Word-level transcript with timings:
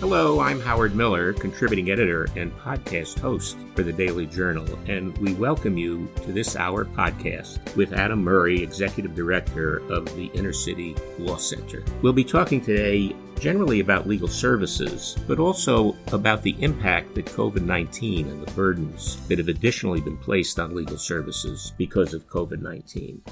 Hello, 0.00 0.40
I'm 0.40 0.60
Howard 0.60 0.94
Miller, 0.94 1.32
contributing 1.32 1.90
editor 1.90 2.28
and 2.36 2.54
podcast 2.58 3.18
host 3.18 3.56
for 3.74 3.82
the 3.82 3.94
Daily 3.94 4.26
Journal, 4.26 4.66
and 4.86 5.16
we 5.16 5.32
welcome 5.32 5.78
you 5.78 6.06
to 6.16 6.32
this 6.32 6.54
hour 6.54 6.84
podcast 6.84 7.74
with 7.76 7.94
Adam 7.94 8.22
Murray, 8.22 8.62
Executive 8.62 9.14
Director 9.14 9.78
of 9.90 10.04
the 10.14 10.26
Inner 10.34 10.52
City 10.52 10.94
Law 11.18 11.38
Center. 11.38 11.82
We'll 12.02 12.12
be 12.12 12.24
talking 12.24 12.60
today 12.60 13.16
generally 13.40 13.80
about 13.80 14.06
legal 14.06 14.28
services, 14.28 15.16
but 15.26 15.38
also 15.38 15.96
about 16.12 16.42
the 16.42 16.62
impact 16.62 17.14
that 17.14 17.24
COVID 17.24 17.62
19 17.62 18.28
and 18.28 18.46
the 18.46 18.52
burdens 18.52 19.26
that 19.28 19.38
have 19.38 19.48
additionally 19.48 20.02
been 20.02 20.18
placed 20.18 20.58
on 20.58 20.76
legal 20.76 20.98
services 20.98 21.72
because 21.78 22.12
of 22.12 22.28
COVID 22.28 22.60
19. 22.60 23.22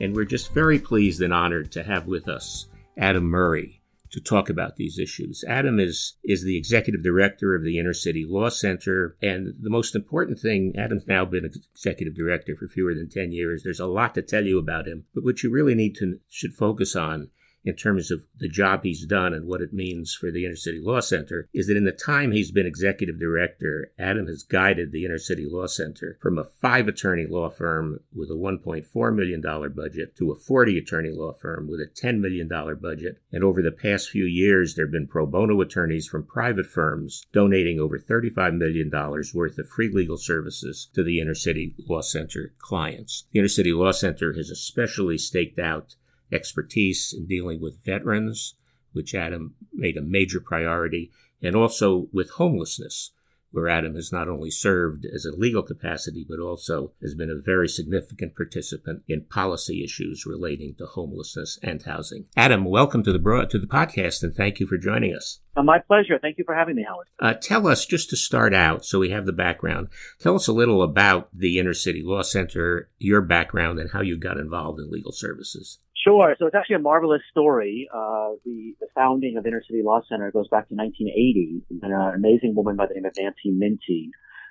And 0.00 0.16
we're 0.16 0.24
just 0.24 0.54
very 0.54 0.78
pleased 0.78 1.20
and 1.20 1.34
honored 1.34 1.70
to 1.72 1.82
have 1.82 2.06
with 2.06 2.28
us 2.28 2.68
Adam 2.96 3.24
Murray 3.24 3.82
to 4.14 4.20
talk 4.20 4.48
about 4.48 4.76
these 4.76 4.98
issues. 4.98 5.44
Adam 5.48 5.80
is 5.80 6.14
is 6.22 6.44
the 6.44 6.56
executive 6.56 7.02
director 7.02 7.54
of 7.54 7.64
the 7.64 7.78
Inner 7.78 7.92
City 7.92 8.24
Law 8.26 8.48
Center, 8.48 9.16
and 9.20 9.54
the 9.60 9.70
most 9.70 9.96
important 9.96 10.38
thing, 10.38 10.72
Adam's 10.78 11.08
now 11.08 11.24
been 11.24 11.44
executive 11.44 12.14
director 12.14 12.54
for 12.54 12.68
fewer 12.68 12.94
than 12.94 13.08
ten 13.08 13.32
years. 13.32 13.62
There's 13.62 13.80
a 13.80 13.86
lot 13.86 14.14
to 14.14 14.22
tell 14.22 14.44
you 14.44 14.58
about 14.58 14.86
him, 14.86 15.04
but 15.14 15.24
what 15.24 15.42
you 15.42 15.50
really 15.50 15.74
need 15.74 15.96
to 15.96 16.20
should 16.28 16.54
focus 16.54 16.94
on 16.94 17.30
in 17.64 17.74
terms 17.74 18.10
of 18.10 18.22
the 18.38 18.48
job 18.48 18.82
he's 18.82 19.06
done 19.06 19.32
and 19.32 19.46
what 19.46 19.62
it 19.62 19.72
means 19.72 20.14
for 20.14 20.30
the 20.30 20.44
Inner 20.44 20.56
City 20.56 20.80
Law 20.80 21.00
Center 21.00 21.48
is 21.54 21.66
that 21.66 21.76
in 21.76 21.84
the 21.84 21.92
time 21.92 22.32
he's 22.32 22.50
been 22.50 22.66
executive 22.66 23.18
director, 23.18 23.90
Adam 23.98 24.26
has 24.26 24.42
guided 24.42 24.92
the 24.92 25.04
Inner 25.04 25.18
City 25.18 25.46
Law 25.48 25.66
Center 25.66 26.18
from 26.20 26.38
a 26.38 26.44
five 26.44 26.88
attorney 26.88 27.26
law 27.26 27.48
firm 27.48 28.00
with 28.14 28.30
a 28.30 28.34
$1.4 28.34 29.14
million 29.14 29.40
budget 29.74 30.14
to 30.16 30.30
a 30.30 30.36
40 30.36 30.78
attorney 30.78 31.10
law 31.10 31.32
firm 31.32 31.68
with 31.68 31.80
a 31.80 31.86
$10 31.86 32.20
million 32.20 32.48
budget. 32.48 33.18
And 33.32 33.42
over 33.42 33.62
the 33.62 33.72
past 33.72 34.10
few 34.10 34.26
years, 34.26 34.74
there 34.74 34.84
have 34.84 34.92
been 34.92 35.06
pro 35.06 35.26
bono 35.26 35.60
attorneys 35.60 36.06
from 36.06 36.26
private 36.26 36.66
firms 36.66 37.24
donating 37.32 37.80
over 37.80 37.98
$35 37.98 38.56
million 38.56 38.90
worth 39.34 39.58
of 39.58 39.68
free 39.68 39.90
legal 39.92 40.18
services 40.18 40.88
to 40.94 41.02
the 41.02 41.20
Inner 41.20 41.34
City 41.34 41.74
Law 41.88 42.02
Center 42.02 42.52
clients. 42.58 43.24
The 43.32 43.38
Inner 43.38 43.48
City 43.48 43.72
Law 43.72 43.92
Center 43.92 44.34
has 44.34 44.50
especially 44.50 45.16
staked 45.16 45.58
out 45.58 45.96
expertise 46.32 47.14
in 47.16 47.26
dealing 47.26 47.60
with 47.60 47.84
veterans, 47.84 48.54
which 48.92 49.14
Adam 49.14 49.54
made 49.72 49.96
a 49.96 50.02
major 50.02 50.40
priority, 50.40 51.10
and 51.42 51.54
also 51.54 52.08
with 52.12 52.30
homelessness, 52.30 53.10
where 53.54 53.68
Adam 53.68 53.94
has 53.94 54.10
not 54.10 54.28
only 54.28 54.50
served 54.50 55.06
as 55.06 55.24
a 55.24 55.36
legal 55.36 55.62
capacity, 55.62 56.26
but 56.28 56.40
also 56.40 56.90
has 57.00 57.14
been 57.14 57.30
a 57.30 57.40
very 57.40 57.68
significant 57.68 58.34
participant 58.34 59.02
in 59.06 59.24
policy 59.26 59.84
issues 59.84 60.26
relating 60.26 60.74
to 60.76 60.84
homelessness 60.84 61.56
and 61.62 61.80
housing. 61.84 62.26
Adam, 62.36 62.64
welcome 62.64 63.04
to 63.04 63.12
the 63.12 63.18
broad, 63.18 63.48
to 63.50 63.58
the 63.60 63.66
podcast, 63.66 64.24
and 64.24 64.34
thank 64.34 64.58
you 64.58 64.66
for 64.66 64.76
joining 64.76 65.14
us. 65.14 65.38
Uh, 65.56 65.62
my 65.62 65.78
pleasure. 65.78 66.18
Thank 66.20 66.36
you 66.36 66.44
for 66.44 66.56
having 66.56 66.74
me, 66.74 66.84
Howard. 66.84 67.06
Uh, 67.20 67.34
tell 67.34 67.68
us, 67.68 67.86
just 67.86 68.10
to 68.10 68.16
start 68.16 68.52
out, 68.52 68.84
so 68.84 68.98
we 68.98 69.10
have 69.10 69.24
the 69.24 69.32
background, 69.32 69.86
tell 70.18 70.34
us 70.34 70.48
a 70.48 70.52
little 70.52 70.82
about 70.82 71.28
the 71.32 71.60
Inner 71.60 71.74
City 71.74 72.02
Law 72.04 72.22
Center, 72.22 72.90
your 72.98 73.20
background, 73.20 73.78
and 73.78 73.92
how 73.92 74.00
you 74.00 74.18
got 74.18 74.36
involved 74.36 74.80
in 74.80 74.90
legal 74.90 75.12
services. 75.12 75.78
Sure. 76.04 76.36
So 76.38 76.46
it's 76.46 76.54
actually 76.54 76.76
a 76.76 76.80
marvelous 76.80 77.22
story. 77.30 77.88
Uh, 77.92 78.36
the, 78.44 78.76
the 78.78 78.88
founding 78.94 79.38
of 79.38 79.46
Inner 79.46 79.62
City 79.66 79.80
Law 79.82 80.02
Center 80.06 80.30
goes 80.30 80.48
back 80.48 80.68
to 80.68 80.74
1980 80.74 81.62
when 81.80 81.92
an 81.92 82.14
amazing 82.14 82.54
woman 82.54 82.76
by 82.76 82.86
the 82.86 82.94
name 82.94 83.06
of 83.06 83.14
Nancy 83.16 83.50
Mintie 83.50 84.10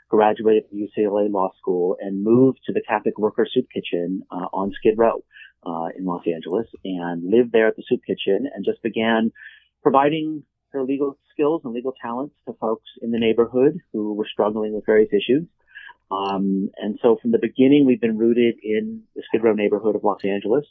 graduated 0.10 0.64
from 0.68 0.80
UCLA 0.80 1.32
Law 1.32 1.52
School 1.60 1.96
and 2.00 2.24
moved 2.24 2.60
to 2.66 2.74
the 2.74 2.82
Catholic 2.88 3.20
Worker 3.20 3.46
Soup 3.52 3.68
Kitchen 3.72 4.24
uh, 4.32 4.48
on 4.52 4.72
Skid 4.80 4.98
Row 4.98 5.24
uh, 5.64 5.90
in 5.96 6.06
Los 6.06 6.24
Angeles 6.26 6.66
and 6.84 7.30
lived 7.30 7.52
there 7.52 7.68
at 7.68 7.76
the 7.76 7.84
soup 7.88 8.02
kitchen 8.06 8.50
and 8.54 8.66
just 8.66 8.82
began 8.82 9.32
providing 9.84 10.44
her 10.72 10.84
legal 10.84 11.18
skills 11.32 11.62
and 11.64 11.74
legal 11.74 11.94
talents 12.02 12.34
to 12.48 12.54
folks 12.60 12.90
in 13.02 13.12
the 13.12 13.20
neighborhood 13.20 13.78
who 13.92 14.14
were 14.14 14.28
struggling 14.32 14.74
with 14.74 14.86
various 14.88 15.10
issues. 15.14 15.46
Um, 16.10 16.70
and 16.78 16.98
so 17.02 17.18
from 17.22 17.32
the 17.32 17.40
beginning, 17.40 17.86
we've 17.86 18.02
been 18.02 18.18
rooted 18.18 18.56
in 18.64 19.04
the 19.16 19.22
Skid 19.28 19.44
Row 19.44 19.54
neighborhood 19.54 19.96
of 19.96 20.04
Los 20.04 20.24
Angeles. 20.24 20.66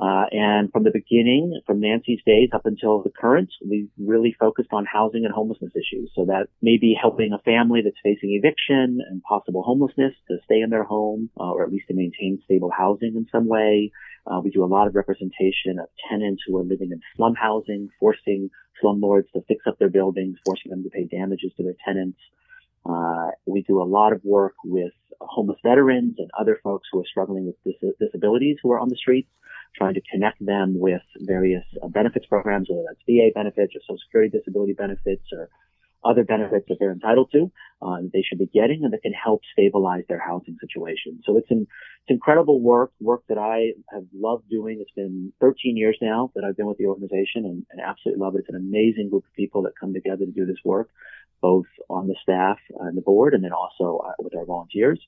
Uh, 0.00 0.24
and 0.32 0.72
from 0.72 0.84
the 0.84 0.90
beginning, 0.90 1.60
from 1.66 1.80
Nancy's 1.80 2.20
days 2.24 2.48
up 2.54 2.64
until 2.64 3.02
the 3.02 3.10
current, 3.10 3.50
we 3.62 3.88
really 3.98 4.34
focused 4.40 4.70
on 4.72 4.86
housing 4.86 5.26
and 5.26 5.34
homelessness 5.34 5.72
issues. 5.76 6.10
So 6.16 6.24
that 6.24 6.46
may 6.62 6.78
be 6.78 6.96
helping 6.98 7.34
a 7.34 7.38
family 7.42 7.82
that's 7.84 8.00
facing 8.02 8.30
eviction 8.32 9.00
and 9.06 9.22
possible 9.22 9.62
homelessness 9.62 10.14
to 10.28 10.38
stay 10.46 10.62
in 10.62 10.70
their 10.70 10.84
home, 10.84 11.28
uh, 11.38 11.52
or 11.52 11.64
at 11.64 11.70
least 11.70 11.88
to 11.88 11.94
maintain 11.94 12.40
stable 12.46 12.70
housing 12.74 13.12
in 13.14 13.26
some 13.30 13.46
way. 13.46 13.92
Uh, 14.26 14.40
we 14.42 14.50
do 14.50 14.64
a 14.64 14.72
lot 14.72 14.86
of 14.86 14.94
representation 14.94 15.78
of 15.78 15.88
tenants 16.08 16.42
who 16.46 16.56
are 16.56 16.64
living 16.64 16.92
in 16.92 17.00
slum 17.16 17.34
housing, 17.34 17.90
forcing 18.00 18.48
slumlords 18.82 19.30
to 19.34 19.42
fix 19.48 19.66
up 19.66 19.78
their 19.78 19.90
buildings, 19.90 20.38
forcing 20.46 20.70
them 20.70 20.82
to 20.82 20.88
pay 20.88 21.04
damages 21.04 21.52
to 21.58 21.62
their 21.62 21.76
tenants. 21.84 22.18
Uh, 22.86 23.32
we 23.44 23.60
do 23.68 23.82
a 23.82 23.84
lot 23.84 24.14
of 24.14 24.24
work 24.24 24.54
with 24.64 24.92
homeless 25.20 25.58
veterans 25.62 26.14
and 26.16 26.30
other 26.38 26.58
folks 26.64 26.88
who 26.90 27.00
are 27.00 27.06
struggling 27.06 27.44
with 27.44 27.56
dis- 27.64 27.92
disabilities 28.00 28.56
who 28.62 28.72
are 28.72 28.80
on 28.80 28.88
the 28.88 28.96
streets 28.96 29.28
trying 29.76 29.94
to 29.94 30.00
connect 30.12 30.44
them 30.44 30.78
with 30.78 31.02
various 31.20 31.64
uh, 31.82 31.88
benefits 31.88 32.26
programs, 32.26 32.68
whether 32.68 32.84
that's 32.88 33.00
VA 33.06 33.30
benefits 33.34 33.74
or 33.74 33.80
Social 33.82 33.98
Security 34.06 34.36
disability 34.36 34.72
benefits 34.72 35.24
or 35.32 35.48
other 36.04 36.24
benefits 36.24 36.64
that 36.68 36.76
they're 36.80 36.92
entitled 36.92 37.30
to, 37.32 37.50
uh, 37.82 38.00
that 38.00 38.10
they 38.12 38.22
should 38.22 38.38
be 38.38 38.46
getting 38.46 38.84
and 38.84 38.92
that 38.92 39.02
can 39.02 39.12
help 39.12 39.42
stabilize 39.52 40.04
their 40.08 40.18
housing 40.18 40.56
situation. 40.58 41.20
So 41.26 41.36
it's, 41.36 41.50
an, 41.50 41.66
it's 42.02 42.10
incredible 42.10 42.60
work, 42.60 42.92
work 43.00 43.22
that 43.28 43.38
I 43.38 43.72
have 43.92 44.04
loved 44.14 44.48
doing. 44.48 44.78
It's 44.80 44.90
been 44.92 45.32
13 45.40 45.76
years 45.76 45.98
now 46.00 46.30
that 46.34 46.44
I've 46.44 46.56
been 46.56 46.66
with 46.66 46.78
the 46.78 46.86
organization 46.86 47.44
and, 47.44 47.66
and 47.70 47.80
absolutely 47.86 48.24
love 48.24 48.34
it. 48.34 48.40
It's 48.40 48.48
an 48.48 48.56
amazing 48.56 49.10
group 49.10 49.24
of 49.24 49.34
people 49.34 49.62
that 49.62 49.72
come 49.78 49.92
together 49.92 50.24
to 50.24 50.32
do 50.32 50.46
this 50.46 50.64
work, 50.64 50.88
both 51.42 51.66
on 51.90 52.06
the 52.06 52.16
staff 52.22 52.58
and 52.80 52.96
the 52.96 53.02
board 53.02 53.34
and 53.34 53.44
then 53.44 53.52
also 53.52 54.02
uh, 54.06 54.12
with 54.18 54.34
our 54.34 54.46
volunteers 54.46 55.00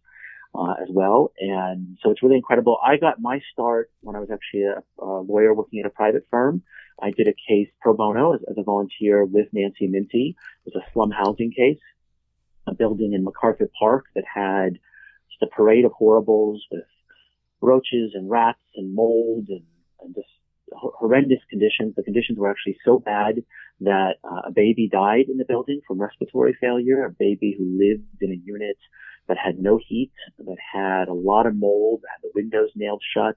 uh, 0.55 0.75
as 0.83 0.89
well. 0.91 1.33
And 1.39 1.99
so 2.03 2.11
it's 2.11 2.23
really 2.23 2.37
incredible. 2.37 2.79
I 2.85 2.97
got 2.97 3.21
my 3.21 3.41
start 3.53 3.91
when 4.01 4.17
I 4.17 4.21
was 4.21 4.31
actually 4.31 4.65
a, 4.65 4.83
a 5.03 5.21
lawyer 5.21 5.55
working 5.55 5.81
at 5.81 5.87
a 5.87 5.91
private 5.91 6.27
firm. 6.31 6.63
I 7.01 7.11
did 7.11 7.27
a 7.27 7.35
case 7.49 7.69
pro 7.81 7.95
bono 7.95 8.35
as, 8.35 8.41
as 8.51 8.57
a 8.59 8.63
volunteer 8.63 9.25
with 9.25 9.49
Nancy 9.53 9.89
Mintie. 9.89 10.37
It 10.67 10.73
was 10.75 10.83
a 10.83 10.93
slum 10.93 11.11
housing 11.11 11.53
case, 11.53 11.81
a 12.67 12.75
building 12.75 13.13
in 13.15 13.25
MacArthur 13.25 13.71
Park 13.79 14.07
that 14.15 14.25
had 14.33 14.75
just 15.31 15.43
a 15.43 15.55
parade 15.55 15.85
of 15.85 15.93
horribles 15.93 16.65
with 16.71 16.85
roaches 17.61 18.13
and 18.15 18.29
rats 18.29 18.61
and 18.77 18.95
mold 18.95 19.47
and, 19.49 19.65
and 20.01 20.15
just 20.15 20.29
horrendous 20.75 21.41
conditions. 21.49 21.95
The 21.97 22.03
conditions 22.03 22.39
were 22.39 22.51
actually 22.51 22.77
so 22.85 22.99
bad 22.99 23.43
that 23.81 24.15
uh, 24.25 24.49
a 24.49 24.53
baby 24.53 24.89
died 24.91 25.27
in 25.29 25.39
the 25.39 25.45
building 25.45 25.81
from 25.87 26.01
respiratory 26.01 26.57
failure, 26.61 27.05
a 27.05 27.11
baby 27.11 27.55
who 27.57 27.79
lived 27.79 28.05
in 28.21 28.31
a 28.31 28.41
unit 28.45 28.77
that 29.33 29.39
had 29.43 29.59
no 29.59 29.81
heat, 29.89 30.13
that 30.39 30.57
had 30.73 31.09
a 31.09 31.15
lot 31.15 31.47
of 31.47 31.57
mold, 31.57 32.03
had 32.07 32.23
the 32.23 32.31
windows 32.35 32.69
nailed 32.77 33.03
shut. 33.15 33.37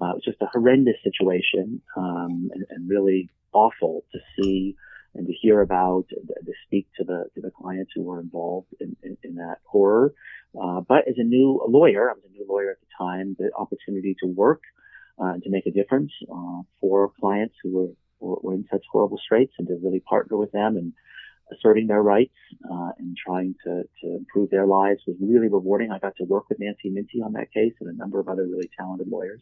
Uh, 0.00 0.10
it 0.10 0.14
was 0.14 0.22
just 0.24 0.40
a 0.42 0.46
horrendous 0.52 0.94
situation 1.02 1.80
um, 1.96 2.50
and, 2.52 2.64
and, 2.70 2.88
really 2.88 3.30
awful 3.52 4.04
to 4.12 4.18
see 4.36 4.76
and 5.14 5.26
to 5.26 5.32
hear 5.32 5.60
about, 5.60 6.04
to 6.08 6.52
speak 6.66 6.86
to 6.96 7.04
the 7.04 7.24
to 7.34 7.40
the 7.40 7.50
clients 7.50 7.92
who 7.94 8.02
were 8.02 8.20
involved 8.20 8.68
in, 8.80 8.96
in, 9.02 9.16
in 9.22 9.34
that 9.36 9.58
horror. 9.64 10.12
Uh, 10.60 10.80
but 10.80 11.08
as 11.08 11.14
a 11.16 11.24
new 11.24 11.60
lawyer, 11.68 12.10
I 12.10 12.14
was 12.14 12.22
a 12.28 12.32
new 12.32 12.46
lawyer 12.48 12.70
at 12.72 12.80
the 12.80 12.86
time, 12.98 13.36
the 13.38 13.50
opportunity 13.56 14.16
to 14.22 14.28
work 14.28 14.62
uh, 15.20 15.34
and 15.34 15.42
to 15.44 15.50
make 15.50 15.66
a 15.66 15.70
difference 15.70 16.12
uh, 16.32 16.62
for 16.80 17.12
clients 17.20 17.54
who 17.62 17.72
were, 17.72 17.92
were, 18.20 18.38
were 18.42 18.54
in 18.54 18.66
such 18.70 18.84
horrible 18.90 19.18
straits 19.24 19.52
and 19.58 19.66
to 19.68 19.74
really 19.82 20.00
partner 20.00 20.36
with 20.36 20.52
them 20.52 20.76
and 20.76 20.92
asserting 21.52 21.86
their 21.86 22.02
rights 22.02 22.34
uh, 22.70 22.90
and 22.98 23.16
trying 23.16 23.54
to, 23.64 23.82
to 24.02 24.16
improve 24.16 24.50
their 24.50 24.66
lives 24.66 25.00
was 25.06 25.16
really 25.20 25.48
rewarding. 25.48 25.90
I 25.90 25.98
got 25.98 26.16
to 26.16 26.24
work 26.24 26.48
with 26.48 26.58
Nancy 26.58 26.90
Mintie 26.90 27.24
on 27.24 27.32
that 27.34 27.52
case 27.52 27.74
and 27.80 27.90
a 27.90 27.96
number 27.96 28.18
of 28.20 28.28
other 28.28 28.44
really 28.44 28.70
talented 28.78 29.08
lawyers 29.08 29.40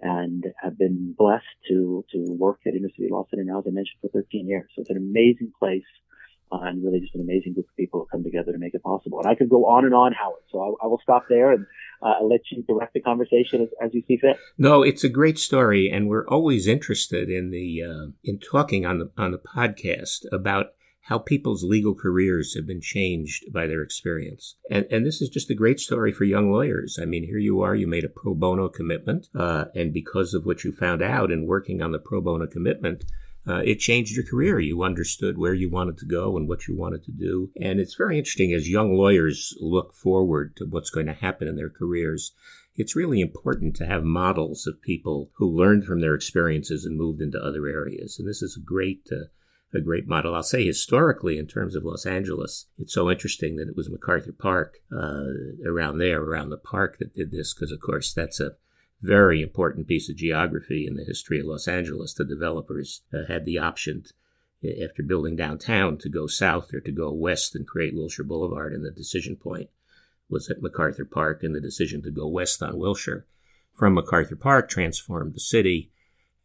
and 0.00 0.44
have 0.62 0.78
been 0.78 1.14
blessed 1.16 1.44
to, 1.68 2.04
to 2.12 2.24
work 2.28 2.60
at 2.66 2.74
Inner 2.74 2.90
City 2.90 3.08
Law 3.10 3.26
Center 3.30 3.44
now, 3.44 3.60
as 3.60 3.64
I 3.66 3.70
mentioned, 3.70 3.98
for 4.02 4.08
13 4.08 4.46
years. 4.46 4.68
So 4.74 4.82
it's 4.82 4.90
an 4.90 4.98
amazing 4.98 5.52
place 5.58 5.84
uh, 6.52 6.58
and 6.62 6.84
really 6.84 7.00
just 7.00 7.14
an 7.14 7.20
amazing 7.22 7.54
group 7.54 7.66
of 7.68 7.76
people 7.76 8.00
who 8.00 8.06
come 8.06 8.22
together 8.22 8.52
to 8.52 8.58
make 8.58 8.74
it 8.74 8.82
possible. 8.82 9.18
And 9.18 9.28
I 9.28 9.34
could 9.34 9.48
go 9.48 9.66
on 9.66 9.84
and 9.84 9.94
on, 9.94 10.12
Howard. 10.12 10.42
So 10.50 10.60
I, 10.60 10.84
I 10.84 10.86
will 10.86 11.00
stop 11.02 11.24
there 11.28 11.52
and 11.52 11.66
uh, 12.02 12.22
let 12.22 12.40
you 12.50 12.62
direct 12.68 12.94
the 12.94 13.00
conversation 13.00 13.62
as, 13.62 13.68
as, 13.82 13.94
you 13.94 14.02
see 14.06 14.18
fit. 14.18 14.36
No, 14.58 14.82
it's 14.82 15.02
a 15.02 15.08
great 15.08 15.38
story, 15.38 15.90
and 15.90 16.08
we're 16.08 16.26
always 16.28 16.66
interested 16.66 17.30
in 17.30 17.50
the 17.50 17.82
uh, 17.82 18.06
in 18.22 18.38
talking 18.38 18.84
on 18.84 18.98
the 18.98 19.10
on 19.16 19.32
the 19.32 19.38
podcast 19.38 20.24
about 20.30 20.72
how 21.06 21.18
people's 21.18 21.62
legal 21.62 21.94
careers 21.94 22.54
have 22.54 22.66
been 22.66 22.80
changed 22.80 23.44
by 23.52 23.66
their 23.66 23.80
experience. 23.80 24.56
And, 24.68 24.86
and 24.90 25.06
this 25.06 25.22
is 25.22 25.28
just 25.28 25.50
a 25.50 25.54
great 25.54 25.78
story 25.78 26.10
for 26.10 26.24
young 26.24 26.50
lawyers. 26.50 26.98
I 27.00 27.04
mean, 27.04 27.24
here 27.24 27.38
you 27.38 27.60
are, 27.60 27.76
you 27.76 27.86
made 27.86 28.04
a 28.04 28.08
pro 28.08 28.34
bono 28.34 28.68
commitment, 28.68 29.28
uh, 29.32 29.66
and 29.74 29.92
because 29.92 30.34
of 30.34 30.44
what 30.44 30.64
you 30.64 30.72
found 30.72 31.02
out 31.02 31.30
in 31.30 31.46
working 31.46 31.80
on 31.80 31.92
the 31.92 32.00
pro 32.00 32.20
bono 32.20 32.48
commitment, 32.48 33.04
uh, 33.48 33.62
it 33.64 33.78
changed 33.78 34.16
your 34.16 34.26
career. 34.26 34.58
You 34.58 34.82
understood 34.82 35.38
where 35.38 35.54
you 35.54 35.70
wanted 35.70 35.96
to 35.98 36.06
go 36.06 36.36
and 36.36 36.48
what 36.48 36.66
you 36.66 36.76
wanted 36.76 37.04
to 37.04 37.12
do. 37.12 37.50
And 37.60 37.78
it's 37.78 37.94
very 37.94 38.18
interesting 38.18 38.52
as 38.52 38.68
young 38.68 38.96
lawyers 38.96 39.56
look 39.60 39.94
forward 39.94 40.56
to 40.56 40.64
what's 40.64 40.90
going 40.90 41.06
to 41.06 41.12
happen 41.12 41.46
in 41.46 41.54
their 41.54 41.70
careers. 41.70 42.32
It's 42.74 42.96
really 42.96 43.20
important 43.20 43.76
to 43.76 43.86
have 43.86 44.02
models 44.02 44.66
of 44.66 44.82
people 44.82 45.30
who 45.34 45.56
learned 45.56 45.84
from 45.84 46.00
their 46.00 46.16
experiences 46.16 46.84
and 46.84 46.98
moved 46.98 47.22
into 47.22 47.38
other 47.38 47.68
areas. 47.68 48.18
And 48.18 48.28
this 48.28 48.42
is 48.42 48.56
a 48.56 48.66
great 48.66 49.06
uh, 49.12 49.26
a 49.76 49.80
great 49.80 50.08
model. 50.08 50.34
I'll 50.34 50.42
say 50.42 50.64
historically, 50.64 51.38
in 51.38 51.46
terms 51.46 51.76
of 51.76 51.84
Los 51.84 52.06
Angeles, 52.06 52.66
it's 52.78 52.94
so 52.94 53.10
interesting 53.10 53.56
that 53.56 53.68
it 53.68 53.76
was 53.76 53.90
MacArthur 53.90 54.32
Park 54.32 54.78
uh, 54.92 55.26
around 55.64 55.98
there, 55.98 56.20
around 56.20 56.50
the 56.50 56.56
park, 56.56 56.98
that 56.98 57.14
did 57.14 57.30
this, 57.30 57.54
because 57.54 57.70
of 57.70 57.80
course 57.80 58.12
that's 58.12 58.40
a 58.40 58.56
very 59.00 59.42
important 59.42 59.86
piece 59.86 60.08
of 60.08 60.16
geography 60.16 60.86
in 60.86 60.96
the 60.96 61.04
history 61.04 61.38
of 61.38 61.46
Los 61.46 61.68
Angeles. 61.68 62.14
The 62.14 62.24
developers 62.24 63.02
uh, 63.12 63.26
had 63.28 63.44
the 63.44 63.58
option, 63.58 64.04
after 64.82 65.02
building 65.02 65.36
downtown, 65.36 65.98
to 65.98 66.08
go 66.08 66.26
south 66.26 66.72
or 66.74 66.80
to 66.80 66.90
go 66.92 67.12
west 67.12 67.54
and 67.54 67.66
create 67.66 67.94
Wilshire 67.94 68.24
Boulevard, 68.24 68.72
and 68.72 68.84
the 68.84 68.90
decision 68.90 69.36
point 69.36 69.70
was 70.28 70.50
at 70.50 70.62
MacArthur 70.62 71.04
Park, 71.04 71.42
and 71.42 71.54
the 71.54 71.60
decision 71.60 72.02
to 72.02 72.10
go 72.10 72.26
west 72.26 72.62
on 72.62 72.78
Wilshire 72.78 73.26
from 73.76 73.94
MacArthur 73.94 74.36
Park 74.36 74.68
transformed 74.68 75.34
the 75.34 75.40
city 75.40 75.92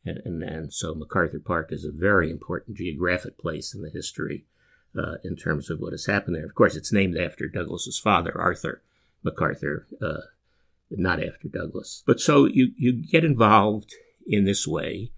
and, 0.06 0.20
and, 0.26 0.44
and, 0.44 0.74
so 0.74 0.96
MacArthur 0.96 1.40
Park 1.40 1.72
is 1.72 1.86
a 1.86 1.92
very 1.92 2.32
important 2.32 2.78
geographic 2.78 3.38
place 3.38 3.74
in 3.74 3.82
the 3.82 3.90
history 3.90 4.46
uh, 4.98 5.16
in 5.24 5.36
terms 5.36 5.70
of 5.70 5.80
what 5.80 5.94
has 5.94 6.06
happened 6.06 6.36
there. 6.36 6.46
Of 6.46 6.56
course, 6.56 6.76
it's 6.76 6.92
named 6.92 7.18
after 7.18 7.48
Douglas's 7.48 8.00
father, 8.00 8.36
Arthur 8.40 8.82
MacArthur, 9.24 9.88
uh, 10.02 10.22
not 10.90 11.24
after 11.24 11.48
Douglas. 11.48 12.04
But 12.06 12.20
so 12.20 12.46
you, 12.46 12.72
you 12.78 12.94
get 12.94 13.24
involved 13.24 13.94
in 14.28 14.46
this 14.46 14.68
way. 14.68 15.12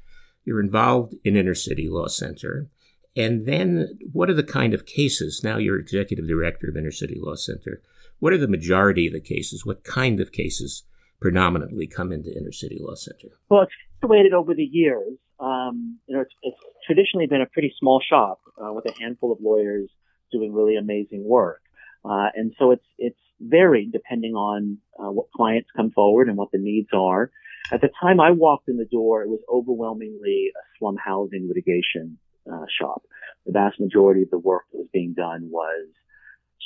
You're 0.45 0.59
involved 0.59 1.15
in 1.23 1.37
Inner 1.37 1.55
City 1.55 1.87
Law 1.89 2.07
Center. 2.07 2.69
And 3.15 3.45
then 3.45 3.99
what 4.11 4.29
are 4.29 4.35
the 4.35 4.43
kind 4.43 4.73
of 4.73 4.85
cases? 4.85 5.41
Now 5.43 5.57
you're 5.57 5.79
executive 5.79 6.27
director 6.27 6.69
of 6.69 6.75
Inner 6.75 6.91
City 6.91 7.17
Law 7.17 7.35
Center. 7.35 7.81
What 8.19 8.33
are 8.33 8.37
the 8.37 8.47
majority 8.47 9.07
of 9.07 9.13
the 9.13 9.21
cases? 9.21 9.65
What 9.65 9.83
kind 9.83 10.19
of 10.19 10.31
cases 10.31 10.83
predominantly 11.19 11.87
come 11.87 12.11
into 12.11 12.35
Inner 12.35 12.51
City 12.51 12.77
Law 12.79 12.95
Center? 12.95 13.29
Well, 13.49 13.67
fluctuated 14.03 14.33
over 14.33 14.53
the 14.53 14.63
years. 14.63 15.17
Um, 15.39 15.99
you 16.07 16.15
know, 16.15 16.21
it's, 16.21 16.33
it's, 16.41 16.57
traditionally 16.85 17.27
been 17.27 17.41
a 17.41 17.45
pretty 17.45 17.73
small 17.79 18.01
shop 18.01 18.41
uh, 18.61 18.73
with 18.73 18.85
a 18.85 18.93
handful 18.99 19.31
of 19.31 19.37
lawyers 19.41 19.89
doing 20.33 20.53
really 20.53 20.75
amazing 20.75 21.23
work, 21.23 21.61
uh, 22.03 22.27
and 22.35 22.53
so 22.59 22.71
it's 22.71 22.85
it's 22.97 23.17
varied 23.39 23.93
depending 23.93 24.33
on 24.33 24.79
uh, 24.99 25.09
what 25.09 25.31
clients 25.31 25.69
come 25.75 25.91
forward 25.91 26.27
and 26.27 26.35
what 26.35 26.51
the 26.51 26.57
needs 26.57 26.89
are. 26.93 27.31
At 27.71 27.79
the 27.79 27.89
time 28.01 28.19
I 28.19 28.31
walked 28.31 28.67
in 28.67 28.75
the 28.75 28.85
door, 28.85 29.23
it 29.23 29.29
was 29.29 29.39
overwhelmingly 29.49 30.51
a 30.53 30.59
slum 30.77 30.97
housing 30.97 31.47
litigation 31.47 32.17
uh, 32.51 32.65
shop. 32.77 33.03
The 33.45 33.53
vast 33.53 33.79
majority 33.79 34.23
of 34.23 34.29
the 34.29 34.39
work 34.39 34.63
that 34.73 34.79
was 34.79 34.89
being 34.91 35.13
done 35.13 35.49
was 35.49 35.87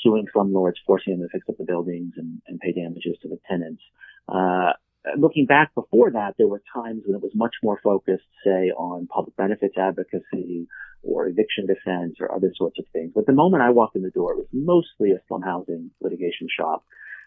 suing 0.01 0.25
slumlords, 0.35 0.77
forcing 0.87 1.19
them 1.19 1.27
to 1.27 1.31
fix 1.31 1.47
up 1.47 1.57
the 1.57 1.63
buildings 1.63 2.13
and, 2.17 2.41
and 2.47 2.59
pay 2.59 2.71
damages 2.71 3.17
to 3.21 3.27
the 3.27 3.39
tenants. 3.47 3.83
Uh, 4.27 4.73
looking 5.17 5.45
back 5.45 5.73
before 5.75 6.11
that, 6.11 6.35
there 6.37 6.47
were 6.47 6.61
times 6.73 7.03
when 7.05 7.15
it 7.15 7.21
was 7.21 7.31
much 7.35 7.55
more 7.63 7.79
focused, 7.83 8.25
say, 8.43 8.71
on 8.71 9.07
public 9.07 9.35
benefits 9.35 9.77
advocacy 9.77 10.67
or 11.03 11.27
eviction 11.27 11.67
defense 11.67 12.15
or 12.19 12.33
other 12.33 12.51
sorts 12.55 12.79
of 12.79 12.85
things. 12.91 13.11
But 13.13 13.25
the 13.25 13.33
moment 13.33 13.63
I 13.63 13.69
walked 13.69 13.95
in 13.95 14.01
the 14.01 14.09
door, 14.09 14.33
it 14.33 14.37
was 14.37 14.47
mostly 14.51 15.11
a 15.11 15.21
slum 15.27 15.41
housing 15.41 15.91
litigation 16.01 16.47
shop. 16.49 16.83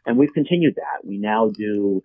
And 0.07 0.19
we've 0.19 0.33
continued 0.33 0.77
that. 0.77 1.07
We 1.07 1.19
now 1.19 1.49
do, 1.49 1.63
you 1.63 2.03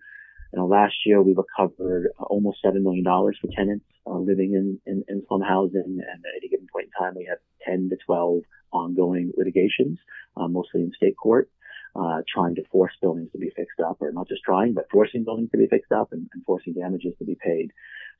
know, 0.54 0.66
last 0.66 0.94
year 1.04 1.22
we 1.22 1.34
recovered 1.34 2.10
almost 2.18 2.58
$7 2.64 2.82
million 2.82 3.04
for 3.04 3.48
tenants 3.54 3.84
uh, 4.06 4.18
living 4.18 4.54
in, 4.54 4.80
in, 4.90 5.04
in 5.08 5.22
slum 5.28 5.40
housing. 5.40 5.84
And 5.86 6.00
at 6.00 6.36
any 6.38 6.48
given 6.48 6.68
point 6.72 6.86
in 6.86 7.04
time, 7.04 7.14
we 7.16 7.26
have 7.28 7.38
10 7.66 7.90
to 7.90 7.96
12 8.06 8.42
ongoing 8.72 9.32
litigations, 9.36 9.98
uh, 10.36 10.48
mostly 10.48 10.82
in 10.82 10.92
state 10.96 11.16
court 11.16 11.50
uh, 11.98 12.20
trying 12.32 12.54
to 12.56 12.62
force 12.70 12.92
buildings 13.00 13.30
to 13.32 13.38
be 13.38 13.50
fixed 13.56 13.80
up, 13.80 13.96
or 14.00 14.12
not 14.12 14.28
just 14.28 14.42
trying, 14.44 14.74
but 14.74 14.90
forcing 14.90 15.24
buildings 15.24 15.50
to 15.50 15.58
be 15.58 15.66
fixed 15.66 15.92
up 15.92 16.12
and, 16.12 16.28
and 16.34 16.44
forcing 16.44 16.74
damages 16.74 17.14
to 17.18 17.24
be 17.24 17.36
paid. 17.42 17.70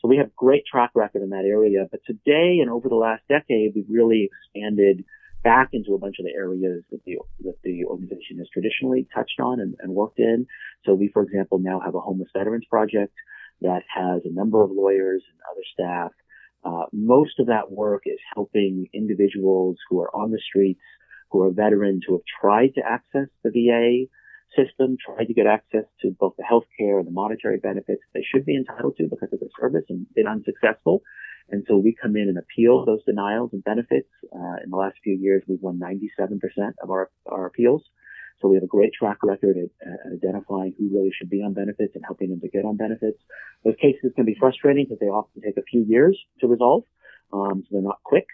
So 0.00 0.08
we 0.08 0.16
have 0.18 0.34
great 0.34 0.64
track 0.70 0.90
record 0.94 1.22
in 1.22 1.30
that 1.30 1.44
area. 1.44 1.86
But 1.90 2.00
today 2.06 2.58
and 2.60 2.70
over 2.70 2.88
the 2.88 2.94
last 2.94 3.22
decade, 3.28 3.72
we've 3.74 3.84
really 3.88 4.30
expanded 4.30 5.04
back 5.42 5.68
into 5.72 5.94
a 5.94 5.98
bunch 5.98 6.16
of 6.18 6.24
the 6.24 6.32
areas 6.32 6.82
that 6.90 7.04
the 7.04 7.18
that 7.40 7.54
the 7.62 7.84
organization 7.84 8.38
has 8.38 8.48
traditionally 8.52 9.06
touched 9.14 9.38
on 9.40 9.60
and, 9.60 9.74
and 9.80 9.92
worked 9.92 10.18
in. 10.18 10.46
So 10.84 10.94
we, 10.94 11.08
for 11.12 11.22
example, 11.22 11.58
now 11.58 11.80
have 11.80 11.94
a 11.94 12.00
homeless 12.00 12.30
veterans 12.36 12.64
project 12.68 13.14
that 13.60 13.82
has 13.94 14.22
a 14.24 14.32
number 14.32 14.62
of 14.62 14.70
lawyers 14.70 15.22
and 15.30 15.40
other 15.50 15.64
staff. 15.72 16.12
Uh, 16.64 16.86
most 16.92 17.38
of 17.38 17.46
that 17.46 17.70
work 17.70 18.02
is 18.06 18.18
helping 18.34 18.88
individuals 18.92 19.76
who 19.88 20.00
are 20.00 20.14
on 20.14 20.30
the 20.30 20.40
streets 20.48 20.80
who 21.30 21.42
are 21.42 21.50
veterans 21.50 22.04
who 22.06 22.14
have 22.14 22.26
tried 22.40 22.74
to 22.74 22.82
access 22.84 23.28
the 23.42 23.50
VA 23.50 24.06
system, 24.54 24.96
tried 25.04 25.26
to 25.26 25.34
get 25.34 25.46
access 25.46 25.84
to 26.02 26.14
both 26.18 26.34
the 26.38 26.44
health 26.44 26.64
care 26.78 26.98
and 26.98 27.06
the 27.06 27.12
monetary 27.12 27.58
benefits 27.58 28.02
they 28.14 28.22
should 28.22 28.46
be 28.46 28.56
entitled 28.56 28.96
to 28.96 29.08
because 29.08 29.32
of 29.32 29.40
the 29.40 29.48
service 29.60 29.84
and 29.88 30.06
been 30.14 30.26
unsuccessful. 30.26 31.02
And 31.48 31.64
so 31.68 31.76
we 31.76 31.94
come 32.00 32.16
in 32.16 32.28
and 32.28 32.38
appeal 32.38 32.84
those 32.84 33.04
denials 33.04 33.50
and 33.52 33.62
benefits. 33.62 34.08
Uh, 34.32 34.56
in 34.64 34.70
the 34.70 34.76
last 34.76 34.96
few 35.02 35.14
years, 35.14 35.42
we've 35.46 35.60
won 35.60 35.78
97% 35.78 36.40
of 36.82 36.90
our, 36.90 37.10
our 37.26 37.46
appeals. 37.46 37.82
So 38.40 38.48
we 38.48 38.56
have 38.56 38.64
a 38.64 38.68
great 38.68 38.92
track 38.92 39.18
record 39.22 39.56
at, 39.56 39.88
at, 39.88 40.12
identifying 40.12 40.74
who 40.76 40.90
really 40.92 41.12
should 41.16 41.30
be 41.30 41.42
on 41.42 41.54
benefits 41.54 41.94
and 41.94 42.04
helping 42.04 42.30
them 42.30 42.40
to 42.40 42.48
get 42.48 42.64
on 42.64 42.76
benefits. 42.76 43.18
Those 43.64 43.76
cases 43.80 44.12
can 44.14 44.24
be 44.24 44.36
frustrating 44.38 44.84
because 44.84 44.98
they 44.98 45.06
often 45.06 45.42
take 45.42 45.56
a 45.56 45.62
few 45.62 45.84
years 45.88 46.18
to 46.40 46.48
resolve. 46.48 46.82
Um, 47.32 47.62
so 47.62 47.68
they're 47.72 47.82
not 47.82 48.02
quick 48.04 48.26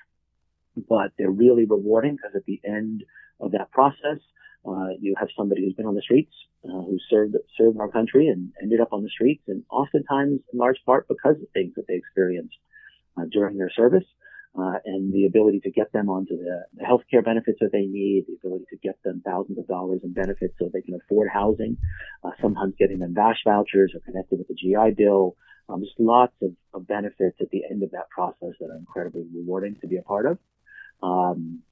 but 0.76 1.12
they're 1.18 1.30
really 1.30 1.64
rewarding 1.64 2.16
because 2.16 2.34
at 2.34 2.44
the 2.46 2.60
end 2.64 3.04
of 3.40 3.52
that 3.52 3.70
process, 3.70 4.20
uh, 4.66 4.94
you 5.00 5.14
have 5.18 5.28
somebody 5.36 5.64
who's 5.64 5.74
been 5.74 5.86
on 5.86 5.94
the 5.94 6.02
streets, 6.02 6.32
uh, 6.64 6.82
who 6.82 6.96
served 7.10 7.34
served 7.58 7.78
our 7.80 7.88
country 7.88 8.28
and 8.28 8.52
ended 8.62 8.80
up 8.80 8.92
on 8.92 9.02
the 9.02 9.08
streets, 9.10 9.42
and 9.48 9.64
oftentimes 9.70 10.40
in 10.52 10.58
large 10.58 10.78
part 10.86 11.08
because 11.08 11.36
of 11.36 11.48
things 11.52 11.72
that 11.74 11.86
they 11.88 11.94
experienced 11.94 12.56
uh, 13.18 13.24
during 13.32 13.58
their 13.58 13.70
service, 13.70 14.04
uh, 14.58 14.78
and 14.84 15.12
the 15.12 15.26
ability 15.26 15.60
to 15.60 15.70
get 15.70 15.90
them 15.92 16.08
onto 16.08 16.36
the, 16.36 16.64
the 16.74 16.84
health 16.84 17.02
care 17.10 17.22
benefits 17.22 17.58
that 17.60 17.72
they 17.72 17.86
need, 17.86 18.24
the 18.28 18.36
ability 18.46 18.66
to 18.70 18.76
get 18.76 19.02
them 19.02 19.22
thousands 19.24 19.58
of 19.58 19.66
dollars 19.66 20.00
in 20.04 20.12
benefits 20.12 20.54
so 20.58 20.70
they 20.72 20.82
can 20.82 20.94
afford 20.94 21.28
housing, 21.32 21.76
uh, 22.22 22.30
sometimes 22.40 22.74
getting 22.78 22.98
them 22.98 23.14
VASH 23.14 23.42
vouchers 23.44 23.92
or 23.94 24.00
connected 24.00 24.38
with 24.38 24.48
the 24.48 24.54
GI 24.54 24.94
Bill. 24.96 25.36
Um, 25.68 25.80
just 25.80 25.98
lots 25.98 26.34
of, 26.42 26.50
of 26.74 26.86
benefits 26.86 27.36
at 27.40 27.48
the 27.50 27.62
end 27.70 27.82
of 27.82 27.92
that 27.92 28.10
process 28.10 28.54
that 28.60 28.66
are 28.66 28.76
incredibly 28.76 29.24
rewarding 29.34 29.76
to 29.80 29.86
be 29.86 29.96
a 29.96 30.02
part 30.02 30.26
of. 30.26 30.38
Um, 31.02 31.62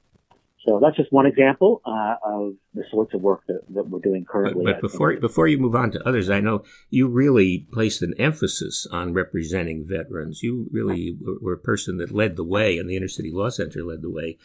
so 0.66 0.78
that's 0.78 0.96
just 0.96 1.10
one 1.10 1.24
example 1.24 1.80
uh, 1.86 2.16
of 2.22 2.54
the 2.74 2.84
sorts 2.90 3.14
of 3.14 3.22
work 3.22 3.42
that, 3.48 3.62
that 3.70 3.88
we're 3.88 4.00
doing 4.00 4.26
currently. 4.26 4.64
But, 4.64 4.74
but 4.74 4.82
before 4.82 5.16
before 5.16 5.48
you 5.48 5.58
move 5.58 5.74
on 5.74 5.90
to 5.92 6.06
others, 6.06 6.28
I 6.28 6.40
know 6.40 6.64
you 6.90 7.08
really 7.08 7.66
placed 7.72 8.02
an 8.02 8.14
emphasis 8.18 8.86
on 8.92 9.14
representing 9.14 9.86
veterans. 9.86 10.42
You 10.42 10.68
really 10.70 11.16
were 11.40 11.54
a 11.54 11.58
person 11.58 11.96
that 11.98 12.14
led 12.14 12.36
the 12.36 12.44
way, 12.44 12.76
and 12.76 12.90
the 12.90 12.96
Inner 12.96 13.08
City 13.08 13.30
Law 13.32 13.48
Center 13.48 13.82
led 13.82 14.02
the 14.02 14.10
way, 14.10 14.36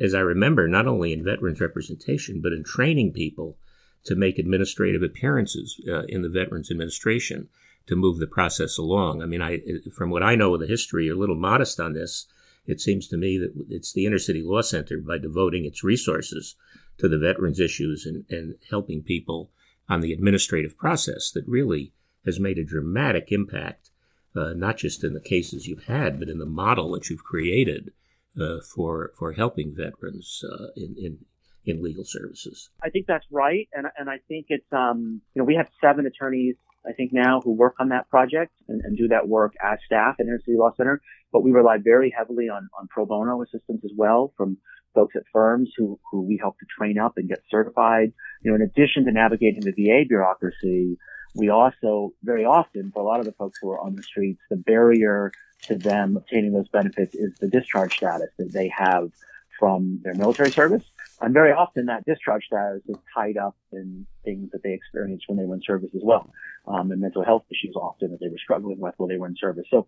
as 0.00 0.14
I 0.14 0.20
remember, 0.20 0.66
not 0.66 0.88
only 0.88 1.12
in 1.12 1.22
veterans 1.22 1.60
representation 1.60 2.40
but 2.42 2.52
in 2.52 2.64
training 2.64 3.12
people 3.12 3.56
to 4.04 4.16
make 4.16 4.38
administrative 4.38 5.02
appearances 5.02 5.80
uh, 5.88 6.02
in 6.08 6.22
the 6.22 6.28
Veterans 6.28 6.72
Administration 6.72 7.48
to 7.86 7.94
move 7.94 8.18
the 8.18 8.26
process 8.26 8.78
along. 8.78 9.22
I 9.22 9.26
mean, 9.26 9.40
I 9.40 9.60
from 9.94 10.10
what 10.10 10.24
I 10.24 10.34
know 10.34 10.54
of 10.54 10.60
the 10.60 10.66
history, 10.66 11.04
you're 11.04 11.14
a 11.14 11.20
little 11.20 11.36
modest 11.36 11.78
on 11.78 11.92
this 11.92 12.26
it 12.66 12.80
seems 12.80 13.08
to 13.08 13.16
me 13.16 13.38
that 13.38 13.52
it's 13.68 13.92
the 13.92 14.06
Inner 14.06 14.18
City 14.18 14.42
Law 14.42 14.62
Center 14.62 14.98
by 14.98 15.18
devoting 15.18 15.64
its 15.64 15.82
resources 15.82 16.56
to 16.98 17.08
the 17.08 17.18
veterans 17.18 17.58
issues 17.58 18.06
and, 18.06 18.24
and 18.30 18.54
helping 18.70 19.02
people 19.02 19.50
on 19.88 20.00
the 20.00 20.12
administrative 20.12 20.76
process 20.78 21.30
that 21.32 21.44
really 21.46 21.92
has 22.24 22.38
made 22.38 22.58
a 22.58 22.64
dramatic 22.64 23.32
impact, 23.32 23.90
uh, 24.36 24.52
not 24.52 24.76
just 24.76 25.02
in 25.02 25.12
the 25.12 25.20
cases 25.20 25.66
you've 25.66 25.84
had, 25.84 26.18
but 26.18 26.28
in 26.28 26.38
the 26.38 26.46
model 26.46 26.92
that 26.92 27.10
you've 27.10 27.24
created 27.24 27.92
uh, 28.40 28.58
for 28.74 29.10
for 29.18 29.32
helping 29.32 29.74
veterans 29.74 30.42
uh, 30.50 30.68
in, 30.76 30.94
in 30.96 31.18
in 31.64 31.82
legal 31.82 32.04
services. 32.04 32.70
I 32.82 32.90
think 32.90 33.06
that's 33.06 33.26
right, 33.30 33.68
and 33.72 33.86
and 33.98 34.08
I 34.08 34.18
think 34.28 34.46
it's 34.48 34.72
um 34.72 35.20
you 35.34 35.40
know 35.40 35.44
we 35.44 35.56
have 35.56 35.68
seven 35.80 36.06
attorneys 36.06 36.56
I 36.86 36.92
think 36.92 37.12
now 37.12 37.40
who 37.40 37.52
work 37.52 37.76
on 37.78 37.90
that 37.90 38.08
project 38.08 38.52
and, 38.68 38.80
and 38.82 38.96
do 38.96 39.08
that 39.08 39.28
work 39.28 39.54
as 39.64 39.78
staff 39.86 40.16
at 40.18 40.26
Inner 40.26 40.40
City 40.40 40.56
Law 40.58 40.72
Center. 40.76 41.00
But 41.32 41.42
we 41.42 41.52
rely 41.52 41.78
very 41.78 42.12
heavily 42.16 42.48
on, 42.48 42.68
on 42.78 42.88
pro 42.88 43.06
bono 43.06 43.40
assistance 43.42 43.82
as 43.84 43.92
well 43.96 44.32
from 44.36 44.58
folks 44.94 45.16
at 45.16 45.22
firms 45.32 45.70
who, 45.76 45.98
who 46.10 46.22
we 46.22 46.36
help 46.36 46.58
to 46.58 46.66
train 46.66 46.98
up 46.98 47.16
and 47.16 47.28
get 47.28 47.42
certified. 47.50 48.12
You 48.42 48.50
know, 48.50 48.56
in 48.56 48.62
addition 48.62 49.04
to 49.06 49.12
navigating 49.12 49.60
the 49.60 49.72
VA 49.72 50.04
bureaucracy, 50.06 50.98
we 51.34 51.48
also 51.48 52.12
very 52.22 52.44
often, 52.44 52.90
for 52.92 53.00
a 53.00 53.06
lot 53.06 53.20
of 53.20 53.26
the 53.26 53.32
folks 53.32 53.58
who 53.62 53.70
are 53.70 53.80
on 53.80 53.94
the 53.96 54.02
streets, 54.02 54.40
the 54.50 54.56
barrier 54.56 55.32
to 55.62 55.76
them 55.76 56.16
obtaining 56.16 56.52
those 56.52 56.68
benefits 56.68 57.14
is 57.14 57.32
the 57.40 57.48
discharge 57.48 57.96
status 57.96 58.28
that 58.38 58.52
they 58.52 58.68
have 58.68 59.10
from 59.58 60.00
their 60.02 60.14
military 60.14 60.50
service. 60.50 60.82
And 61.22 61.32
very 61.32 61.52
often 61.52 61.86
that 61.86 62.04
discharge 62.04 62.44
status 62.46 62.82
is 62.88 62.96
tied 63.14 63.36
up 63.36 63.56
in 63.72 64.06
things 64.24 64.50
that 64.50 64.62
they 64.64 64.72
experienced 64.72 65.24
when 65.28 65.38
they 65.38 65.44
were 65.44 65.54
in 65.54 65.62
service 65.64 65.90
as 65.94 66.02
well, 66.02 66.28
um, 66.66 66.90
and 66.90 67.00
mental 67.00 67.24
health 67.24 67.44
issues 67.48 67.76
often 67.76 68.10
that 68.10 68.18
they 68.20 68.28
were 68.28 68.42
struggling 68.42 68.80
with 68.80 68.94
while 68.96 69.08
they 69.08 69.16
were 69.16 69.28
in 69.28 69.36
service. 69.40 69.64
So 69.70 69.86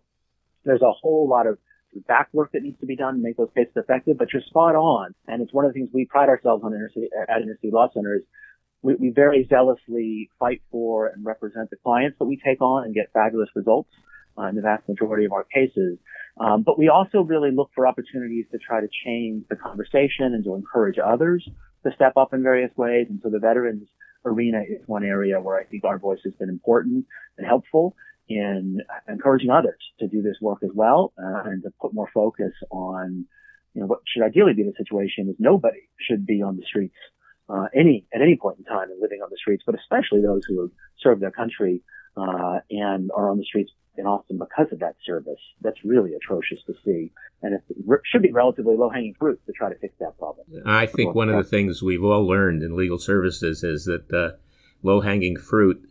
there's 0.63 0.81
a 0.81 0.91
whole 0.91 1.27
lot 1.27 1.45
of 1.45 1.57
back 2.07 2.29
work 2.33 2.51
that 2.53 2.63
needs 2.63 2.79
to 2.79 2.85
be 2.85 2.95
done 2.95 3.15
to 3.15 3.21
make 3.21 3.37
those 3.37 3.49
cases 3.55 3.73
effective, 3.75 4.17
but 4.17 4.31
you're 4.31 4.41
spot 4.43 4.75
on. 4.75 5.13
And 5.27 5.41
it's 5.41 5.53
one 5.53 5.65
of 5.65 5.73
the 5.73 5.79
things 5.79 5.89
we 5.93 6.05
pride 6.05 6.29
ourselves 6.29 6.63
on 6.63 6.73
inner 6.73 6.89
city, 6.93 7.09
at 7.21 7.41
Inner 7.41 7.57
City 7.61 7.71
Law 7.71 7.89
Center 7.93 8.15
is 8.15 8.21
we, 8.81 8.95
we 8.95 9.09
very 9.09 9.45
zealously 9.49 10.29
fight 10.39 10.61
for 10.71 11.07
and 11.07 11.25
represent 11.25 11.69
the 11.69 11.77
clients 11.77 12.17
that 12.19 12.25
we 12.25 12.37
take 12.37 12.61
on 12.61 12.85
and 12.85 12.93
get 12.93 13.11
fabulous 13.13 13.49
results. 13.55 13.89
Uh, 14.37 14.43
in 14.43 14.55
the 14.55 14.61
vast 14.61 14.87
majority 14.87 15.25
of 15.25 15.31
our 15.31 15.43
cases. 15.43 15.97
Um, 16.39 16.63
but 16.63 16.77
we 16.77 16.89
also 16.89 17.21
really 17.21 17.51
look 17.51 17.71
for 17.73 17.87
opportunities 17.87 18.45
to 18.51 18.57
try 18.57 18.81
to 18.81 18.87
change 19.05 19.45
the 19.49 19.55
conversation 19.55 20.33
and 20.33 20.43
to 20.43 20.55
encourage 20.55 20.97
others 21.03 21.47
to 21.85 21.93
step 21.95 22.13
up 22.17 22.33
in 22.33 22.43
various 22.43 22.71
ways. 22.75 23.07
And 23.09 23.19
so 23.23 23.29
the 23.29 23.39
veterans 23.39 23.87
arena 24.25 24.61
is 24.67 24.81
one 24.87 25.03
area 25.03 25.39
where 25.39 25.57
I 25.57 25.63
think 25.63 25.85
our 25.85 25.99
voice 25.99 26.19
has 26.25 26.33
been 26.33 26.49
important 26.49 27.05
and 27.37 27.47
helpful 27.47 27.95
in 28.27 28.81
encouraging 29.07 29.51
others 29.51 29.79
to 29.99 30.07
do 30.07 30.21
this 30.21 30.35
work 30.41 30.59
as 30.63 30.71
well 30.73 31.13
uh, 31.17 31.43
and 31.45 31.61
to 31.61 31.69
put 31.79 31.93
more 31.93 32.09
focus 32.11 32.51
on 32.71 33.25
you 33.75 33.81
know 33.81 33.87
what 33.87 33.99
should 34.07 34.23
ideally 34.23 34.53
be 34.53 34.63
the 34.63 34.73
situation 34.77 35.29
is 35.29 35.35
nobody 35.37 35.81
should 35.99 36.25
be 36.25 36.41
on 36.41 36.57
the 36.57 36.63
streets 36.65 36.95
uh, 37.49 37.67
any 37.75 38.05
at 38.13 38.21
any 38.21 38.35
point 38.35 38.57
in 38.57 38.65
time 38.65 38.89
and 38.89 38.99
living 39.01 39.21
on 39.21 39.29
the 39.29 39.37
streets, 39.37 39.63
but 39.65 39.75
especially 39.75 40.21
those 40.21 40.43
who 40.47 40.61
have 40.61 40.71
served 40.99 41.21
their 41.21 41.31
country 41.31 41.81
uh, 42.17 42.59
and 42.71 43.11
are 43.15 43.29
on 43.29 43.37
the 43.37 43.43
streets 43.43 43.71
and 43.97 44.07
often 44.07 44.37
because 44.37 44.67
of 44.71 44.79
that 44.79 44.95
service. 45.05 45.39
That's 45.61 45.83
really 45.83 46.13
atrocious 46.13 46.59
to 46.67 46.73
see, 46.83 47.11
and 47.41 47.53
it 47.53 47.63
should 48.05 48.21
be 48.21 48.31
relatively 48.31 48.75
low 48.75 48.89
hanging 48.89 49.15
fruit 49.19 49.39
to 49.45 49.51
try 49.53 49.69
to 49.69 49.79
fix 49.79 49.93
that 49.99 50.17
problem. 50.17 50.45
I 50.65 50.85
think 50.85 51.15
one 51.15 51.29
of 51.29 51.37
the 51.37 51.49
things 51.49 51.81
we've 51.81 52.03
all 52.03 52.25
learned 52.25 52.63
in 52.63 52.75
legal 52.75 52.99
services 52.99 53.63
is 53.63 53.85
that 53.85 54.11
uh, 54.13 54.37
low 54.83 55.01
hanging 55.01 55.37
fruit 55.37 55.87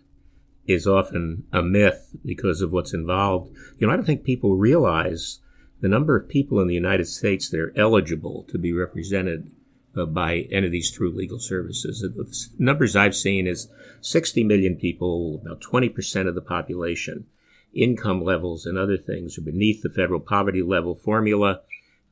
is 0.66 0.86
often 0.86 1.44
a 1.52 1.62
myth 1.62 2.16
because 2.24 2.60
of 2.60 2.72
what's 2.72 2.94
involved. 2.94 3.54
You 3.78 3.86
know, 3.86 3.92
I 3.92 3.96
don't 3.96 4.06
think 4.06 4.24
people 4.24 4.56
realize 4.56 5.40
the 5.80 5.88
number 5.88 6.16
of 6.16 6.28
people 6.28 6.60
in 6.60 6.68
the 6.68 6.74
United 6.74 7.06
States 7.06 7.50
that 7.50 7.60
are 7.60 7.72
eligible 7.76 8.44
to 8.48 8.58
be 8.58 8.72
represented 8.72 9.52
uh, 9.96 10.06
by 10.06 10.46
entities 10.50 10.90
through 10.90 11.14
legal 11.14 11.38
services. 11.38 12.00
The 12.00 12.48
numbers 12.58 12.96
I've 12.96 13.14
seen 13.14 13.46
is 13.46 13.68
60 14.00 14.44
million 14.44 14.76
people, 14.76 15.40
about 15.44 15.60
20% 15.60 16.26
of 16.26 16.34
the 16.34 16.40
population. 16.40 17.26
Income 17.74 18.22
levels 18.22 18.66
and 18.66 18.78
other 18.78 18.96
things 18.96 19.36
are 19.38 19.42
beneath 19.42 19.82
the 19.82 19.90
federal 19.90 20.20
poverty 20.20 20.62
level 20.62 20.94
formula 20.94 21.60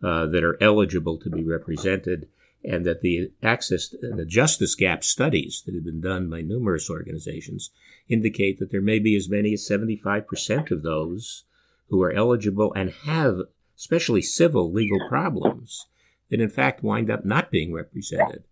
uh, 0.02 0.26
that 0.26 0.42
are 0.42 0.60
eligible 0.62 1.18
to 1.18 1.30
be 1.30 1.44
represented 1.44 2.28
and 2.64 2.86
that 2.86 3.00
the 3.00 3.32
access 3.42 3.94
and 4.02 4.18
the 4.18 4.24
justice 4.24 4.74
gap 4.74 5.02
studies 5.02 5.62
that 5.66 5.74
have 5.74 5.84
been 5.84 6.00
done 6.00 6.30
by 6.30 6.40
numerous 6.40 6.88
organizations 6.88 7.70
indicate 8.08 8.58
that 8.58 8.70
there 8.70 8.82
may 8.82 8.98
be 8.98 9.16
as 9.16 9.28
many 9.28 9.52
as 9.52 9.68
75% 9.68 10.70
of 10.70 10.82
those 10.82 11.44
who 11.88 12.02
are 12.02 12.12
eligible 12.12 12.72
and 12.74 12.90
have 13.04 13.38
especially 13.76 14.22
civil 14.22 14.72
legal 14.72 15.00
problems 15.08 15.86
that 16.30 16.40
in 16.40 16.48
fact 16.48 16.82
wind 16.82 17.10
up 17.10 17.24
not 17.24 17.50
being 17.50 17.72
represented. 17.72 18.44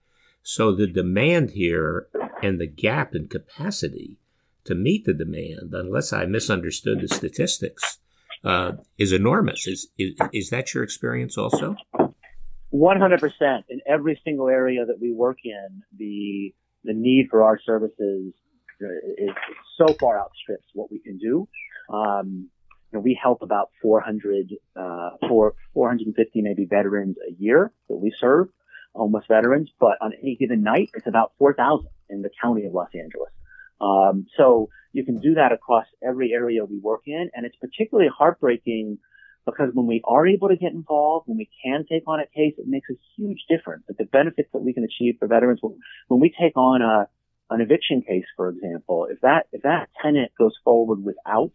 So 0.42 0.74
the 0.74 0.86
demand 0.86 1.50
here 1.50 2.08
and 2.42 2.60
the 2.60 2.66
gap 2.66 3.14
in 3.14 3.28
capacity 3.28 4.18
to 4.64 4.74
meet 4.74 5.04
the 5.04 5.14
demand, 5.14 5.72
unless 5.72 6.12
I 6.12 6.26
misunderstood 6.26 7.00
the 7.00 7.08
statistics, 7.08 7.98
uh, 8.44 8.72
is 8.98 9.12
enormous. 9.12 9.66
Is, 9.66 9.88
is, 9.98 10.14
is 10.32 10.50
that 10.50 10.74
your 10.74 10.82
experience 10.82 11.36
also? 11.36 11.76
100% 12.72 13.64
in 13.68 13.80
every 13.86 14.20
single 14.24 14.48
area 14.48 14.84
that 14.86 15.00
we 15.00 15.12
work 15.12 15.38
in, 15.44 15.82
the 15.96 16.54
the 16.82 16.94
need 16.94 17.26
for 17.30 17.42
our 17.42 17.60
services 17.60 18.32
is 19.18 19.30
so 19.76 19.94
far 20.00 20.18
outstrips 20.18 20.66
what 20.72 20.90
we 20.90 20.98
can 20.98 21.18
do. 21.18 21.46
Um, 21.92 22.48
you 22.90 22.98
know, 22.98 23.00
we 23.00 23.18
help 23.20 23.42
about 23.42 23.70
400, 23.82 24.54
uh, 24.76 25.10
450 25.28 26.42
maybe 26.42 26.64
veterans 26.64 27.16
a 27.28 27.32
year 27.38 27.72
that 27.88 27.96
we 27.96 28.12
serve, 28.18 28.48
homeless 28.94 29.26
veterans, 29.28 29.70
but 29.78 29.98
on 30.00 30.12
any 30.22 30.36
given 30.36 30.62
night, 30.62 30.90
it's 30.94 31.06
about 31.06 31.32
4,000 31.38 31.86
in 32.08 32.22
the 32.22 32.30
county 32.42 32.64
of 32.64 32.72
Los 32.72 32.88
Angeles. 32.94 33.30
Um, 33.80 34.26
so 34.36 34.68
you 34.92 35.04
can 35.04 35.20
do 35.20 35.34
that 35.34 35.52
across 35.52 35.86
every 36.02 36.32
area 36.32 36.64
we 36.64 36.78
work 36.78 37.02
in, 37.06 37.30
and 37.34 37.46
it's 37.46 37.56
particularly 37.56 38.10
heartbreaking 38.16 38.98
because 39.46 39.70
when 39.72 39.86
we 39.86 40.02
are 40.04 40.26
able 40.26 40.48
to 40.48 40.56
get 40.56 40.72
involved, 40.72 41.28
when 41.28 41.38
we 41.38 41.48
can 41.64 41.84
take 41.90 42.02
on 42.06 42.20
a 42.20 42.26
case, 42.26 42.54
it 42.58 42.66
makes 42.66 42.88
a 42.90 42.94
huge 43.16 43.44
difference. 43.48 43.84
Like 43.88 43.98
the 43.98 44.04
benefits 44.04 44.50
that 44.52 44.62
we 44.62 44.74
can 44.74 44.84
achieve 44.84 45.16
for 45.18 45.28
veterans 45.28 45.60
when 46.08 46.20
we 46.20 46.34
take 46.38 46.56
on 46.56 46.82
a 46.82 47.08
an 47.52 47.60
eviction 47.60 48.02
case, 48.02 48.26
for 48.36 48.48
example, 48.48 49.08
if 49.10 49.20
that 49.22 49.46
if 49.52 49.62
that 49.62 49.88
tenant 50.02 50.30
goes 50.38 50.54
forward 50.64 51.02
without 51.04 51.52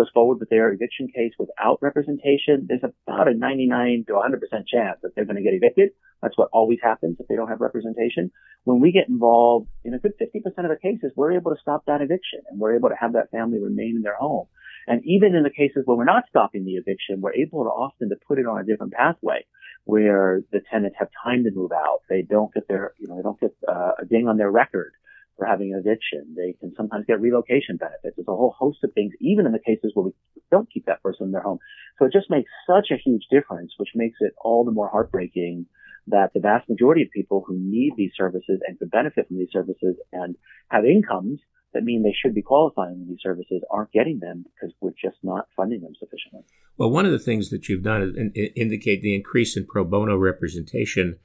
goes 0.00 0.10
forward 0.14 0.40
with 0.40 0.48
their 0.48 0.72
eviction 0.72 1.08
case 1.08 1.32
without 1.38 1.78
representation, 1.82 2.66
there's 2.66 2.82
about 2.82 3.28
a 3.28 3.34
99 3.34 4.04
to 4.08 4.12
100% 4.14 4.40
chance 4.66 4.98
that 5.02 5.14
they're 5.14 5.26
going 5.26 5.36
to 5.36 5.42
get 5.42 5.54
evicted. 5.54 5.90
That's 6.22 6.36
what 6.36 6.48
always 6.52 6.78
happens 6.82 7.16
if 7.20 7.28
they 7.28 7.36
don't 7.36 7.48
have 7.48 7.60
representation. 7.60 8.30
When 8.64 8.80
we 8.80 8.92
get 8.92 9.08
involved 9.08 9.68
in 9.84 9.94
a 9.94 9.98
good 9.98 10.12
50% 10.18 10.46
of 10.46 10.70
the 10.70 10.78
cases, 10.80 11.12
we're 11.16 11.32
able 11.32 11.54
to 11.54 11.60
stop 11.60 11.84
that 11.86 12.00
eviction 12.00 12.40
and 12.48 12.58
we're 12.58 12.76
able 12.76 12.88
to 12.88 12.96
have 12.98 13.12
that 13.12 13.30
family 13.30 13.60
remain 13.60 13.96
in 13.96 14.02
their 14.02 14.16
home. 14.16 14.46
And 14.86 15.02
even 15.04 15.34
in 15.34 15.42
the 15.42 15.50
cases 15.50 15.82
where 15.84 15.96
we're 15.96 16.04
not 16.04 16.24
stopping 16.28 16.64
the 16.64 16.76
eviction, 16.76 17.20
we're 17.20 17.34
able 17.34 17.64
to 17.64 17.70
often 17.70 18.08
to 18.08 18.16
put 18.26 18.38
it 18.38 18.46
on 18.46 18.60
a 18.60 18.64
different 18.64 18.94
pathway 18.94 19.44
where 19.84 20.42
the 20.52 20.60
tenants 20.70 20.96
have 20.98 21.08
time 21.22 21.44
to 21.44 21.50
move 21.50 21.72
out. 21.72 22.00
They 22.08 22.22
don't 22.22 22.52
get 22.52 22.68
their, 22.68 22.94
you 22.98 23.08
know, 23.08 23.16
they 23.16 23.22
don't 23.22 23.40
get 23.40 23.54
uh, 23.68 23.92
a 24.00 24.04
ding 24.04 24.28
on 24.28 24.36
their 24.36 24.50
record 24.50 24.92
for 25.40 25.46
having 25.46 25.72
an 25.72 25.80
eviction. 25.80 26.36
They 26.36 26.52
can 26.60 26.74
sometimes 26.76 27.06
get 27.06 27.20
relocation 27.20 27.78
benefits. 27.78 28.14
There's 28.14 28.28
a 28.28 28.36
whole 28.36 28.54
host 28.56 28.84
of 28.84 28.92
things, 28.92 29.14
even 29.20 29.46
in 29.46 29.52
the 29.52 29.58
cases 29.58 29.92
where 29.94 30.04
we 30.04 30.12
don't 30.50 30.70
keep 30.70 30.84
that 30.84 31.02
person 31.02 31.26
in 31.26 31.32
their 31.32 31.40
home. 31.40 31.58
So 31.98 32.04
it 32.04 32.12
just 32.12 32.28
makes 32.28 32.50
such 32.66 32.90
a 32.90 33.00
huge 33.02 33.22
difference, 33.30 33.72
which 33.78 33.88
makes 33.94 34.18
it 34.20 34.34
all 34.44 34.66
the 34.66 34.70
more 34.70 34.90
heartbreaking 34.90 35.64
that 36.08 36.32
the 36.34 36.40
vast 36.40 36.68
majority 36.68 37.02
of 37.02 37.10
people 37.10 37.42
who 37.46 37.56
need 37.58 37.94
these 37.96 38.12
services 38.16 38.60
and 38.66 38.78
could 38.78 38.90
benefit 38.90 39.28
from 39.28 39.38
these 39.38 39.48
services 39.50 39.96
and 40.12 40.36
have 40.68 40.84
incomes 40.84 41.40
that 41.72 41.84
mean 41.84 42.02
they 42.02 42.14
should 42.20 42.34
be 42.34 42.42
qualifying 42.42 43.00
for 43.00 43.08
these 43.08 43.22
services 43.22 43.62
aren't 43.70 43.92
getting 43.92 44.18
them 44.18 44.44
because 44.44 44.74
we're 44.80 44.90
just 44.90 45.16
not 45.22 45.46
funding 45.56 45.80
them 45.80 45.92
sufficiently. 45.98 46.42
Well, 46.76 46.90
one 46.90 47.06
of 47.06 47.12
the 47.12 47.18
things 47.18 47.48
that 47.48 47.68
you've 47.68 47.84
done 47.84 48.30
is 48.34 48.50
indicate 48.56 49.00
the 49.00 49.14
increase 49.14 49.56
in 49.56 49.64
pro 49.66 49.84
bono 49.84 50.16
representation. 50.16 51.18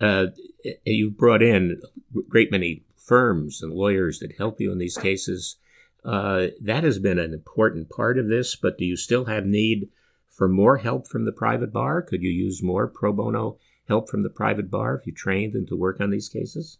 Uh, 0.00 0.26
you 0.84 1.10
brought 1.10 1.42
in 1.42 1.80
a 2.14 2.20
great 2.28 2.52
many 2.52 2.85
firms 3.06 3.62
and 3.62 3.72
lawyers 3.72 4.18
that 4.18 4.36
help 4.36 4.60
you 4.60 4.72
in 4.72 4.78
these 4.78 4.96
cases. 4.96 5.56
Uh, 6.04 6.48
that 6.60 6.84
has 6.84 6.98
been 6.98 7.18
an 7.18 7.32
important 7.32 7.88
part 7.88 8.18
of 8.18 8.28
this, 8.28 8.56
but 8.56 8.78
do 8.78 8.84
you 8.84 8.96
still 8.96 9.24
have 9.24 9.44
need 9.44 9.88
for 10.28 10.48
more 10.48 10.78
help 10.78 11.08
from 11.08 11.24
the 11.24 11.32
private 11.32 11.72
bar? 11.72 12.02
Could 12.02 12.22
you 12.22 12.30
use 12.30 12.62
more 12.62 12.86
pro 12.86 13.12
bono 13.12 13.58
help 13.88 14.08
from 14.08 14.22
the 14.22 14.30
private 14.30 14.70
bar 14.70 14.96
if 14.96 15.06
you 15.06 15.12
trained 15.12 15.52
them 15.54 15.66
to 15.66 15.76
work 15.76 16.00
on 16.00 16.10
these 16.10 16.28
cases? 16.28 16.78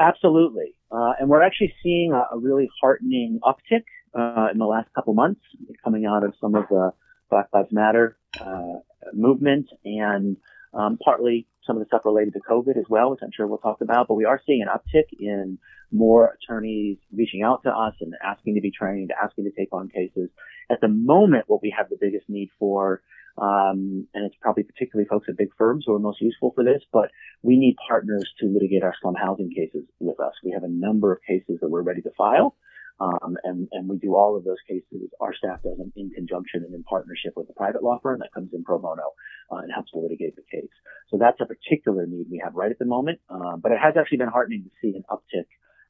Absolutely. 0.00 0.74
Uh, 0.90 1.12
and 1.18 1.28
we're 1.28 1.42
actually 1.42 1.72
seeing 1.82 2.12
a, 2.12 2.34
a 2.34 2.38
really 2.38 2.68
heartening 2.80 3.40
uptick 3.42 3.84
uh, 4.18 4.48
in 4.52 4.58
the 4.58 4.66
last 4.66 4.88
couple 4.94 5.14
months 5.14 5.40
coming 5.82 6.06
out 6.06 6.24
of 6.24 6.34
some 6.40 6.54
of 6.54 6.64
the 6.68 6.92
Black 7.30 7.48
Lives 7.52 7.72
Matter 7.72 8.16
uh, 8.40 8.78
movement 9.12 9.66
and 9.84 10.36
um, 10.72 10.98
partly 11.02 11.46
some 11.66 11.76
of 11.76 11.80
the 11.80 11.86
stuff 11.86 12.02
related 12.04 12.34
to 12.34 12.40
COVID 12.40 12.76
as 12.76 12.84
well, 12.88 13.10
which 13.10 13.20
I'm 13.22 13.30
sure 13.34 13.46
we'll 13.46 13.58
talk 13.58 13.80
about. 13.80 14.08
But 14.08 14.14
we 14.14 14.24
are 14.24 14.40
seeing 14.46 14.62
an 14.62 14.68
uptick 14.68 15.16
in 15.18 15.58
more 15.92 16.36
attorneys 16.36 16.98
reaching 17.14 17.42
out 17.42 17.62
to 17.64 17.70
us 17.70 17.94
and 18.00 18.14
asking 18.22 18.56
to 18.56 18.60
be 18.60 18.70
trained, 18.70 19.12
asking 19.22 19.44
to 19.44 19.50
take 19.50 19.72
on 19.72 19.88
cases. 19.88 20.30
At 20.70 20.80
the 20.80 20.88
moment, 20.88 21.44
what 21.46 21.62
we 21.62 21.74
have 21.76 21.88
the 21.88 21.98
biggest 22.00 22.28
need 22.28 22.50
for 22.58 23.02
um, 23.36 24.06
and 24.14 24.26
it's 24.26 24.36
probably 24.40 24.62
particularly 24.62 25.08
folks 25.08 25.26
at 25.28 25.36
big 25.36 25.50
firms 25.58 25.84
who 25.86 25.94
are 25.94 25.98
most 25.98 26.20
useful 26.20 26.52
for 26.54 26.62
this, 26.62 26.82
but 26.92 27.10
we 27.42 27.56
need 27.56 27.76
partners 27.88 28.32
to 28.40 28.46
litigate 28.46 28.84
our 28.84 28.94
slum 29.00 29.14
housing 29.14 29.50
cases 29.50 29.84
with 29.98 30.20
us. 30.20 30.34
We 30.44 30.52
have 30.52 30.62
a 30.62 30.68
number 30.68 31.12
of 31.12 31.18
cases 31.26 31.58
that 31.60 31.68
we're 31.68 31.82
ready 31.82 32.02
to 32.02 32.10
file. 32.16 32.54
Um, 33.00 33.36
and, 33.42 33.68
and 33.72 33.88
we 33.88 33.98
do 33.98 34.14
all 34.14 34.36
of 34.36 34.44
those 34.44 34.62
cases. 34.68 35.10
Our 35.20 35.34
staff 35.34 35.62
does 35.62 35.76
them 35.78 35.92
in 35.96 36.10
conjunction 36.10 36.62
and 36.64 36.74
in 36.74 36.84
partnership 36.84 37.32
with 37.36 37.50
a 37.50 37.52
private 37.52 37.82
law 37.82 37.98
firm 38.00 38.20
that 38.20 38.32
comes 38.32 38.50
in 38.52 38.62
pro 38.62 38.78
bono 38.78 39.10
uh, 39.50 39.56
and 39.56 39.72
helps 39.72 39.90
to 39.92 39.98
litigate 39.98 40.36
the 40.36 40.42
case. 40.50 40.70
So 41.10 41.18
that's 41.18 41.40
a 41.40 41.46
particular 41.46 42.06
need 42.06 42.26
we 42.30 42.40
have 42.42 42.54
right 42.54 42.70
at 42.70 42.78
the 42.78 42.84
moment. 42.84 43.18
Uh, 43.28 43.56
but 43.56 43.72
it 43.72 43.78
has 43.82 43.94
actually 43.98 44.18
been 44.18 44.28
heartening 44.28 44.62
to 44.64 44.70
see 44.80 44.96
an 44.96 45.02
uptick 45.10 45.46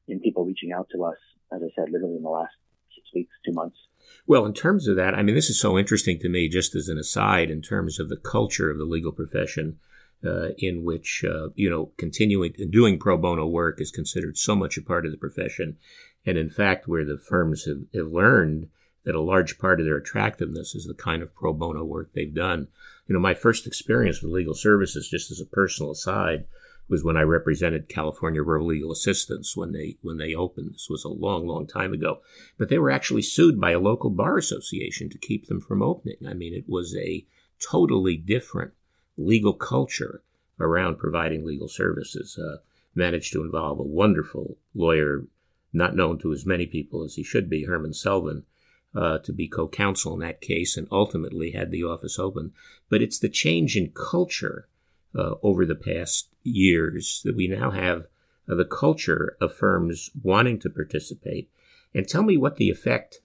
in 0.07 0.19
people 0.19 0.45
reaching 0.45 0.71
out 0.71 0.87
to 0.93 1.03
us, 1.03 1.17
as 1.53 1.61
I 1.61 1.69
said, 1.75 1.91
literally 1.91 2.15
in 2.15 2.23
the 2.23 2.29
last 2.29 2.53
six 2.95 3.07
weeks, 3.13 3.31
two 3.45 3.53
months. 3.53 3.77
Well, 4.27 4.45
in 4.45 4.53
terms 4.53 4.87
of 4.87 4.95
that, 4.95 5.13
I 5.13 5.23
mean, 5.23 5.35
this 5.35 5.49
is 5.49 5.59
so 5.59 5.77
interesting 5.77 6.19
to 6.19 6.29
me, 6.29 6.49
just 6.49 6.75
as 6.75 6.87
an 6.89 6.97
aside, 6.97 7.49
in 7.49 7.61
terms 7.61 7.99
of 7.99 8.09
the 8.09 8.17
culture 8.17 8.69
of 8.69 8.77
the 8.77 8.85
legal 8.85 9.11
profession, 9.11 9.77
uh, 10.25 10.49
in 10.57 10.83
which, 10.83 11.23
uh, 11.27 11.49
you 11.55 11.69
know, 11.69 11.91
continuing 11.97 12.53
doing 12.71 12.97
pro 12.97 13.17
bono 13.17 13.45
work 13.45 13.79
is 13.79 13.91
considered 13.91 14.37
so 14.37 14.55
much 14.55 14.77
a 14.77 14.81
part 14.81 15.05
of 15.05 15.11
the 15.11 15.17
profession. 15.17 15.77
And 16.25 16.37
in 16.37 16.49
fact, 16.49 16.87
where 16.87 17.05
the 17.05 17.17
firms 17.17 17.65
have, 17.65 17.81
have 17.93 18.11
learned 18.11 18.69
that 19.03 19.15
a 19.15 19.21
large 19.21 19.59
part 19.59 19.79
of 19.79 19.85
their 19.85 19.97
attractiveness 19.97 20.73
is 20.73 20.85
the 20.85 20.93
kind 20.93 21.21
of 21.21 21.35
pro 21.35 21.53
bono 21.53 21.83
work 21.83 22.11
they've 22.13 22.33
done. 22.33 22.67
You 23.07 23.13
know, 23.13 23.19
my 23.19 23.35
first 23.35 23.67
experience 23.67 24.21
with 24.21 24.31
legal 24.31 24.55
services, 24.55 25.07
just 25.07 25.31
as 25.31 25.39
a 25.39 25.45
personal 25.45 25.91
aside, 25.91 26.45
was 26.87 27.03
when 27.03 27.17
I 27.17 27.21
represented 27.21 27.89
California 27.89 28.41
Rural 28.41 28.67
Legal 28.67 28.91
Assistance 28.91 29.55
when 29.55 29.71
they 29.71 29.97
when 30.01 30.17
they 30.17 30.33
opened. 30.33 30.73
This 30.73 30.87
was 30.89 31.03
a 31.03 31.09
long, 31.09 31.47
long 31.47 31.67
time 31.67 31.93
ago. 31.93 32.21
But 32.57 32.69
they 32.69 32.79
were 32.79 32.91
actually 32.91 33.21
sued 33.21 33.61
by 33.61 33.71
a 33.71 33.79
local 33.79 34.09
bar 34.09 34.37
association 34.37 35.09
to 35.11 35.17
keep 35.17 35.47
them 35.47 35.61
from 35.61 35.81
opening. 35.81 36.17
I 36.27 36.33
mean, 36.33 36.53
it 36.53 36.65
was 36.67 36.95
a 36.95 37.25
totally 37.59 38.17
different 38.17 38.73
legal 39.17 39.53
culture 39.53 40.21
around 40.59 40.97
providing 40.97 41.45
legal 41.45 41.67
services. 41.67 42.37
Uh, 42.37 42.57
managed 42.95 43.33
to 43.33 43.43
involve 43.43 43.77
a 43.77 43.83
wonderful 43.83 44.57
lawyer, 44.73 45.25
not 45.75 45.95
known 45.95 46.17
to 46.19 46.33
as 46.33 46.45
many 46.45 46.65
people 46.65 47.03
as 47.03 47.15
he 47.15 47.23
should 47.23 47.49
be, 47.49 47.65
Herman 47.65 47.91
Selvin, 47.91 48.43
uh, 48.95 49.17
to 49.19 49.33
be 49.33 49.47
co-counsel 49.47 50.13
in 50.13 50.19
that 50.21 50.41
case 50.41 50.77
and 50.77 50.87
ultimately 50.91 51.51
had 51.51 51.71
the 51.71 51.83
office 51.83 52.17
open. 52.17 52.53
But 52.89 53.01
it's 53.01 53.19
the 53.19 53.29
change 53.29 53.75
in 53.75 53.91
culture 53.91 54.67
uh, 55.13 55.35
over 55.43 55.65
the 55.65 55.75
past 55.75 56.29
years 56.43 57.21
that 57.25 57.35
we 57.35 57.47
now 57.47 57.71
have 57.71 58.05
uh, 58.49 58.55
the 58.55 58.65
culture 58.65 59.35
of 59.41 59.55
firms 59.55 60.09
wanting 60.21 60.59
to 60.59 60.69
participate. 60.69 61.49
And 61.93 62.07
tell 62.07 62.23
me 62.23 62.37
what 62.37 62.57
the 62.57 62.69
effect. 62.69 63.19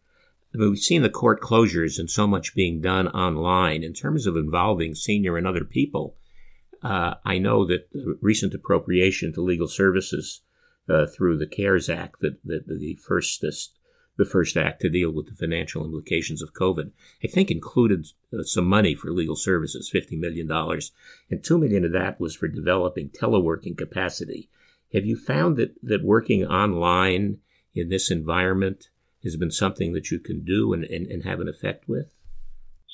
I 0.55 0.59
mean, 0.59 0.71
we've 0.71 0.79
seen 0.79 1.03
the 1.03 1.11
court 1.11 1.41
closures 1.41 1.99
and 1.99 2.11
so 2.11 2.27
much 2.27 2.55
being 2.55 2.81
done 2.81 3.09
online 3.09 3.83
in 3.83 3.93
terms 3.93 4.27
of 4.27 4.37
involving 4.37 4.95
senior 4.95 5.37
and 5.37 5.47
other 5.47 5.65
people. 5.65 6.17
Uh, 6.83 7.15
I 7.25 7.39
know 7.39 7.67
that 7.67 7.93
the 7.93 8.19
recent 8.21 8.55
appropriation 8.55 9.33
to 9.35 9.41
legal 9.43 9.69
services 9.69 10.41
uh, 10.91 11.07
through 11.07 11.39
the 11.39 11.47
CARES 11.47 11.89
Act, 11.89 12.21
that, 12.21 12.39
that 12.45 12.67
the 12.67 12.97
first 12.97 13.45
the 14.21 14.25
first 14.27 14.57
act 14.57 14.83
to 14.83 14.91
deal 14.91 15.11
with 15.11 15.29
the 15.29 15.35
financial 15.35 15.85
implications 15.85 16.43
of 16.43 16.53
COVID, 16.53 16.91
I 17.25 17.27
think 17.27 17.51
included 17.51 18.07
uh, 18.33 18.43
some 18.43 18.67
money 18.67 18.95
for 18.95 19.11
legal 19.11 19.35
services, 19.35 19.91
$50 19.93 20.19
million. 20.19 20.51
And 21.31 21.43
2 21.43 21.59
million 21.59 21.87
of 21.87 21.93
that 21.93 22.21
was 22.21 22.37
for 22.37 22.47
developing 22.47 23.09
teleworking 23.09 23.79
capacity. 23.79 24.51
Have 24.93 25.07
you 25.07 25.17
found 25.17 25.57
that, 25.57 25.75
that 25.83 26.05
working 26.05 26.45
online 26.45 27.39
in 27.75 27.89
this 27.89 28.11
environment 28.11 28.91
has 29.25 29.37
been 29.37 29.51
something 29.51 29.95
that 29.95 30.11
you 30.11 30.19
can 30.19 30.45
do 30.45 30.75
and, 30.75 30.85
and, 30.85 31.07
and 31.07 31.25
have 31.25 31.41
an 31.41 31.49
effect 31.49 31.89
with? 31.89 32.13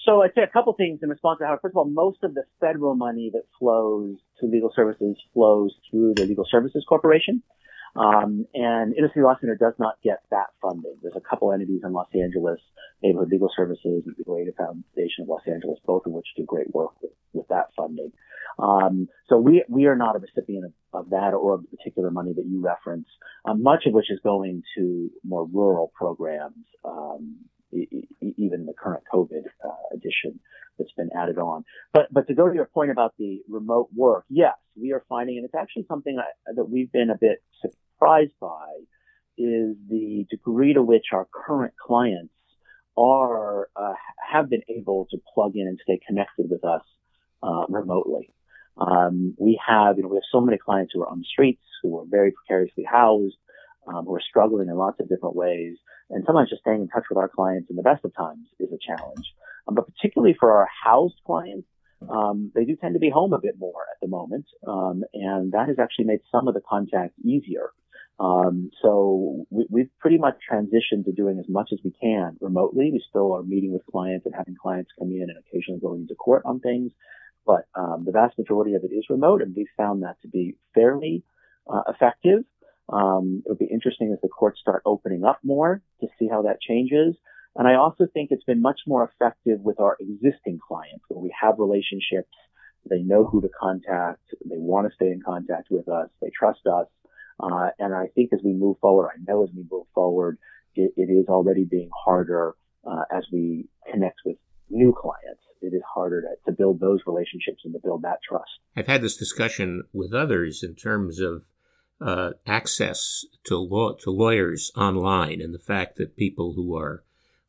So 0.05 0.23
I'd 0.23 0.35
say 0.37 0.43
a 0.43 0.47
couple 0.47 0.73
things 0.75 1.01
in 1.03 1.09
response 1.09 1.41
to 1.41 1.47
how, 1.47 1.59
first 1.61 1.73
of 1.73 1.79
all, 1.79 1.91
most 1.91 2.19
of 2.23 2.35
the 2.35 2.45
federal 2.61 2.95
money 2.95 3.31
that 3.33 3.43
flows 3.59 4.17
to 4.39 4.47
legal 4.47 4.73
services 4.77 5.17
flows 5.35 5.75
through 5.91 6.15
the 6.15 6.27
Legal 6.27 6.47
Services 6.49 6.85
Corporation. 6.89 7.43
Um, 7.99 8.47
Inner 8.55 9.09
City 9.09 9.23
Law 9.23 9.37
Center 9.41 9.57
does 9.57 9.75
not 9.79 9.97
get 10.03 10.21
that 10.31 10.49
funding. 10.61 10.97
There's 11.03 11.17
a 11.17 11.21
couple 11.21 11.53
entities 11.53 11.81
in 11.85 11.93
Los 11.93 12.09
Angeles, 12.15 12.61
Neighborhood 13.03 13.31
Legal 13.31 13.51
Services 13.57 14.03
and 14.07 14.15
Legal 14.19 14.39
Aid 14.39 14.49
Foundation 14.57 15.23
of 15.23 15.29
Los 15.29 15.43
Angeles, 15.47 15.79
both 15.87 16.07
of 16.07 16.13
which 16.13 16.27
do 16.37 16.45
great 16.45 16.75
work 16.75 16.93
with, 17.03 17.13
with 17.33 17.49
that 17.49 17.67
funding. 17.77 18.13
Um, 18.59 19.09
so 19.29 19.37
we 19.37 19.65
we 19.69 19.87
are 19.87 19.97
not 19.97 20.17
a 20.17 20.19
recipient 20.19 20.67
of, 20.67 20.73
of, 21.01 21.11
that 21.11 21.35
or 21.35 21.55
of 21.55 21.63
the 21.63 21.77
particular 21.77 22.11
money 22.11 22.33
that 22.33 22.47
you 22.47 22.61
reference, 22.63 23.07
um, 23.45 23.63
much 23.63 23.85
of 23.87 23.93
which 23.93 24.11
is 24.11 24.19
going 24.23 24.63
to 24.77 25.11
more 25.25 25.47
rural 25.47 25.93
programs, 25.95 26.65
um, 26.85 27.37
e- 27.73 28.09
even 28.21 28.65
the 28.65 28.73
current 28.73 29.05
COVID 29.13 29.45
uh, 29.65 29.95
edition 29.95 30.41
that's 30.79 30.93
been 30.93 31.11
added 31.15 31.39
on. 31.39 31.65
But 31.93 32.07
but 32.11 32.29
to 32.29 32.35
go 32.35 32.49
to 32.49 32.55
your 32.55 32.67
point 32.67 32.91
about 32.91 33.15
the 33.19 33.41
remote 33.49 33.89
work, 33.95 34.25
yes, 34.31 34.55
we 34.75 34.93
are 34.93 35.05
finding, 35.09 35.37
and 35.37 35.45
it's 35.45 35.55
actually 35.55 35.85
something 35.87 36.19
I, 36.19 36.55
that 36.55 36.65
we've 36.65 36.91
been 36.91 37.11
a 37.11 37.19
bit 37.19 37.43
surprised 37.97 38.33
by 38.41 38.73
is 39.39 39.77
the 39.89 40.27
degree 40.31 40.75
to 40.75 40.83
which 40.83 41.07
our 41.13 41.27
current 41.33 41.75
clients 41.77 42.33
are 42.97 43.69
uh, 43.77 43.93
have 44.33 44.49
been 44.49 44.63
able 44.69 45.07
to 45.11 45.19
plug 45.35 45.53
in 45.55 45.67
and 45.67 45.79
stay 45.83 46.01
connected 46.07 46.47
with 46.51 46.65
us 46.65 46.83
uh, 47.43 47.67
remotely. 47.69 48.33
Um, 48.79 49.35
we 49.39 49.61
have 49.67 49.97
you 49.97 50.03
know 50.03 50.09
we 50.09 50.17
have 50.17 50.23
so 50.33 50.41
many 50.41 50.59
clients 50.59 50.93
who 50.95 51.03
are 51.03 51.09
on 51.09 51.19
the 51.19 51.25
streets 51.31 51.63
who 51.83 51.99
are 51.99 52.05
very 52.09 52.33
precariously 52.33 52.85
housed, 52.85 53.37
um, 53.87 54.07
who 54.07 54.15
are 54.15 54.23
struggling 54.27 54.69
in 54.69 54.77
lots 54.77 55.01
of 55.01 55.09
different 55.09 55.37
ways, 55.37 55.77
and 56.11 56.25
sometimes 56.27 56.51
just 56.51 56.63
staying 56.63 56.83
in 56.83 56.89
touch 56.89 57.05
with 57.11 57.19
our 57.19 57.29
clients 57.29 57.69
in 57.71 57.77
the 57.77 57.83
best 57.83 58.05
of 58.05 58.15
times 58.15 58.47
is 58.59 58.71
a 58.73 58.79
challenge. 58.87 59.35
Um, 59.69 59.75
but 59.75 59.87
particularly 59.87 60.37
for 60.39 60.53
our 60.53 60.69
housed 60.85 61.21
clients, 61.27 61.67
um, 62.09 62.53
they 62.55 62.65
do 62.65 62.77
tend 62.77 62.95
to 62.95 63.01
be 63.01 63.11
home 63.11 63.33
a 63.33 63.41
bit 63.41 63.59
more 63.59 63.83
at 63.93 64.01
the 64.01 64.09
moment, 64.09 64.47
um, 64.67 65.05
and 65.13 65.53
that 65.53 65.69
has 65.69 65.79
actually 65.79 66.07
made 66.07 66.21
some 66.31 66.49
of 66.49 66.55
the 66.55 66.61
contact 66.67 67.15
easier. 67.25 67.71
Um, 68.19 68.71
so 68.81 69.45
we, 69.51 69.83
have 69.83 69.99
pretty 69.99 70.17
much 70.17 70.39
transitioned 70.51 71.05
to 71.05 71.13
doing 71.13 71.39
as 71.39 71.45
much 71.49 71.69
as 71.73 71.79
we 71.85 71.93
can 72.01 72.37
remotely. 72.41 72.91
We 72.91 73.05
still 73.11 73.35
are 73.35 73.43
meeting 73.43 73.73
with 73.73 73.83
clients 73.91 74.25
and 74.25 74.35
having 74.35 74.57
clients 74.61 74.91
come 74.99 75.11
in 75.11 75.27
and 75.29 75.37
occasionally 75.39 75.81
going 75.81 76.03
into 76.03 76.15
court 76.15 76.43
on 76.47 76.61
things, 76.61 76.93
but 77.45 77.67
um, 77.75 78.05
the 78.07 78.13
vast 78.13 78.39
majority 78.39 78.75
of 78.75 78.85
it 78.85 78.95
is 78.95 79.05
remote, 79.11 79.43
and 79.43 79.55
we've 79.55 79.67
found 79.77 80.03
that 80.03 80.17
to 80.23 80.29
be 80.29 80.57
fairly 80.75 81.25
uh, 81.71 81.83
effective. 81.89 82.45
Um, 82.89 83.43
it 83.45 83.51
would 83.51 83.59
be 83.59 83.67
interesting 83.67 84.13
as 84.13 84.21
the 84.23 84.29
courts 84.29 84.61
start 84.61 84.83
opening 84.87 85.25
up 85.25 85.41
more 85.43 85.83
to 86.01 86.07
see 86.19 86.29
how 86.29 86.43
that 86.43 86.61
changes. 86.61 87.17
And 87.57 87.67
I 87.67 87.75
also 87.75 88.07
think 88.13 88.31
it's 88.31 88.45
been 88.45 88.61
much 88.61 88.81
more 88.87 89.11
effective 89.11 89.61
with 89.61 89.81
our 89.81 89.97
existing 89.99 90.59
clients 90.67 91.05
where 91.09 91.21
we 91.21 91.35
have 91.41 91.59
relationships. 91.59 92.33
They 92.89 93.01
know 93.01 93.25
who 93.25 93.41
to 93.41 93.49
contact. 93.49 94.21
They 94.45 94.59
want 94.59 94.89
to 94.89 94.95
stay 94.95 95.11
in 95.11 95.21
contact 95.25 95.69
with 95.71 95.89
us. 95.89 96.09
They 96.21 96.31
trust 96.39 96.67
us. 96.67 96.87
Uh, 97.39 97.69
and 97.79 97.95
I 97.95 98.07
think 98.15 98.33
as 98.33 98.41
we 98.45 98.53
move 98.53 98.79
forward, 98.81 99.11
I 99.15 99.19
know 99.27 99.45
as 99.45 99.51
we 99.55 99.65
move 99.71 99.87
forward, 99.95 100.39
it, 100.75 100.93
it 100.97 101.11
is 101.11 101.27
already 101.29 101.65
being 101.65 101.91
harder 102.05 102.55
uh, 102.87 103.05
as 103.15 103.27
we 103.33 103.69
connect 103.91 104.21
with 104.25 104.37
new 104.71 104.95
clients. 104.99 105.43
It 105.63 105.75
is 105.75 105.83
harder 105.95 106.23
to, 106.23 106.51
to 106.51 106.57
build 106.57 106.81
those 106.81 107.01
relationships 107.07 107.63
and 107.65 107.73
to 107.75 107.81
build 107.83 108.03
that 108.03 108.19
trust. 108.27 108.51
I've 108.77 108.87
had 108.87 109.03
this 109.03 109.17
discussion 109.17 109.85
with 109.93 110.13
others 110.13 110.63
in 110.63 110.75
terms 110.75 111.21
of 111.21 111.45
uh, 112.01 112.33
access 112.47 113.25
to 113.45 113.57
law 113.57 113.95
to 113.95 114.11
lawyers 114.11 114.71
online 114.77 115.41
and 115.41 115.55
the 115.55 115.59
fact 115.59 115.97
that 115.97 116.17
people 116.17 116.53
who 116.55 116.77
are 116.77 117.03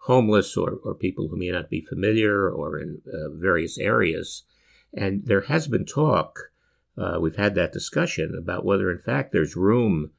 homeless 0.04 0.56
or, 0.56 0.80
or 0.84 0.95
people 0.95 1.28
who 1.28 1.38
may 1.38 1.50
not 1.50 1.69
be 1.69 1.82
familiar 1.82 2.50
or 2.50 2.80
in 2.80 3.02
uh, 3.08 3.30
various 3.34 3.78
areas. 3.78 4.43
And 4.93 5.26
there 5.26 5.41
has 5.41 5.67
been 5.67 5.86
talk, 5.86 6.52
uh, 6.98 7.18
we've 7.20 7.36
had 7.36 7.56
that 7.56 7.74
discussion 7.74 8.36
about 8.38 8.66
whether, 8.66 8.92
in 8.92 9.00
fact, 9.00 9.32
there's 9.32 9.56
room 9.56 10.12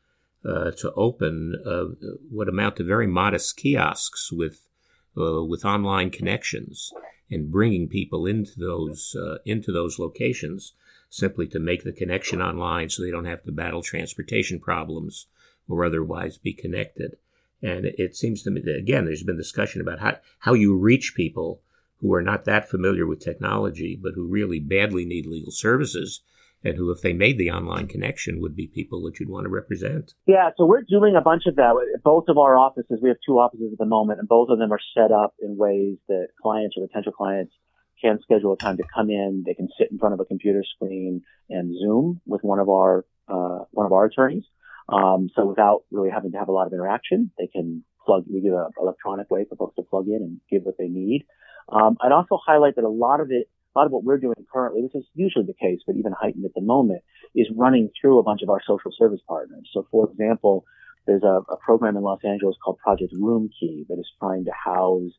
uh, 0.44 0.70
to 0.70 0.92
open 0.94 1.54
uh, 1.66 1.84
what 2.30 2.48
amount 2.48 2.76
to 2.76 2.84
very 2.84 3.06
modest 3.06 3.56
kiosks 3.56 4.30
with 4.30 4.68
uh, 5.16 5.42
with 5.42 5.64
online 5.64 6.10
connections 6.10 6.92
and 7.30 7.50
bringing 7.50 7.88
people 7.88 8.24
into 8.26 8.52
those 8.56 9.16
uh, 9.16 9.38
into 9.44 9.72
those 9.72 9.98
locations 9.98 10.74
simply 11.10 11.46
to 11.46 11.58
make 11.58 11.82
the 11.84 11.92
connection 11.92 12.40
online 12.40 12.88
so 12.88 13.02
they 13.02 13.10
don't 13.10 13.24
have 13.24 13.42
to 13.42 13.50
battle 13.50 13.82
transportation 13.82 14.60
problems 14.60 15.26
or 15.68 15.84
otherwise 15.84 16.38
be 16.38 16.52
connected. 16.52 17.16
And 17.60 17.86
it 17.86 18.14
seems 18.14 18.42
to 18.42 18.50
me 18.50 18.60
that, 18.60 18.76
again, 18.76 19.04
there's 19.04 19.24
been 19.24 19.36
discussion 19.36 19.80
about 19.80 19.98
how, 19.98 20.18
how 20.40 20.54
you 20.54 20.76
reach 20.76 21.14
people 21.16 21.60
who 22.00 22.14
are 22.14 22.22
not 22.22 22.44
that 22.44 22.68
familiar 22.68 23.06
with 23.06 23.20
technology, 23.20 23.98
but 24.00 24.12
who 24.14 24.28
really 24.28 24.60
badly 24.60 25.04
need 25.04 25.26
legal 25.26 25.50
services 25.50 26.20
and 26.64 26.76
who, 26.76 26.90
if 26.90 27.00
they 27.02 27.12
made 27.12 27.38
the 27.38 27.50
online 27.50 27.86
connection, 27.86 28.40
would 28.40 28.56
be 28.56 28.66
people 28.66 29.02
that 29.02 29.18
you'd 29.18 29.28
want 29.28 29.44
to 29.44 29.50
represent. 29.50 30.14
Yeah, 30.26 30.50
so 30.56 30.66
we're 30.66 30.82
doing 30.82 31.16
a 31.16 31.20
bunch 31.20 31.44
of 31.46 31.56
that. 31.56 31.74
Both 32.02 32.24
of 32.28 32.38
our 32.38 32.56
offices, 32.56 32.98
we 33.02 33.08
have 33.08 33.18
two 33.24 33.38
offices 33.38 33.70
at 33.72 33.78
the 33.78 33.86
moment, 33.86 34.18
and 34.18 34.28
both 34.28 34.48
of 34.50 34.58
them 34.58 34.72
are 34.72 34.80
set 34.94 35.12
up 35.12 35.34
in 35.40 35.56
ways 35.56 35.98
that 36.08 36.28
clients 36.42 36.76
or 36.76 36.86
potential 36.86 37.12
clients 37.12 37.52
can 38.00 38.18
schedule 38.22 38.52
a 38.52 38.56
time 38.56 38.76
to 38.76 38.84
come 38.94 39.10
in. 39.10 39.44
They 39.46 39.54
can 39.54 39.68
sit 39.78 39.90
in 39.90 39.98
front 39.98 40.14
of 40.14 40.20
a 40.20 40.24
computer 40.24 40.62
screen 40.74 41.22
and 41.48 41.74
Zoom 41.78 42.20
with 42.26 42.42
one 42.42 42.58
of 42.58 42.68
our 42.68 43.04
uh, 43.28 43.64
one 43.70 43.86
of 43.86 43.92
our 43.92 44.06
attorneys. 44.06 44.44
Um, 44.88 45.28
so 45.34 45.44
without 45.44 45.82
really 45.90 46.10
having 46.10 46.32
to 46.32 46.38
have 46.38 46.48
a 46.48 46.52
lot 46.52 46.66
of 46.66 46.72
interaction, 46.72 47.30
they 47.38 47.46
can 47.46 47.84
plug, 48.04 48.24
we 48.32 48.40
give 48.40 48.54
an 48.54 48.70
electronic 48.80 49.30
way 49.30 49.44
for 49.48 49.56
folks 49.56 49.76
to 49.76 49.82
plug 49.82 50.06
in 50.06 50.16
and 50.16 50.40
give 50.50 50.62
what 50.62 50.76
they 50.78 50.88
need. 50.88 51.26
Um, 51.70 51.98
I'd 52.00 52.12
also 52.12 52.38
highlight 52.44 52.76
that 52.76 52.84
a 52.84 52.88
lot 52.88 53.20
of 53.20 53.28
it, 53.30 53.48
a 53.74 53.78
lot 53.78 53.86
of 53.86 53.92
what 53.92 54.04
we're 54.04 54.18
doing 54.18 54.34
currently, 54.52 54.82
which 54.82 54.94
is 54.94 55.04
usually 55.14 55.44
the 55.44 55.54
case, 55.54 55.80
but 55.86 55.96
even 55.96 56.12
heightened 56.12 56.44
at 56.44 56.54
the 56.54 56.60
moment, 56.60 57.02
is 57.34 57.46
running 57.54 57.90
through 58.00 58.18
a 58.18 58.22
bunch 58.22 58.42
of 58.42 58.50
our 58.50 58.60
social 58.66 58.92
service 58.96 59.20
partners. 59.28 59.68
So 59.72 59.86
for 59.90 60.10
example, 60.10 60.64
there's 61.06 61.22
a, 61.22 61.40
a 61.50 61.56
program 61.64 61.96
in 61.96 62.02
Los 62.02 62.20
Angeles 62.24 62.56
called 62.62 62.78
Project 62.78 63.14
Roomkey 63.14 63.86
that 63.88 63.98
is 63.98 64.10
trying 64.20 64.44
to 64.44 64.52
house, 64.52 65.12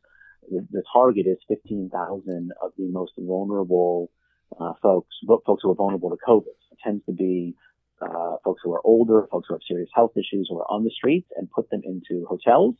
the, 0.50 0.66
the 0.72 0.84
target 0.92 1.28
is 1.28 1.38
15,000 1.48 2.52
of 2.62 2.72
the 2.78 2.88
most 2.88 3.14
vulnerable 3.18 4.10
uh, 4.60 4.74
folks, 4.82 5.16
folks 5.28 5.62
who 5.64 5.72
are 5.72 5.76
vulnerable 5.76 6.10
to 6.10 6.18
COVID. 6.28 6.48
It 6.72 6.78
tends 6.84 7.06
to 7.06 7.12
be 7.12 7.56
uh, 8.02 8.38
folks 8.44 8.62
who 8.64 8.74
are 8.74 8.82
older, 8.84 9.28
folks 9.32 9.48
who 9.48 9.56
have 9.56 9.62
serious 9.68 9.90
health 9.94 10.12
issues 10.16 10.48
who 10.50 10.60
are 10.60 10.72
on 10.72 10.84
the 10.84 10.92
streets 10.92 11.28
and 11.36 11.50
put 11.52 11.70
them 11.70 11.82
into 11.84 12.26
hotels 12.28 12.76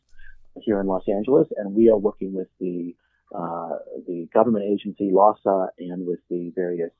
here 0.62 0.80
in 0.80 0.86
Los 0.86 1.04
Angeles. 1.08 1.48
And 1.56 1.74
we 1.74 1.88
are 1.90 1.98
working 1.98 2.32
with 2.32 2.48
the, 2.58 2.94
the 3.32 4.28
government 4.32 4.64
agency, 4.64 5.10
LAHSA, 5.12 5.68
and 5.78 6.06
with 6.06 6.20
the 6.28 6.52
various 6.54 6.90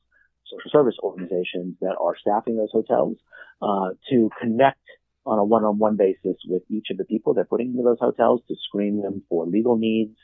social 0.46 0.70
service 0.70 0.96
organizations 1.02 1.76
that 1.80 1.96
are 2.00 2.16
staffing 2.20 2.56
those 2.56 2.70
hotels, 2.72 3.16
uh, 3.62 3.90
to 4.10 4.30
connect 4.40 4.80
on 5.26 5.38
a 5.38 5.44
one-on-one 5.44 5.96
basis 5.96 6.36
with 6.46 6.62
each 6.70 6.86
of 6.90 6.96
the 6.96 7.04
people 7.04 7.34
they're 7.34 7.44
putting 7.44 7.70
into 7.70 7.82
those 7.82 7.98
hotels 8.00 8.40
to 8.48 8.54
screen 8.66 9.02
them 9.02 9.22
for 9.28 9.46
legal 9.46 9.76
needs, 9.76 10.16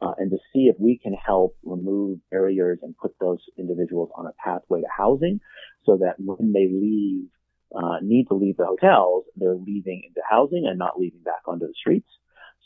uh, 0.00 0.12
and 0.18 0.30
to 0.30 0.38
see 0.52 0.66
if 0.66 0.76
we 0.78 0.98
can 0.98 1.12
help 1.12 1.56
remove 1.64 2.18
barriers 2.30 2.78
and 2.82 2.96
put 2.96 3.14
those 3.20 3.40
individuals 3.58 4.10
on 4.16 4.26
a 4.26 4.32
pathway 4.42 4.80
to 4.80 4.86
housing 4.96 5.40
so 5.84 5.96
that 5.96 6.14
when 6.18 6.52
they 6.52 6.68
leave 6.70 7.28
uh, 7.74 7.98
need 8.00 8.26
to 8.28 8.34
leave 8.34 8.56
the 8.56 8.66
hotels, 8.66 9.24
they're 9.36 9.56
leaving 9.56 10.02
into 10.06 10.20
housing 10.28 10.64
and 10.68 10.78
not 10.78 10.98
leaving 10.98 11.20
back 11.24 11.42
onto 11.46 11.66
the 11.66 11.74
streets. 11.76 12.06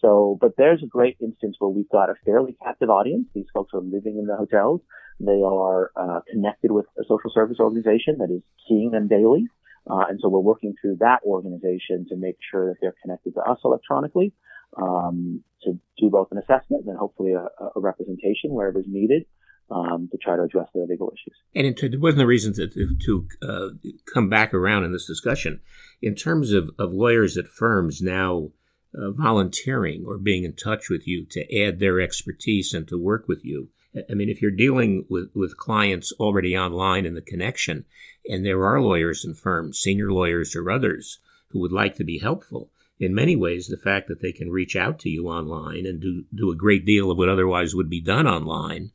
So, 0.00 0.38
but 0.40 0.52
there's 0.56 0.82
a 0.82 0.86
great 0.86 1.16
instance 1.20 1.56
where 1.58 1.70
we've 1.70 1.88
got 1.90 2.10
a 2.10 2.14
fairly 2.24 2.56
captive 2.62 2.88
audience. 2.88 3.26
These 3.34 3.46
folks 3.52 3.72
are 3.74 3.80
living 3.80 4.16
in 4.18 4.26
the 4.26 4.36
hotels. 4.36 4.80
They 5.18 5.42
are 5.44 5.90
uh, 5.96 6.20
connected 6.30 6.70
with 6.70 6.86
a 6.98 7.02
social 7.02 7.30
service 7.34 7.58
organization 7.58 8.18
that 8.18 8.30
is 8.32 8.42
seeing 8.68 8.92
them 8.92 9.08
daily. 9.08 9.46
Uh, 9.90 10.04
and 10.08 10.20
so 10.22 10.28
we're 10.28 10.40
working 10.40 10.74
through 10.80 10.96
that 11.00 11.20
organization 11.24 12.06
to 12.10 12.16
make 12.16 12.36
sure 12.50 12.68
that 12.68 12.76
they're 12.80 12.94
connected 13.02 13.34
to 13.34 13.40
us 13.40 13.58
electronically, 13.64 14.32
um, 14.76 15.42
to, 15.62 15.78
do 15.98 16.10
both 16.10 16.28
an 16.30 16.38
assessment 16.38 16.82
and 16.82 16.88
then 16.88 16.96
hopefully 16.96 17.32
a, 17.32 17.48
a 17.74 17.80
representation 17.80 18.50
wherever 18.50 18.78
is 18.78 18.86
needed 18.86 19.24
um, 19.70 20.08
to 20.12 20.18
try 20.18 20.36
to 20.36 20.42
address 20.42 20.68
their 20.72 20.86
legal 20.86 21.08
issues. 21.08 21.34
And 21.56 21.66
it, 21.66 21.90
there 21.90 21.98
wasn't 21.98 22.22
a 22.22 22.26
reason 22.26 22.54
to, 22.54 22.68
to 22.68 23.28
uh, 23.42 23.68
come 24.12 24.28
back 24.28 24.54
around 24.54 24.84
in 24.84 24.92
this 24.92 25.06
discussion. 25.06 25.60
In 26.00 26.14
terms 26.14 26.52
of, 26.52 26.70
of 26.78 26.92
lawyers 26.92 27.36
at 27.36 27.48
firms 27.48 28.00
now 28.00 28.50
uh, 28.94 29.10
volunteering 29.10 30.04
or 30.06 30.18
being 30.18 30.44
in 30.44 30.54
touch 30.54 30.88
with 30.88 31.06
you 31.06 31.26
to 31.30 31.62
add 31.62 31.78
their 31.78 32.00
expertise 32.00 32.72
and 32.72 32.88
to 32.88 32.98
work 32.98 33.28
with 33.28 33.44
you, 33.44 33.68
I 34.10 34.14
mean, 34.14 34.28
if 34.28 34.42
you're 34.42 34.50
dealing 34.50 35.06
with, 35.08 35.30
with 35.34 35.56
clients 35.56 36.12
already 36.20 36.56
online 36.56 37.06
in 37.06 37.14
the 37.14 37.22
connection, 37.22 37.84
and 38.26 38.44
there 38.44 38.64
are 38.64 38.80
lawyers 38.80 39.24
and 39.24 39.36
firms, 39.36 39.78
senior 39.78 40.12
lawyers 40.12 40.54
or 40.54 40.70
others, 40.70 41.18
who 41.48 41.60
would 41.60 41.72
like 41.72 41.96
to 41.96 42.04
be 42.04 42.18
helpful, 42.18 42.70
in 43.00 43.14
many 43.14 43.36
ways, 43.36 43.68
the 43.68 43.76
fact 43.76 44.08
that 44.08 44.20
they 44.20 44.32
can 44.32 44.50
reach 44.50 44.74
out 44.76 44.98
to 45.00 45.08
you 45.08 45.28
online 45.28 45.86
and 45.86 46.00
do, 46.00 46.24
do 46.34 46.50
a 46.50 46.56
great 46.56 46.84
deal 46.84 47.10
of 47.10 47.16
what 47.16 47.28
otherwise 47.28 47.74
would 47.74 47.88
be 47.88 48.00
done 48.00 48.26
online 48.26 48.90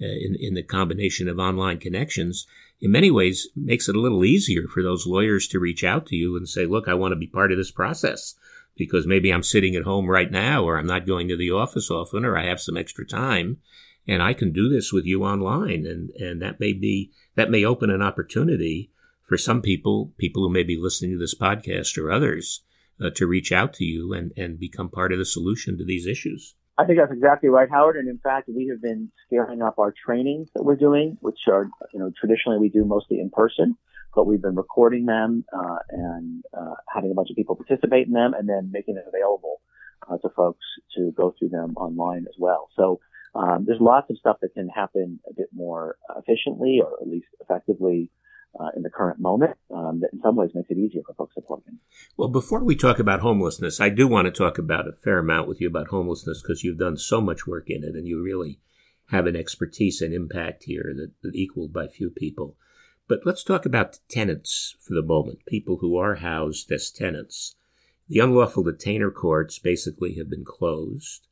uh, 0.00 0.04
in, 0.04 0.36
in 0.38 0.54
the 0.54 0.62
combination 0.62 1.26
of 1.28 1.38
online 1.38 1.78
connections, 1.78 2.46
in 2.80 2.92
many 2.92 3.10
ways 3.10 3.48
makes 3.56 3.88
it 3.88 3.96
a 3.96 4.00
little 4.00 4.24
easier 4.24 4.68
for 4.68 4.82
those 4.82 5.06
lawyers 5.06 5.48
to 5.48 5.58
reach 5.58 5.82
out 5.82 6.06
to 6.06 6.16
you 6.16 6.36
and 6.36 6.48
say, 6.48 6.66
look, 6.66 6.86
I 6.86 6.94
want 6.94 7.12
to 7.12 7.16
be 7.16 7.26
part 7.26 7.50
of 7.50 7.56
this 7.56 7.70
process 7.70 8.34
because 8.76 9.06
maybe 9.06 9.30
I'm 9.30 9.42
sitting 9.42 9.74
at 9.74 9.84
home 9.84 10.08
right 10.08 10.30
now 10.30 10.64
or 10.64 10.78
I'm 10.78 10.86
not 10.86 11.06
going 11.06 11.28
to 11.28 11.36
the 11.36 11.50
office 11.50 11.90
often 11.90 12.24
or 12.24 12.36
I 12.36 12.44
have 12.46 12.60
some 12.60 12.76
extra 12.76 13.06
time 13.06 13.58
and 14.06 14.22
I 14.22 14.34
can 14.34 14.52
do 14.52 14.68
this 14.68 14.92
with 14.92 15.04
you 15.04 15.24
online. 15.24 15.86
And, 15.86 16.10
and 16.10 16.42
that 16.42 16.60
may 16.60 16.72
be, 16.72 17.10
that 17.34 17.50
may 17.50 17.64
open 17.64 17.90
an 17.90 18.02
opportunity 18.02 18.90
for 19.26 19.36
some 19.36 19.62
people, 19.62 20.12
people 20.18 20.42
who 20.42 20.52
may 20.52 20.62
be 20.62 20.78
listening 20.80 21.12
to 21.12 21.18
this 21.18 21.34
podcast 21.34 21.98
or 21.98 22.12
others, 22.12 22.62
uh, 23.00 23.10
to 23.10 23.26
reach 23.26 23.52
out 23.52 23.74
to 23.74 23.84
you 23.84 24.12
and, 24.12 24.32
and 24.36 24.58
become 24.58 24.88
part 24.88 25.12
of 25.12 25.18
the 25.18 25.24
solution 25.24 25.76
to 25.76 25.84
these 25.84 26.06
issues. 26.06 26.54
I 26.78 26.84
think 26.84 26.98
that's 26.98 27.12
exactly 27.12 27.48
right, 27.48 27.68
Howard. 27.70 27.96
And 27.96 28.08
in 28.08 28.18
fact, 28.18 28.48
we 28.54 28.68
have 28.68 28.82
been 28.82 29.10
scaling 29.26 29.62
up 29.62 29.78
our 29.78 29.92
trainings 29.92 30.48
that 30.54 30.62
we're 30.62 30.76
doing, 30.76 31.16
which 31.20 31.40
are, 31.48 31.68
you 31.92 31.98
know, 31.98 32.12
traditionally 32.18 32.58
we 32.58 32.68
do 32.68 32.84
mostly 32.84 33.18
in 33.18 33.30
person, 33.30 33.76
but 34.16 34.26
we've 34.26 34.42
been 34.42 34.56
recording 34.56 35.06
them 35.06 35.44
uh, 35.52 35.76
and 35.90 36.42
uh, 36.58 36.74
having 36.92 37.12
a 37.12 37.14
bunch 37.14 37.30
of 37.30 37.36
people 37.36 37.54
participate 37.54 38.08
in 38.08 38.14
them, 38.14 38.34
and 38.34 38.48
then 38.48 38.70
making 38.72 38.96
it 38.96 39.04
available 39.06 39.60
uh, 40.10 40.16
to 40.18 40.28
folks 40.34 40.64
to 40.96 41.12
go 41.16 41.34
through 41.38 41.50
them 41.50 41.74
online 41.76 42.24
as 42.28 42.34
well. 42.38 42.68
So 42.74 42.98
um, 43.34 43.64
there's 43.66 43.80
lots 43.80 44.10
of 44.10 44.16
stuff 44.16 44.38
that 44.40 44.54
can 44.54 44.68
happen 44.68 45.20
a 45.30 45.34
bit 45.34 45.50
more 45.54 45.96
efficiently, 46.16 46.80
or 46.82 46.94
at 47.00 47.06
least 47.06 47.26
effectively, 47.40 48.10
uh, 48.58 48.70
in 48.74 48.82
the 48.82 48.88
current 48.88 49.20
moment 49.20 49.54
um, 49.74 50.00
that 50.00 50.08
in 50.14 50.20
some 50.22 50.34
ways 50.34 50.50
makes 50.54 50.70
it 50.70 50.78
easier 50.78 51.02
for 51.06 51.12
folks 51.14 51.34
to 51.34 51.42
plug 51.42 51.60
in. 51.68 51.78
Well, 52.16 52.30
before 52.30 52.64
we 52.64 52.74
talk 52.74 52.98
about 52.98 53.20
homelessness, 53.20 53.80
I 53.80 53.90
do 53.90 54.08
want 54.08 54.26
to 54.26 54.30
talk 54.30 54.56
about 54.56 54.88
a 54.88 54.92
fair 54.92 55.18
amount 55.18 55.46
with 55.46 55.60
you 55.60 55.68
about 55.68 55.88
homelessness 55.88 56.40
because 56.42 56.64
you've 56.64 56.78
done 56.78 56.96
so 56.96 57.20
much 57.20 57.46
work 57.46 57.68
in 57.68 57.84
it 57.84 57.94
and 57.94 58.06
you 58.06 58.22
really 58.22 58.60
have 59.10 59.26
an 59.26 59.36
expertise 59.36 60.00
and 60.00 60.14
impact 60.14 60.64
here 60.64 60.94
that, 60.96 61.12
that 61.22 61.34
equaled 61.34 61.72
by 61.72 61.86
few 61.86 62.08
people. 62.08 62.56
But 63.08 63.20
let's 63.24 63.44
talk 63.44 63.64
about 63.64 64.00
tenants 64.08 64.74
for 64.80 64.94
the 64.94 65.02
moment, 65.02 65.46
people 65.46 65.76
who 65.76 65.96
are 65.96 66.16
housed 66.16 66.72
as 66.72 66.90
tenants. 66.90 67.54
The 68.08 68.18
unlawful 68.18 68.64
detainer 68.64 69.12
courts 69.12 69.60
basically 69.60 70.14
have 70.14 70.28
been 70.28 70.44
closed. 70.44 71.28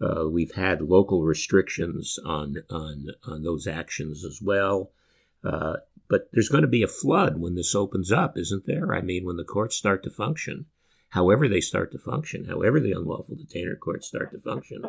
Uh, 0.00 0.28
we've 0.28 0.56
had 0.56 0.82
local 0.82 1.22
restrictions 1.22 2.18
on, 2.24 2.56
on, 2.68 3.06
on 3.24 3.44
those 3.44 3.68
actions 3.68 4.24
as 4.24 4.40
well. 4.42 4.90
Uh, 5.44 5.76
but 6.08 6.28
there's 6.32 6.48
going 6.48 6.62
to 6.62 6.68
be 6.68 6.82
a 6.82 6.88
flood 6.88 7.38
when 7.38 7.54
this 7.54 7.74
opens 7.74 8.10
up, 8.10 8.36
isn't 8.36 8.66
there? 8.66 8.92
I 8.92 9.00
mean, 9.00 9.24
when 9.24 9.36
the 9.36 9.44
courts 9.44 9.76
start 9.76 10.02
to 10.02 10.10
function, 10.10 10.66
however 11.10 11.48
they 11.48 11.60
start 11.60 11.92
to 11.92 11.98
function, 11.98 12.46
however 12.46 12.80
the 12.80 12.92
unlawful 12.92 13.36
detainer 13.36 13.76
courts 13.76 14.08
start 14.08 14.32
to 14.32 14.40
function, 14.40 14.82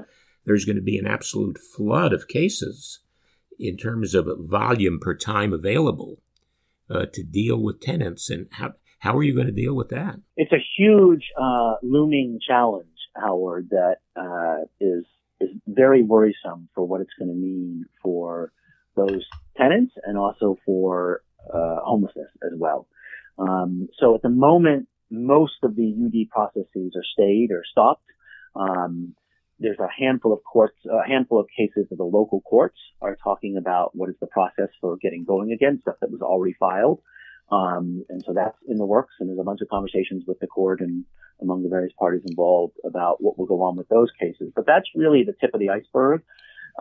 there's 0.46 0.66
going 0.66 0.78
to 0.78 0.82
be 0.82 0.98
an 0.98 1.08
absolute 1.08 1.60
flood 1.60 2.12
of 2.12 2.28
cases 2.28 3.00
in 3.60 3.78
terms 3.78 4.16
of 4.16 4.28
volume 4.40 5.00
per 5.00 5.16
time 5.16 5.54
available 5.54 6.23
uh, 6.94 7.06
to 7.14 7.24
deal 7.24 7.62
with 7.62 7.82
tenants. 7.82 8.30
And 8.30 8.48
how, 8.52 8.74
how 9.00 9.18
are 9.18 9.24
you 9.24 9.34
going 9.34 9.48
to 9.48 9.54
deal 9.54 9.76
with 9.76 9.90
that? 9.90 10.16
It's 10.38 10.52
a 10.52 10.64
huge 10.78 11.24
uh, 11.40 11.76
looming 11.82 12.40
challenge, 12.46 12.88
Howard, 13.16 13.70
that 13.72 13.98
uh, 14.16 14.66
is 14.80 15.06
is 15.42 15.50
very 15.68 16.04
worrisome 16.04 16.70
for 16.74 16.86
what 16.86 17.02
it's 17.02 17.14
going 17.20 17.30
to 17.30 17.36
mean 17.36 17.86
for 18.02 18.52
those 18.96 19.26
tenants 19.58 19.94
and 20.06 20.18
also 20.18 20.58
for 20.66 21.22
uh, 21.54 21.78
homelessness 21.84 22.30
as 22.44 22.58
well. 22.58 22.88
Um, 23.38 23.90
so 24.00 24.16
at 24.16 24.22
the 24.22 24.30
moment, 24.30 24.88
most 25.10 25.54
of 25.64 25.76
the 25.76 25.94
UD 26.06 26.30
processes 26.30 26.94
are 26.96 27.04
stayed 27.14 27.50
or 27.52 27.64
stopped. 27.70 28.06
Um, 28.56 29.16
there's 29.60 29.80
a 29.80 29.88
handful 29.98 30.34
of 30.34 30.40
courts, 30.44 30.78
a 30.86 31.08
handful 31.08 31.40
of 31.40 31.48
cases 31.56 31.88
that 31.90 31.96
the 31.96 32.04
local 32.04 32.42
courts 32.42 32.78
are 33.02 33.18
talking 33.24 33.58
about 33.58 33.96
what 33.96 34.10
is 34.10 34.16
the 34.20 34.28
process 34.28 34.70
for 34.82 34.98
getting 34.98 35.24
going 35.24 35.52
again, 35.52 35.80
stuff 35.82 35.96
that 36.02 36.12
was 36.12 36.22
already 36.22 36.56
filed. 36.60 37.02
Um, 37.52 38.04
and 38.10 38.24
so 38.26 38.34
that's 38.34 38.58
in 38.68 38.78
the 38.78 38.86
works, 38.86 39.14
and 39.20 39.30
there's 39.30 39.40
a 39.40 39.44
bunch 39.44 39.62
of 39.62 39.70
conversations 39.70 40.24
with 40.26 40.40
the 40.40 40.48
court 40.48 40.82
and 40.82 41.06
among 41.42 41.64
the 41.64 41.70
various 41.70 41.94
parties 42.00 42.22
involved 42.26 42.76
about 42.86 43.22
what 43.22 43.38
will 43.38 43.46
go 43.46 43.62
on 43.62 43.76
with 43.76 43.88
those 43.90 44.10
cases. 44.20 44.52
But 44.56 44.66
that's 44.66 44.88
really 44.96 45.24
the 45.24 45.36
tip 45.40 45.54
of 45.54 45.60
the 45.60 45.70
iceberg. 45.70 46.22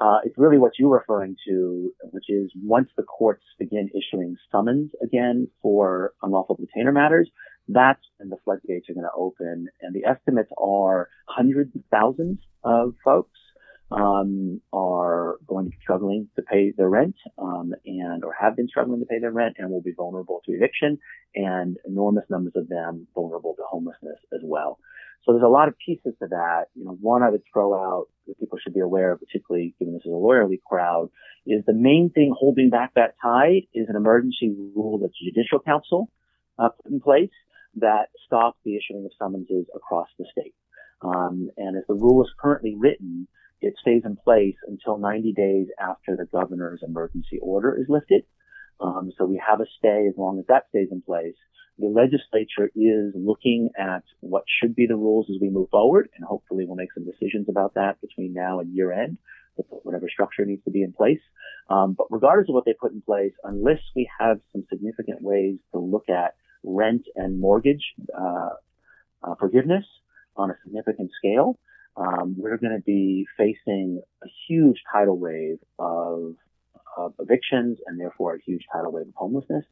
Uh, 0.00 0.18
it's 0.24 0.38
really 0.38 0.56
what 0.56 0.72
you're 0.78 0.96
referring 0.96 1.36
to, 1.46 1.92
which 2.12 2.24
is 2.28 2.50
once 2.62 2.88
the 2.96 3.02
courts 3.02 3.42
begin 3.58 3.90
issuing 3.90 4.36
summons 4.50 4.90
again 5.02 5.48
for 5.60 6.14
unlawful 6.22 6.56
detainer 6.56 6.92
matters, 6.92 7.28
that's 7.68 8.02
when 8.18 8.28
the 8.28 8.36
floodgates 8.44 8.88
are 8.88 8.94
going 8.94 9.06
to 9.06 9.16
open. 9.16 9.68
And 9.80 9.94
the 9.94 10.04
estimates 10.04 10.50
are 10.58 11.08
hundreds 11.26 11.74
of 11.76 11.82
thousands 11.90 12.38
of 12.64 12.94
folks 13.04 13.38
um, 13.92 14.60
are 14.72 15.36
going 15.46 15.66
to 15.66 15.70
be 15.70 15.76
struggling 15.82 16.28
to 16.36 16.42
pay 16.42 16.72
their 16.76 16.88
rent 16.88 17.16
um, 17.38 17.74
and 17.84 18.24
or 18.24 18.34
have 18.38 18.56
been 18.56 18.68
struggling 18.68 19.00
to 19.00 19.06
pay 19.06 19.18
their 19.18 19.30
rent 19.30 19.56
and 19.58 19.70
will 19.70 19.82
be 19.82 19.92
vulnerable 19.92 20.40
to 20.46 20.52
eviction 20.52 20.98
and 21.34 21.76
enormous 21.86 22.24
numbers 22.30 22.54
of 22.56 22.68
them 22.68 23.06
vulnerable 23.14 23.54
to 23.56 23.62
homelessness 23.68 24.18
as 24.32 24.40
well. 24.42 24.78
So 25.24 25.32
there's 25.32 25.44
a 25.44 25.48
lot 25.48 25.68
of 25.68 25.74
pieces 25.78 26.14
to 26.20 26.28
that. 26.30 26.64
You 26.74 26.84
know, 26.84 26.98
one 27.00 27.22
I 27.22 27.30
would 27.30 27.42
throw 27.52 27.74
out 27.74 28.06
that 28.26 28.40
people 28.40 28.58
should 28.62 28.74
be 28.74 28.80
aware 28.80 29.12
of, 29.12 29.20
particularly 29.20 29.74
given 29.78 29.94
this 29.94 30.02
is 30.04 30.10
a 30.10 30.14
lawyerly 30.14 30.60
crowd, 30.66 31.10
is 31.46 31.62
the 31.66 31.74
main 31.74 32.10
thing 32.12 32.34
holding 32.36 32.70
back 32.70 32.94
that 32.94 33.14
tide 33.22 33.62
is 33.74 33.88
an 33.88 33.96
emergency 33.96 34.54
rule 34.74 34.98
that 34.98 35.10
the 35.10 35.30
Judicial 35.30 35.60
Council 35.60 36.08
uh, 36.58 36.70
put 36.70 36.90
in 36.90 37.00
place 37.00 37.30
that 37.76 38.08
stops 38.26 38.58
the 38.64 38.76
issuing 38.76 39.04
of 39.04 39.12
summonses 39.18 39.66
across 39.74 40.08
the 40.18 40.26
state. 40.30 40.54
Um, 41.00 41.50
and 41.56 41.76
as 41.76 41.84
the 41.88 41.94
rule 41.94 42.22
is 42.22 42.30
currently 42.40 42.74
written, 42.78 43.26
it 43.60 43.74
stays 43.80 44.02
in 44.04 44.16
place 44.16 44.56
until 44.66 44.98
90 44.98 45.32
days 45.32 45.66
after 45.80 46.16
the 46.16 46.26
governor's 46.26 46.82
emergency 46.86 47.38
order 47.40 47.76
is 47.78 47.86
lifted. 47.88 48.24
Um, 48.80 49.12
so 49.16 49.24
we 49.24 49.40
have 49.46 49.60
a 49.60 49.66
stay 49.78 50.06
as 50.08 50.14
long 50.16 50.38
as 50.38 50.46
that 50.48 50.64
stays 50.70 50.88
in 50.90 51.02
place 51.02 51.36
the 51.78 51.86
legislature 51.86 52.70
is 52.76 53.12
looking 53.14 53.70
at 53.78 54.04
what 54.20 54.44
should 54.46 54.74
be 54.74 54.86
the 54.86 54.96
rules 54.96 55.26
as 55.30 55.40
we 55.40 55.50
move 55.50 55.68
forward, 55.70 56.08
and 56.14 56.24
hopefully 56.24 56.64
we'll 56.66 56.76
make 56.76 56.92
some 56.92 57.04
decisions 57.04 57.48
about 57.48 57.74
that 57.74 58.00
between 58.00 58.34
now 58.34 58.60
and 58.60 58.74
year 58.74 58.92
end, 58.92 59.18
whatever 59.56 60.08
structure 60.08 60.44
needs 60.44 60.62
to 60.64 60.70
be 60.70 60.82
in 60.82 60.92
place. 60.92 61.20
Um, 61.70 61.94
but 61.96 62.08
regardless 62.10 62.48
of 62.48 62.54
what 62.54 62.64
they 62.64 62.74
put 62.78 62.92
in 62.92 63.02
place, 63.02 63.32
unless 63.42 63.80
we 63.96 64.08
have 64.20 64.40
some 64.52 64.64
significant 64.68 65.22
ways 65.22 65.56
to 65.72 65.80
look 65.80 66.08
at 66.08 66.34
rent 66.62 67.06
and 67.16 67.40
mortgage 67.40 67.94
uh, 68.18 68.50
uh, 69.22 69.34
forgiveness 69.38 69.84
on 70.36 70.50
a 70.50 70.54
significant 70.64 71.10
scale, 71.18 71.58
um, 71.96 72.34
we're 72.38 72.56
going 72.56 72.76
to 72.76 72.82
be 72.84 73.26
facing 73.36 74.02
a 74.22 74.26
huge 74.48 74.82
tidal 74.90 75.18
wave 75.18 75.58
of, 75.78 76.34
of 76.96 77.14
evictions 77.18 77.78
and 77.86 78.00
therefore 78.00 78.34
a 78.34 78.40
huge 78.40 78.64
tidal 78.72 78.92
wave 78.92 79.06
of 79.06 79.14
homelessness 79.14 79.64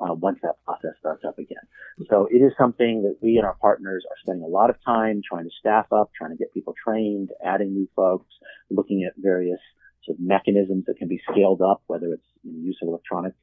uh, 0.00 0.14
once 0.14 0.38
that 0.42 0.54
process 0.64 0.92
starts 0.98 1.24
up 1.24 1.38
again. 1.38 1.62
So 2.08 2.28
it 2.30 2.38
is 2.38 2.52
something 2.58 3.02
that 3.02 3.16
we 3.20 3.36
and 3.36 3.46
our 3.46 3.56
partners 3.60 4.04
are 4.08 4.16
spending 4.22 4.44
a 4.44 4.48
lot 4.48 4.70
of 4.70 4.76
time 4.84 5.20
trying 5.28 5.44
to 5.44 5.50
staff 5.58 5.86
up, 5.92 6.10
trying 6.16 6.30
to 6.30 6.36
get 6.36 6.52
people 6.54 6.74
trained, 6.82 7.30
adding 7.44 7.72
new 7.72 7.88
folks, 7.96 8.32
looking 8.70 9.04
at 9.04 9.14
various 9.16 9.60
sort 10.04 10.18
of 10.18 10.24
mechanisms 10.24 10.84
that 10.86 10.98
can 10.98 11.08
be 11.08 11.20
scaled 11.30 11.62
up, 11.62 11.82
whether 11.86 12.12
it's 12.12 12.26
use 12.44 12.78
of 12.82 12.88
electronic 12.88 13.34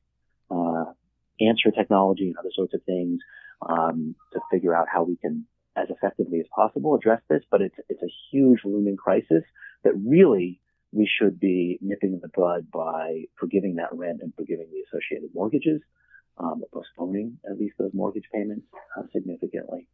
uh, 0.49 0.85
answer 1.41 1.71
technology 1.71 2.27
and 2.27 2.37
other 2.37 2.51
sorts 2.55 2.73
of 2.73 2.83
things 2.83 3.19
um, 3.67 4.15
to 4.33 4.39
figure 4.51 4.75
out 4.75 4.87
how 4.91 5.03
we 5.03 5.15
can, 5.17 5.45
as 5.75 5.87
effectively 5.89 6.39
as 6.39 6.45
possible, 6.53 6.95
address 6.95 7.21
this. 7.29 7.43
But 7.49 7.61
it's 7.61 7.75
it's 7.89 8.03
a 8.03 8.13
huge 8.31 8.59
looming 8.63 8.97
crisis 8.97 9.43
that 9.83 9.93
really 10.05 10.59
we 10.91 11.09
should 11.19 11.39
be 11.39 11.77
nipping 11.81 12.13
in 12.13 12.21
the 12.21 12.29
bud 12.29 12.71
by 12.71 13.23
forgiving 13.37 13.75
that 13.75 13.93
rent 13.93 14.19
and 14.21 14.33
forgiving 14.35 14.67
the 14.71 14.81
associated 14.87 15.29
mortgages 15.33 15.81
um, 16.37 16.63
postponing 16.73 17.37
at 17.49 17.59
least 17.59 17.75
those 17.77 17.91
mortgage 17.93 18.25
payments 18.33 18.65
uh, 18.97 19.03
significantly. 19.13 19.87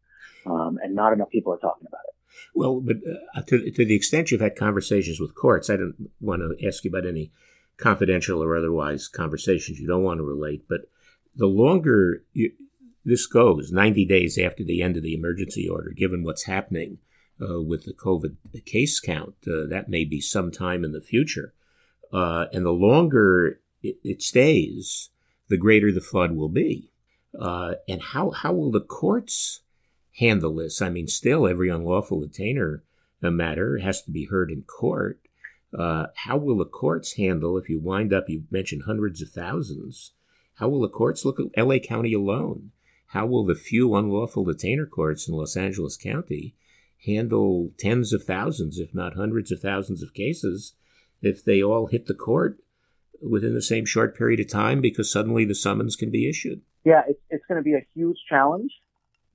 Um, 0.46 0.80
and 0.82 0.96
not 0.96 1.14
enough 1.14 1.30
people 1.30 1.54
are 1.54 1.60
talking 1.60 1.88
about 1.88 2.02
it. 2.08 2.16
Well, 2.56 2.82
but 2.82 2.98
uh, 3.36 3.42
to, 3.42 3.72
to 3.72 3.86
the 3.86 3.96
extent 3.96 4.32
you've 4.32 4.42
had 4.42 4.56
conversations 4.56 5.20
with 5.20 5.36
courts, 5.36 5.70
I 5.70 5.78
don't 5.78 6.10
want 6.20 6.42
to 6.42 6.68
ask 6.68 6.84
you 6.84 6.90
about 6.90 7.06
any 7.06 7.32
confidential 7.78 8.42
or 8.44 8.56
otherwise 8.56 9.08
conversations 9.08 9.80
you 9.80 9.88
don't 9.88 10.04
want 10.04 10.20
to 10.20 10.24
relate, 10.24 10.66
but 10.70 10.82
the 11.36 11.48
longer 11.48 12.24
you, 12.34 12.52
this 13.04 13.26
goes, 13.26 13.72
90 13.72 14.06
days 14.06 14.38
after 14.38 14.64
the 14.64 14.82
end 14.82 14.98
of 14.98 15.04
the 15.04 15.14
emergency 15.14 15.68
order, 15.68 15.92
given 15.92 16.24
what's 16.24 16.44
happening 16.44 17.00
uh, 17.42 17.62
with 17.62 17.86
the 17.86 17.94
COVID 17.94 18.36
case 18.66 19.00
count. 19.00 19.36
Uh, 19.48 19.66
that 19.68 19.90
may 19.90 20.06
be 20.06 20.22
sometime 20.22 20.84
in 20.84 20.92
the 20.92 21.02
future. 21.02 21.54
Uh, 22.14 22.46
and 22.54 22.66
the 22.66 22.72
longer 22.72 23.62
it, 23.82 23.98
it, 24.04 24.22
stays, 24.22 25.10
the 25.48 25.58
greater 25.58 25.92
the 25.92 26.02
flood 26.02 26.34
will 26.34 26.50
be. 26.50 26.92
Uh, 27.40 27.74
and 27.88 28.02
how, 28.02 28.32
how 28.32 28.54
will 28.54 28.72
the 28.72 28.82
courts 28.82 29.62
handle 30.20 30.56
this? 30.56 30.82
I 30.82 30.90
mean, 30.90 31.08
still, 31.08 31.48
every 31.48 31.70
unlawful 31.70 32.22
detainer 32.22 32.84
matter 33.22 33.78
has 33.78 34.02
to 34.04 34.12
be 34.12 34.26
heard 34.26 34.52
in 34.52 34.64
court. 34.64 35.20
Uh, 35.78 36.08
how 36.16 36.38
will 36.38 36.58
the 36.58 36.66
courts 36.66 37.14
handle 37.14 37.58
if 37.58 37.70
you 37.70 37.80
wind 37.80 38.14
up, 38.14 38.26
you 38.28 38.44
mentioned 38.52 38.84
hundreds 38.86 39.22
of 39.22 39.30
thousands? 39.30 40.12
How 40.62 40.70
will 40.70 40.82
the 40.82 40.90
courts 40.90 41.26
look 41.26 41.40
at 41.40 41.68
LA 41.68 41.80
County 41.80 42.14
alone? 42.14 42.70
How 43.08 43.26
will 43.26 43.44
the 43.44 43.56
few 43.56 43.96
unlawful 43.96 44.46
detainer 44.46 44.86
courts 44.86 45.28
in 45.28 45.34
Los 45.34 45.58
Angeles 45.58 45.98
County 45.98 46.56
handle 47.04 47.72
tens 47.80 48.14
of 48.14 48.26
thousands, 48.26 48.78
if 48.78 48.94
not 48.94 49.16
hundreds 49.16 49.52
of 49.52 49.60
thousands 49.60 50.04
of 50.04 50.14
cases 50.14 50.76
if 51.20 51.44
they 51.44 51.64
all 51.64 51.88
hit 51.88 52.06
the 52.06 52.14
court 52.14 52.60
within 53.28 53.56
the 53.56 53.62
same 53.62 53.86
short 53.86 54.16
period 54.16 54.40
of 54.40 54.50
time 54.50 54.82
because 54.82 55.12
suddenly 55.12 55.46
the 55.46 55.56
summons 55.56 55.96
can 55.96 56.12
be 56.12 56.30
issued? 56.30 56.62
Yeah, 56.84 57.02
it's, 57.08 57.22
it's 57.32 57.46
going 57.48 57.58
to 57.58 57.64
be 57.64 57.74
a 57.74 57.86
huge 57.96 58.18
challenge, 58.30 58.72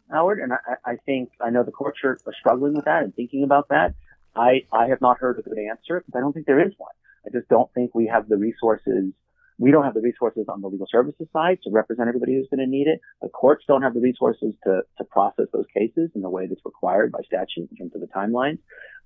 Howard. 0.09 0.39
And 0.39 0.53
I, 0.53 0.93
I 0.93 0.97
think, 1.07 1.31
I 1.41 1.51
know 1.51 1.65
the 1.65 1.73
courts 1.73 1.99
are, 2.05 2.21
are 2.25 2.35
struggling 2.39 2.75
with 2.75 2.85
that 2.85 3.03
and 3.03 3.13
thinking 3.13 3.43
about 3.43 3.69
that. 3.71 3.95
I, 4.37 4.63
I 4.73 4.87
have 4.87 5.01
not 5.01 5.19
heard 5.19 5.41
a 5.41 5.43
good 5.43 5.59
answer 5.59 6.05
because 6.07 6.17
I 6.17 6.21
don't 6.21 6.33
think 6.33 6.47
there 6.47 6.65
is 6.65 6.73
one. 6.77 6.95
I 7.27 7.31
just 7.37 7.49
don't 7.49 7.73
think 7.75 7.97
we 7.97 8.07
have 8.07 8.29
the 8.29 8.37
resources. 8.37 9.13
We 9.59 9.71
don't 9.71 9.85
have 9.85 9.95
the 9.95 10.01
resources 10.01 10.47
on 10.49 10.61
the 10.61 10.69
legal 10.69 10.87
services 10.91 11.29
side 11.33 11.59
to 11.65 11.71
represent 11.71 12.09
everybody 12.09 12.35
who's 12.35 12.49
going 12.51 12.65
to 12.65 12.71
need 12.71 12.89
it. 12.89 13.01
The 13.23 13.29
courts 13.29 13.65
don't 13.67 13.83
have 13.83 13.95
the 13.95 14.01
resources 14.01 14.55
to, 14.65 14.83
to 14.99 15.05
process 15.05 15.47
those 15.53 15.67
cases 15.73 16.11
in 16.15 16.23
the 16.23 16.29
way 16.29 16.47
that's 16.47 16.61
required 16.65 17.13
by 17.13 17.21
statute 17.27 17.71
in 17.71 17.77
terms 17.77 17.95
of 17.95 18.01
the 18.01 18.07
timelines. 18.09 18.59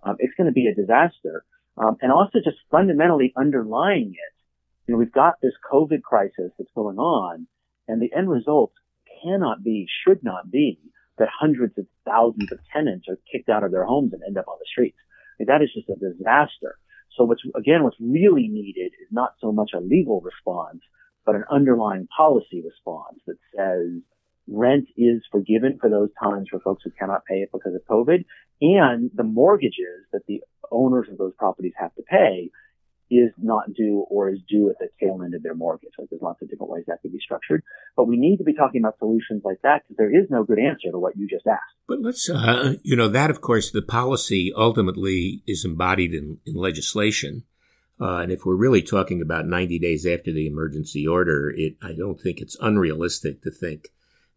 Um, 0.03 0.17
it's 0.19 0.35
going 0.37 0.49
to 0.49 0.53
be 0.53 0.67
a 0.67 0.75
disaster. 0.75 1.45
Um, 1.77 1.97
and 2.03 2.11
also 2.11 2.39
just 2.45 2.59
fundamentally 2.71 3.33
underlying 3.37 4.13
it, 4.13 4.35
you 4.87 4.95
know, 4.95 4.99
we've 4.99 5.13
got 5.13 5.35
this 5.41 5.55
COVID 5.73 6.03
crisis 6.03 6.51
that's 6.59 6.71
going 6.75 6.99
on 6.99 7.47
and 7.87 8.03
the 8.03 8.13
end 8.17 8.29
result 8.29 8.73
cannot 9.23 9.63
be, 9.63 9.87
should 10.05 10.25
not 10.25 10.51
be 10.51 10.81
that 11.19 11.29
hundreds 11.29 11.79
of 11.79 11.87
thousands 12.05 12.51
of 12.51 12.59
tenants 12.73 13.07
are 13.09 13.19
kicked 13.31 13.49
out 13.49 13.63
of 13.63 13.71
their 13.71 13.85
homes 13.85 14.13
and 14.13 14.23
end 14.27 14.37
up 14.37 14.49
on 14.49 14.57
the 14.59 14.67
streets 14.67 14.99
that 15.47 15.63
is 15.63 15.71
just 15.75 15.89
a 15.89 15.97
disaster. 15.97 16.77
So 17.17 17.25
what's, 17.25 17.43
again, 17.57 17.83
what's 17.83 17.97
really 18.01 18.49
needed 18.49 18.93
is 19.01 19.09
not 19.11 19.35
so 19.41 19.53
much 19.53 19.71
a 19.75 19.81
legal 19.81 20.21
response, 20.21 20.81
but 21.27 21.35
an 21.35 21.45
underlying 21.51 22.09
policy 22.17 22.63
response 22.65 23.21
that 23.27 23.37
says 23.57 24.03
rent 24.49 24.89
is 24.97 25.23
forgiven 25.31 25.79
for 25.81 25.91
those 25.91 26.11
times 26.23 26.49
for 26.51 26.61
folks 26.61 26.83
who 26.85 26.91
cannot 26.99 27.25
pay 27.25 27.37
it 27.37 27.51
because 27.53 27.75
of 27.75 27.83
COVID. 27.89 28.25
And 28.61 29.11
the 29.15 29.25
mortgages 29.25 30.07
that 30.13 30.23
the 30.27 30.43
owners 30.71 31.09
of 31.11 31.19
those 31.19 31.35
properties 31.39 31.73
have 31.77 31.95
to 31.95 32.03
pay 32.03 32.51
is 33.11 33.33
not 33.37 33.73
due 33.75 34.07
or 34.09 34.31
is 34.31 34.39
due 34.49 34.71
at 34.71 34.79
the 34.79 34.89
tail 35.01 35.21
end 35.23 35.35
of 35.35 35.43
their 35.43 35.55
mortgage. 35.55 35.91
Like 35.99 36.09
there's 36.11 36.23
lots 36.23 36.41
of 36.43 36.49
different 36.49 36.71
ways 36.71 36.85
that 36.87 37.03
could 37.03 37.13
be 37.13 37.19
structured, 37.19 37.63
but 37.97 38.07
we 38.07 38.17
need 38.17 38.39
to 38.39 38.45
be 38.45 38.55
talking 38.55 38.81
about 38.81 38.99
solutions 38.99 39.43
like 39.45 39.61
that 39.63 39.83
because 39.83 39.97
there 39.97 40.15
is 40.15 40.31
no 40.31 40.45
good 40.45 40.59
answer 40.59 40.91
to 40.91 40.99
what 40.99 41.17
you 41.17 41.27
just 41.29 41.47
asked. 41.47 41.61
But 41.89 42.01
let's, 42.01 42.31
uh, 42.31 42.75
you 42.83 42.95
know, 42.97 43.09
that 43.09 43.31
of 43.31 43.41
course 43.41 43.71
the 43.71 43.83
policy 43.83 44.53
ultimately 44.57 45.43
is 45.47 45.65
embodied 45.65 46.15
in, 46.15 46.39
in 46.47 46.55
legislation. 46.55 47.45
Uh, 48.01 48.19
and 48.19 48.33
if 48.33 48.47
we're 48.47 48.55
really 48.55 48.81
talking 48.81 49.21
about 49.21 49.47
90 49.47 49.79
days 49.79 50.07
after 50.07 50.33
the 50.33 50.47
emergency 50.47 51.07
order, 51.07 51.53
it, 51.55 51.75
I 51.83 51.93
don't 51.93 52.19
think 52.19 52.41
it's 52.41 52.57
unrealistic 52.61 53.43
to 53.43 53.51
think 53.51 53.89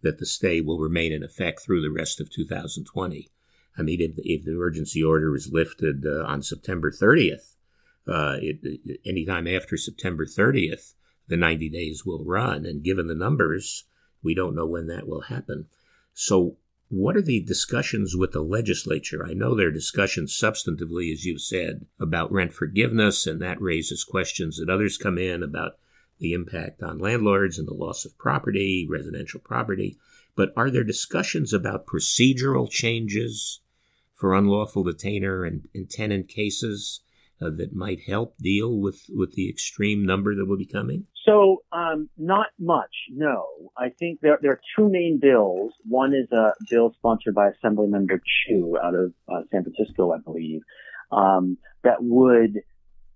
that 0.01 0.19
the 0.19 0.25
stay 0.25 0.59
will 0.59 0.79
remain 0.79 1.13
in 1.13 1.23
effect 1.23 1.61
through 1.61 1.81
the 1.81 1.91
rest 1.91 2.19
of 2.19 2.29
2020. 2.29 3.29
I 3.77 3.81
mean, 3.81 4.01
if, 4.01 4.11
if 4.17 4.43
the 4.43 4.51
emergency 4.51 5.01
order 5.01 5.33
is 5.35 5.51
lifted 5.51 6.05
uh, 6.05 6.25
on 6.25 6.43
September 6.43 6.91
30th, 6.91 7.52
uh, 8.07 8.37
it, 8.41 8.59
it, 8.63 8.99
anytime 9.05 9.47
after 9.47 9.77
September 9.77 10.25
30th, 10.25 10.93
the 11.27 11.37
90 11.37 11.69
days 11.69 12.05
will 12.05 12.23
run. 12.23 12.65
And 12.65 12.83
given 12.83 13.07
the 13.07 13.15
numbers, 13.15 13.85
we 14.21 14.35
don't 14.35 14.55
know 14.55 14.65
when 14.65 14.87
that 14.87 15.07
will 15.07 15.21
happen. 15.21 15.67
So, 16.13 16.57
what 16.89 17.17
are 17.17 17.21
the 17.21 17.39
discussions 17.39 18.15
with 18.15 18.33
the 18.33 18.43
legislature? 18.43 19.25
I 19.25 19.33
know 19.33 19.55
there 19.55 19.69
are 19.69 19.71
discussions 19.71 20.37
substantively, 20.39 21.11
as 21.11 21.25
you 21.25 21.39
said, 21.39 21.87
about 21.99 22.31
rent 22.31 22.53
forgiveness, 22.53 23.25
and 23.25 23.41
that 23.41 23.59
raises 23.59 24.03
questions 24.03 24.57
that 24.57 24.69
others 24.69 24.97
come 24.97 25.17
in 25.17 25.41
about 25.41 25.77
the 26.19 26.33
impact 26.33 26.83
on 26.83 26.99
landlords 26.99 27.57
and 27.57 27.67
the 27.67 27.73
loss 27.73 28.05
of 28.05 28.17
property, 28.19 28.87
residential 28.87 29.39
property. 29.39 29.97
But 30.35 30.53
are 30.55 30.69
there 30.69 30.83
discussions 30.83 31.51
about 31.51 31.87
procedural 31.87 32.69
changes 32.69 33.61
for 34.13 34.35
unlawful 34.35 34.83
detainer 34.83 35.45
and, 35.45 35.67
and 35.73 35.89
tenant 35.89 36.27
cases? 36.27 37.01
Uh, 37.43 37.49
that 37.49 37.75
might 37.75 37.99
help 38.07 38.37
deal 38.37 38.79
with, 38.79 39.01
with 39.09 39.33
the 39.33 39.49
extreme 39.49 40.05
number 40.05 40.33
that 40.33 40.45
will 40.45 40.57
be 40.57 40.65
coming? 40.65 41.05
So, 41.25 41.63
um, 41.73 42.09
not 42.17 42.47
much, 42.57 42.93
no. 43.11 43.45
I 43.77 43.89
think 43.89 44.21
there, 44.21 44.37
there 44.41 44.51
are 44.51 44.61
two 44.77 44.87
main 44.89 45.19
bills. 45.21 45.73
One 45.83 46.13
is 46.13 46.31
a 46.31 46.53
bill 46.69 46.93
sponsored 46.97 47.35
by 47.35 47.49
Assemblymember 47.49 48.19
Chiu 48.23 48.77
out 48.81 48.95
of 48.95 49.13
uh, 49.27 49.41
San 49.51 49.63
Francisco, 49.63 50.13
I 50.13 50.19
believe, 50.19 50.61
um, 51.11 51.57
that 51.83 51.97
would, 51.99 52.61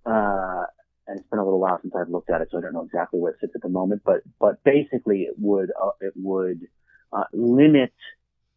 uh, 0.05 0.63
and 1.07 1.19
it's 1.19 1.29
been 1.29 1.39
a 1.39 1.45
little 1.45 1.61
while 1.61 1.79
since 1.81 1.93
I've 1.97 2.09
looked 2.09 2.29
at 2.29 2.41
it, 2.41 2.49
so 2.51 2.57
I 2.57 2.61
don't 2.61 2.73
know 2.73 2.83
exactly 2.83 3.19
where 3.21 3.31
it 3.31 3.37
sits 3.39 3.53
at 3.55 3.61
the 3.61 3.69
moment, 3.69 4.01
but, 4.03 4.21
but 4.39 4.61
basically 4.65 5.21
it 5.21 5.35
would, 5.37 5.69
uh, 5.81 5.91
it 6.01 6.13
would, 6.17 6.67
uh, 7.13 7.25
limit 7.31 7.93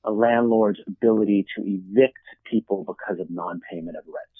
a 0.02 0.10
landlord's 0.10 0.80
ability 0.88 1.46
to 1.56 1.62
evict 1.64 2.18
people 2.50 2.84
because 2.84 3.20
of 3.20 3.30
non-payment 3.30 3.96
of 3.96 4.04
rent 4.06 4.30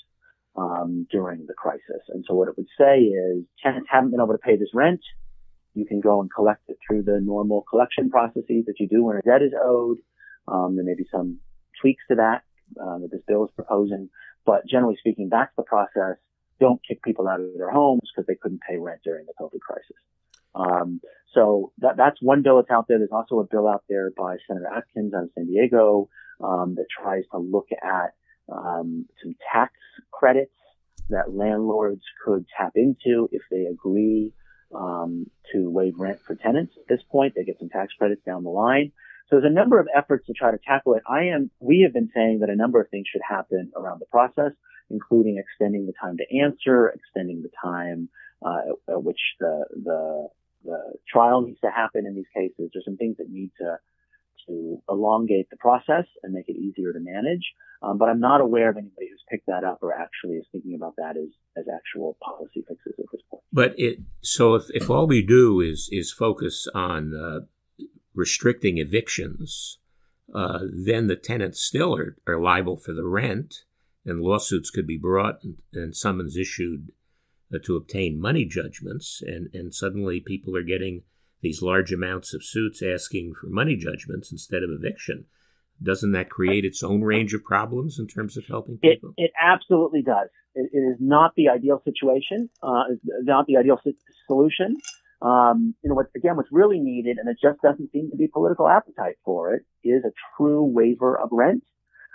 um, 0.57 1.07
during 1.11 1.47
the 1.47 1.55
crisis. 1.55 2.03
And 2.09 2.25
so 2.27 2.35
what 2.35 2.49
it 2.49 2.57
would 2.57 2.69
say 2.79 2.99
is 3.01 3.45
tenants 3.63 3.89
haven't 3.91 4.11
been 4.11 4.21
able 4.21 4.35
to 4.35 4.39
pay 4.39 4.57
this 4.57 4.71
rent. 4.75 5.01
You 5.75 5.87
can 5.87 6.01
go 6.01 6.21
and 6.21 6.31
collect 6.33 6.63
it 6.69 6.79
through 6.87 7.05
the 7.05 7.21
normal 7.23 7.63
collection 7.63 8.11
processes 8.11 8.65
that 8.67 8.75
you 8.79 8.89
do 8.89 9.05
when 9.05 9.17
a 9.17 9.23
debt 9.23 9.43
is 9.43 9.53
owed. 9.63 9.99
Um, 10.49 10.75
there 10.75 10.85
may 10.85 10.95
be 10.95 11.07
some 11.13 11.39
tweaks 11.81 12.03
to 12.09 12.17
that 12.17 12.43
uh, 12.81 12.99
that 12.99 13.11
this 13.11 13.23
bill 13.27 13.45
is 13.45 13.51
proposing, 13.55 14.11
but 14.45 14.67
generally 14.67 14.97
speaking, 14.99 15.29
that's 15.31 15.55
the 15.57 15.63
process. 15.63 16.17
Don't 16.59 16.81
kick 16.87 17.03
people 17.03 17.29
out 17.29 17.41
of 17.41 17.47
their 17.57 17.71
homes 17.71 18.11
because 18.11 18.27
they 18.27 18.35
couldn't 18.35 18.61
pay 18.69 18.77
rent 18.77 19.01
during 19.05 19.27
the 19.27 19.33
COVID 19.41 19.61
crisis. 19.61 19.97
Um, 20.55 21.01
so 21.33 21.73
that, 21.79 21.97
that's 21.97 22.21
one 22.21 22.43
bill 22.43 22.57
that's 22.57 22.71
out 22.71 22.89
there. 22.89 22.99
There's 22.99 23.11
also 23.13 23.39
a 23.39 23.45
bill 23.45 23.69
out 23.69 23.85
there 23.89 24.11
by 24.17 24.37
Senator 24.47 24.67
Atkins 24.67 25.15
out 25.15 25.25
of 25.25 25.31
San 25.35 25.47
Diego 25.47 26.09
um, 26.43 26.75
that 26.77 26.87
tries 26.91 27.25
to 27.33 27.39
look 27.39 27.69
at 27.73 28.15
um, 28.51 29.07
some 29.23 29.35
tax 29.53 29.73
credits 30.13 30.53
that 31.09 31.35
landlords 31.35 32.03
could 32.25 32.47
tap 32.57 32.73
into 32.77 33.29
if 33.33 33.43
they 33.51 33.67
agree 33.67 34.33
um, 34.75 35.27
to 35.53 35.71
waive 35.71 35.95
rent 35.99 36.21
for 36.21 36.35
tenants. 36.35 36.75
At 36.79 36.89
this 36.89 37.05
point, 37.11 37.35
they 37.35 37.45
get 37.45 37.59
some 37.59 37.69
tax 37.69 37.93
credits 37.99 38.23
down 38.25 38.45
the 38.45 38.51
line. 38.51 38.93
So 39.29 39.37
there's 39.37 39.51
a 39.51 39.55
number 39.55 39.79
of 39.79 39.89
efforts 39.97 40.27
to 40.27 40.33
try 40.33 40.51
to 40.51 40.59
tackle 40.65 40.95
it. 40.95 41.03
I 41.09 41.25
am, 41.25 41.51
we 41.61 41.81
have 41.83 41.93
been 41.93 42.11
saying 42.15 42.41
that 42.41 42.51
a 42.51 42.57
number 42.57 42.81
of 42.81 42.89
things 42.91 43.07
should 43.11 43.23
happen 43.29 43.73
around 43.77 44.01
the 44.01 44.07
process, 44.07 44.53
including 44.91 45.39
extending 45.39 45.87
the 45.87 45.93
time 46.01 46.17
to 46.17 46.39
answer, 46.39 46.89
extending 46.89 47.43
the 47.43 47.51
time 47.63 48.09
uh, 48.45 48.93
at 48.93 49.03
which 49.03 49.21
the, 49.39 49.65
the 49.85 50.29
the 50.65 50.79
trial 51.09 51.41
needs 51.43 51.61
to 51.61 51.71
happen 51.71 52.07
in 52.07 52.15
these 52.15 52.29
cases. 52.35 52.71
There's 52.73 52.85
some 52.85 52.97
things 52.97 53.17
that 53.19 53.31
need 53.31 53.51
to 53.61 53.79
to 54.47 54.83
elongate 54.89 55.49
the 55.51 55.57
process 55.57 56.05
and 56.23 56.33
make 56.33 56.49
it 56.49 56.57
easier 56.57 56.93
to 56.93 57.01
manage. 57.01 57.45
Um, 57.83 57.97
but 57.97 58.09
I'm 58.09 58.21
not 58.21 58.41
aware 58.41 58.69
of 58.69 58.77
anybody 58.77 59.09
who's 59.11 59.25
picked 59.31 59.47
that 59.47 59.65
up 59.65 59.79
or 59.83 59.95
actually 59.95 60.37
is 60.37 60.47
thinking 60.53 60.75
about 60.75 60.97
that 60.97 61.17
as, 61.17 61.31
as 61.57 61.65
actual 61.75 62.17
policy 62.23 62.63
fixes 62.69 62.95
at 62.99 63.07
this 63.11 63.23
point. 63.31 63.43
But 63.53 63.75
it 63.79 64.01
so 64.21 64.55
if, 64.55 64.65
if 64.75 64.91
all 64.91 65.07
we 65.07 65.23
do 65.23 65.61
is 65.61 65.89
is 65.91 66.13
focus 66.13 66.69
on 66.75 67.15
uh, 67.15 67.85
restricting 68.15 68.79
evictions, 68.79 69.79
uh, 70.35 70.61
then 70.73 71.07
the 71.07 71.17
tenants 71.17 71.61
still 71.61 71.97
are, 71.97 72.17
are 72.27 72.41
liable 72.41 72.77
for 72.77 72.93
the 72.93 73.07
rent, 73.07 73.65
and 74.05 74.21
lawsuits 74.21 74.71
could 74.71 74.87
be 74.87 74.99
brought 74.99 75.43
and, 75.43 75.57
and 75.73 75.97
summons 75.97 76.37
issued 76.37 76.93
uh, 77.53 77.59
to 77.65 77.77
obtain 77.77 78.21
money 78.21 78.45
judgments, 78.45 79.23
and, 79.27 79.49
and 79.55 79.75
suddenly 79.75 80.21
people 80.21 80.55
are 80.55 80.63
getting 80.63 81.03
these 81.43 81.63
large 81.63 81.93
amounts 81.93 82.35
of 82.35 82.45
suits 82.45 82.83
asking 82.83 83.35
for 83.35 83.49
money 83.49 83.77
judgments 83.77 84.31
instead 84.31 84.63
of 84.63 84.71
eviction. 84.71 85.27
Doesn't 85.83 86.13
that 86.13 86.29
create 86.29 86.65
its 86.65 86.83
own 86.83 87.03
range 87.03 87.33
of 87.33 87.43
problems 87.43 87.99
in 87.99 88.07
terms 88.07 88.37
of 88.37 88.47
helping 88.47 88.77
people? 88.77 89.15
It, 89.17 89.25
it 89.25 89.33
absolutely 89.41 90.03
does. 90.03 90.29
it, 90.55 90.71
it 90.73 90.79
is 90.79 90.97
not 91.01 91.33
the 91.37 91.49
ideal 91.49 91.83
situation, 91.85 92.51
uh, 92.63 92.85
not 93.23 93.47
the 93.47 93.57
ideal 93.57 93.79
solution. 94.27 94.77
Um, 95.23 95.75
you 95.83 95.91
know, 95.91 95.95
what, 95.95 96.07
again, 96.17 96.37
what's 96.37 96.49
really 96.51 96.81
needed, 96.81 97.19
and 97.19 97.29
it 97.29 97.37
just 97.43 97.61
doesn't 97.61 97.93
seem 97.93 98.11
to 98.11 98.17
be 98.17 98.27
political 98.27 98.69
appetite 98.69 99.17
for 99.25 99.55
it, 99.55 99.63
is 99.85 100.03
a 100.05 100.13
true 100.37 100.65
waiver 100.65 101.19
of 101.19 101.29
rent. 101.31 101.63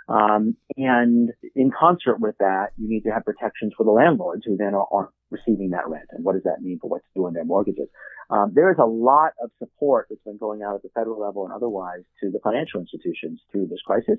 Um, 0.08 0.56
and 0.76 1.30
in 1.56 1.72
concert 1.76 2.20
with 2.20 2.36
that, 2.38 2.68
you 2.78 2.88
need 2.88 3.02
to 3.02 3.10
have 3.10 3.24
protections 3.24 3.72
for 3.76 3.84
the 3.84 3.90
landlords 3.90 4.44
who 4.44 4.56
then 4.56 4.74
are, 4.74 4.86
aren't 4.92 5.10
receiving 5.30 5.70
that 5.70 5.88
rent. 5.88 6.08
And 6.12 6.24
what 6.24 6.34
does 6.34 6.44
that 6.44 6.62
mean 6.62 6.78
for 6.80 6.88
what 6.88 7.02
to 7.02 7.08
do 7.14 7.26
in 7.26 7.34
their 7.34 7.44
mortgages? 7.44 7.88
Um, 8.30 8.52
there 8.54 8.70
is 8.70 8.78
a 8.78 8.86
lot 8.86 9.32
of 9.42 9.50
support 9.58 10.06
that's 10.08 10.22
been 10.22 10.38
going 10.38 10.62
out 10.62 10.76
at 10.76 10.82
the 10.82 10.90
federal 10.94 11.20
level 11.20 11.44
and 11.44 11.52
otherwise 11.52 12.02
to 12.22 12.30
the 12.30 12.40
financial 12.42 12.80
institutions 12.80 13.40
through 13.50 13.66
this 13.66 13.82
crisis, 13.84 14.18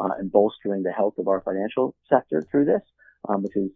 uh, 0.00 0.10
and 0.18 0.32
bolstering 0.32 0.82
the 0.82 0.92
health 0.92 1.14
of 1.18 1.28
our 1.28 1.40
financial 1.42 1.94
sector 2.08 2.42
through 2.50 2.64
this, 2.64 2.82
um, 3.28 3.42
which 3.42 3.56
is 3.56 3.70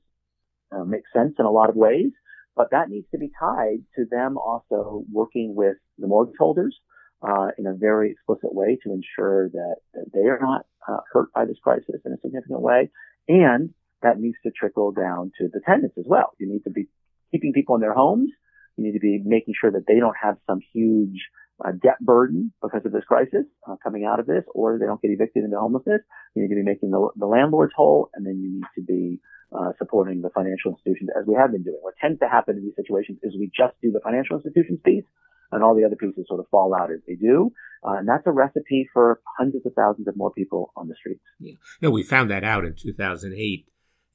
uh, 0.73 0.85
makes 0.85 1.13
sense 1.13 1.35
in 1.39 1.45
a 1.45 1.51
lot 1.51 1.69
of 1.69 1.77
ways. 1.77 2.13
But 2.57 2.71
that 2.73 2.89
needs 2.89 3.07
to 3.13 3.19
be 3.19 3.31
tied 3.39 3.79
to 3.97 4.05
them 4.11 4.37
also 4.37 5.03
working 5.11 5.55
with 5.55 5.77
the 5.99 6.07
mortgage 6.07 6.37
holders 6.39 6.77
uh, 7.23 7.49
in 7.59 7.67
a 7.67 7.75
very 7.75 8.13
explicit 8.13 8.55
way 8.55 8.79
to 8.83 8.93
ensure 8.93 9.49
that, 9.51 9.77
that 9.95 10.07
they 10.13 10.29
are 10.29 10.39
not 10.41 10.67
uh, 10.89 11.01
hurt 11.13 11.33
by 11.33 11.45
this 11.45 11.59
crisis 11.63 12.01
in 12.05 12.13
a 12.13 12.21
significant 12.23 12.61
way. 12.61 12.91
And 13.29 13.75
that 14.03 14.19
needs 14.19 14.37
to 14.45 14.51
trickle 14.51 14.93
down 14.93 15.33
to 15.39 15.49
the 15.53 15.61
tenants 15.65 15.97
as 15.99 16.07
well. 16.09 16.33
You 16.39 16.51
need 16.51 16.65
to 16.65 16.71
be 16.71 16.89
keeping 17.31 17.53
people 17.53 17.75
in 17.75 17.81
their 17.81 17.95
homes. 17.95 18.31
You 18.77 18.85
need 18.85 18.95
to 18.95 19.01
be 19.01 19.21
making 19.25 19.55
sure 19.61 19.71
that 19.71 19.87
they 19.87 20.01
don't 20.01 20.17
have 20.21 20.37
some 20.47 20.61
huge 20.73 21.29
uh, 21.63 21.73
debt 21.73 22.01
burden 22.01 22.53
because 22.63 22.81
of 22.87 22.93
this 22.93 23.05
crisis 23.05 23.45
uh, 23.69 23.77
coming 23.83 24.05
out 24.05 24.21
of 24.21 24.27
this, 24.27 24.45
or 24.55 24.79
they 24.79 24.87
don't 24.87 25.03
get 25.03 25.11
evicted 25.11 25.45
into 25.45 25.59
homelessness. 25.59 26.01
You 26.35 26.43
need 26.43 26.49
to 26.49 26.55
be 26.55 26.65
making 26.65 26.91
the, 26.91 27.11
the 27.17 27.27
landlords 27.27 27.73
whole, 27.77 28.09
and 28.15 28.25
then 28.25 28.41
you 28.41 28.51
need 28.55 28.69
to 28.77 28.83
be 28.83 29.21
uh, 29.53 29.73
supporting 29.79 30.23
the 30.23 30.31
financial 30.31 30.73
institutions 30.73 31.11
as 31.19 31.27
we 31.27 31.35
have 31.35 31.53
been 31.53 31.63
doing. 31.63 31.79
What 31.83 31.95
tends 32.01 32.21
to 32.21 32.29
happen 32.29 32.57
in 32.57 32.65
these 32.65 32.77
situations 32.77 33.19
is 33.23 33.35
we 33.37 33.51
just 33.55 33.75
do 33.83 33.91
the 33.91 34.01
financial 34.01 34.37
institutions 34.37 34.81
piece, 34.85 35.05
and 35.53 35.63
all 35.63 35.75
the 35.75 35.85
other 35.85 35.97
pieces 35.97 36.27
sort 36.29 36.41
of 36.41 36.49
fall 36.51 36.75
out 36.75 36.91
as 36.91 37.01
they 37.07 37.15
do. 37.15 37.53
Uh, 37.85 37.93
and 37.93 38.09
that's 38.09 38.27
a 38.27 38.33
recipe 38.33 38.89
for 38.93 39.21
hundreds 39.39 39.65
of 39.67 39.73
thousands 39.75 40.07
of 40.07 40.17
more 40.17 40.33
people 40.33 40.73
on 40.77 40.89
the 40.89 40.95
streets. 40.95 41.23
Yeah. 41.39 41.55
No, 41.81 41.91
we 41.91 42.03
found 42.03 42.31
that 42.31 42.45
out 42.45 42.65
in 42.65 42.75
2008, 42.75 43.67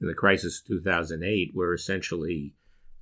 in 0.02 0.08
the 0.08 0.14
crisis 0.14 0.62
of 0.62 0.68
2008, 0.68 1.52
where 1.54 1.74
essentially 1.74 2.54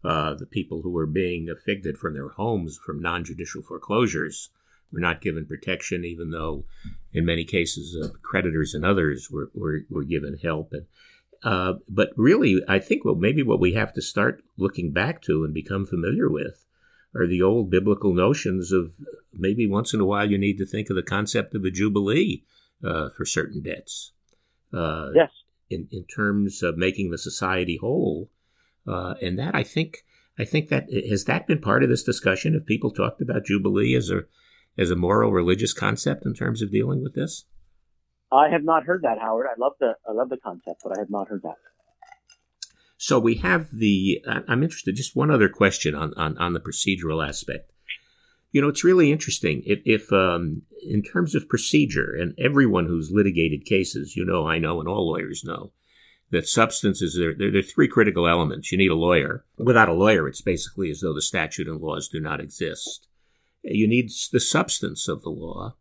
uh, 0.03 0.33
the 0.35 0.45
people 0.45 0.81
who 0.81 0.91
were 0.91 1.05
being 1.05 1.47
evicted 1.49 1.97
from 1.97 2.13
their 2.13 2.29
homes 2.29 2.79
from 2.83 3.01
non-judicial 3.01 3.61
foreclosures 3.61 4.49
were 4.91 4.99
not 4.99 5.21
given 5.21 5.45
protection, 5.45 6.05
even 6.05 6.31
though 6.31 6.65
in 7.11 7.25
many 7.25 7.43
cases 7.43 7.97
uh, 8.01 8.09
creditors 8.21 8.73
and 8.73 8.85
others 8.85 9.29
were, 9.31 9.49
were, 9.53 9.81
were 9.89 10.03
given 10.03 10.37
help. 10.41 10.71
And, 10.71 10.85
uh, 11.43 11.73
but 11.89 12.11
really, 12.15 12.61
I 12.67 12.79
think 12.79 13.03
well, 13.03 13.15
maybe 13.15 13.43
what 13.43 13.59
we 13.59 13.73
have 13.73 13.93
to 13.93 14.01
start 14.01 14.43
looking 14.57 14.91
back 14.91 15.21
to 15.23 15.43
and 15.43 15.53
become 15.53 15.85
familiar 15.85 16.29
with 16.29 16.65
are 17.15 17.27
the 17.27 17.41
old 17.41 17.69
biblical 17.69 18.13
notions 18.13 18.71
of 18.71 18.93
maybe 19.31 19.67
once 19.67 19.93
in 19.93 19.99
a 19.99 20.05
while 20.05 20.29
you 20.29 20.37
need 20.37 20.57
to 20.57 20.65
think 20.65 20.89
of 20.89 20.95
the 20.95 21.03
concept 21.03 21.55
of 21.55 21.63
a 21.63 21.71
jubilee 21.71 22.43
uh, 22.83 23.09
for 23.09 23.25
certain 23.25 23.61
debts. 23.61 24.11
Uh, 24.73 25.09
yes. 25.15 25.29
In, 25.69 25.87
in 25.91 26.05
terms 26.05 26.61
of 26.61 26.77
making 26.77 27.11
the 27.11 27.17
society 27.17 27.77
whole, 27.77 28.29
uh, 28.87 29.15
and 29.21 29.39
that 29.39 29.55
I 29.55 29.63
think 29.63 30.03
I 30.37 30.45
think 30.45 30.69
that 30.69 30.91
has 31.09 31.25
that 31.25 31.47
been 31.47 31.61
part 31.61 31.83
of 31.83 31.89
this 31.89 32.03
discussion. 32.03 32.53
Have 32.53 32.65
people 32.65 32.91
talked 32.91 33.21
about 33.21 33.45
jubilee 33.45 33.95
as 33.95 34.09
a 34.09 34.23
as 34.77 34.91
a 34.91 34.95
moral 34.95 35.31
religious 35.31 35.73
concept 35.73 36.25
in 36.25 36.33
terms 36.33 36.61
of 36.61 36.71
dealing 36.71 37.01
with 37.01 37.15
this? 37.15 37.45
I 38.31 38.49
have 38.49 38.63
not 38.63 38.83
heard 38.85 39.03
that, 39.03 39.19
Howard. 39.19 39.47
I 39.47 39.59
love 39.59 39.73
the 39.79 39.93
I 40.07 40.11
love 40.11 40.29
the 40.29 40.37
concept, 40.37 40.81
but 40.83 40.97
I 40.97 40.99
have 40.99 41.09
not 41.09 41.27
heard 41.27 41.43
that. 41.43 41.55
So 43.03 43.19
we 43.19 43.35
have 43.35 43.67
the. 43.69 44.23
I'm 44.47 44.63
interested. 44.63 44.95
Just 44.95 45.13
one 45.13 45.29
other 45.29 45.49
question 45.49 45.93
on 45.93 46.13
on, 46.15 46.37
on 46.37 46.53
the 46.53 46.61
procedural 46.61 47.27
aspect. 47.27 47.69
You 48.53 48.61
know, 48.61 48.69
it's 48.69 48.85
really 48.85 49.11
interesting. 49.11 49.61
If, 49.65 49.81
if 49.83 50.13
um, 50.13 50.61
in 50.87 51.03
terms 51.03 51.35
of 51.35 51.49
procedure, 51.49 52.15
and 52.17 52.33
everyone 52.39 52.85
who's 52.85 53.11
litigated 53.11 53.65
cases, 53.65 54.15
you 54.15 54.23
know, 54.23 54.47
I 54.47 54.57
know, 54.57 54.79
and 54.79 54.87
all 54.87 55.09
lawyers 55.09 55.43
know, 55.43 55.73
that 56.31 56.47
substances 56.47 57.17
there, 57.19 57.33
there, 57.37 57.51
there 57.51 57.59
are 57.59 57.61
three 57.61 57.89
critical 57.89 58.25
elements. 58.25 58.71
You 58.71 58.77
need 58.77 58.91
a 58.91 58.95
lawyer. 58.95 59.43
Without 59.57 59.89
a 59.89 59.93
lawyer, 59.93 60.25
it's 60.29 60.41
basically 60.41 60.89
as 60.89 61.01
though 61.01 61.13
the 61.13 61.21
statute 61.21 61.67
and 61.67 61.81
laws 61.81 62.07
do 62.07 62.21
not 62.21 62.39
exist. 62.39 63.09
You 63.63 63.85
need 63.85 64.11
the 64.31 64.39
substance 64.39 65.09
of 65.09 65.23
the 65.23 65.29
law, 65.29 65.75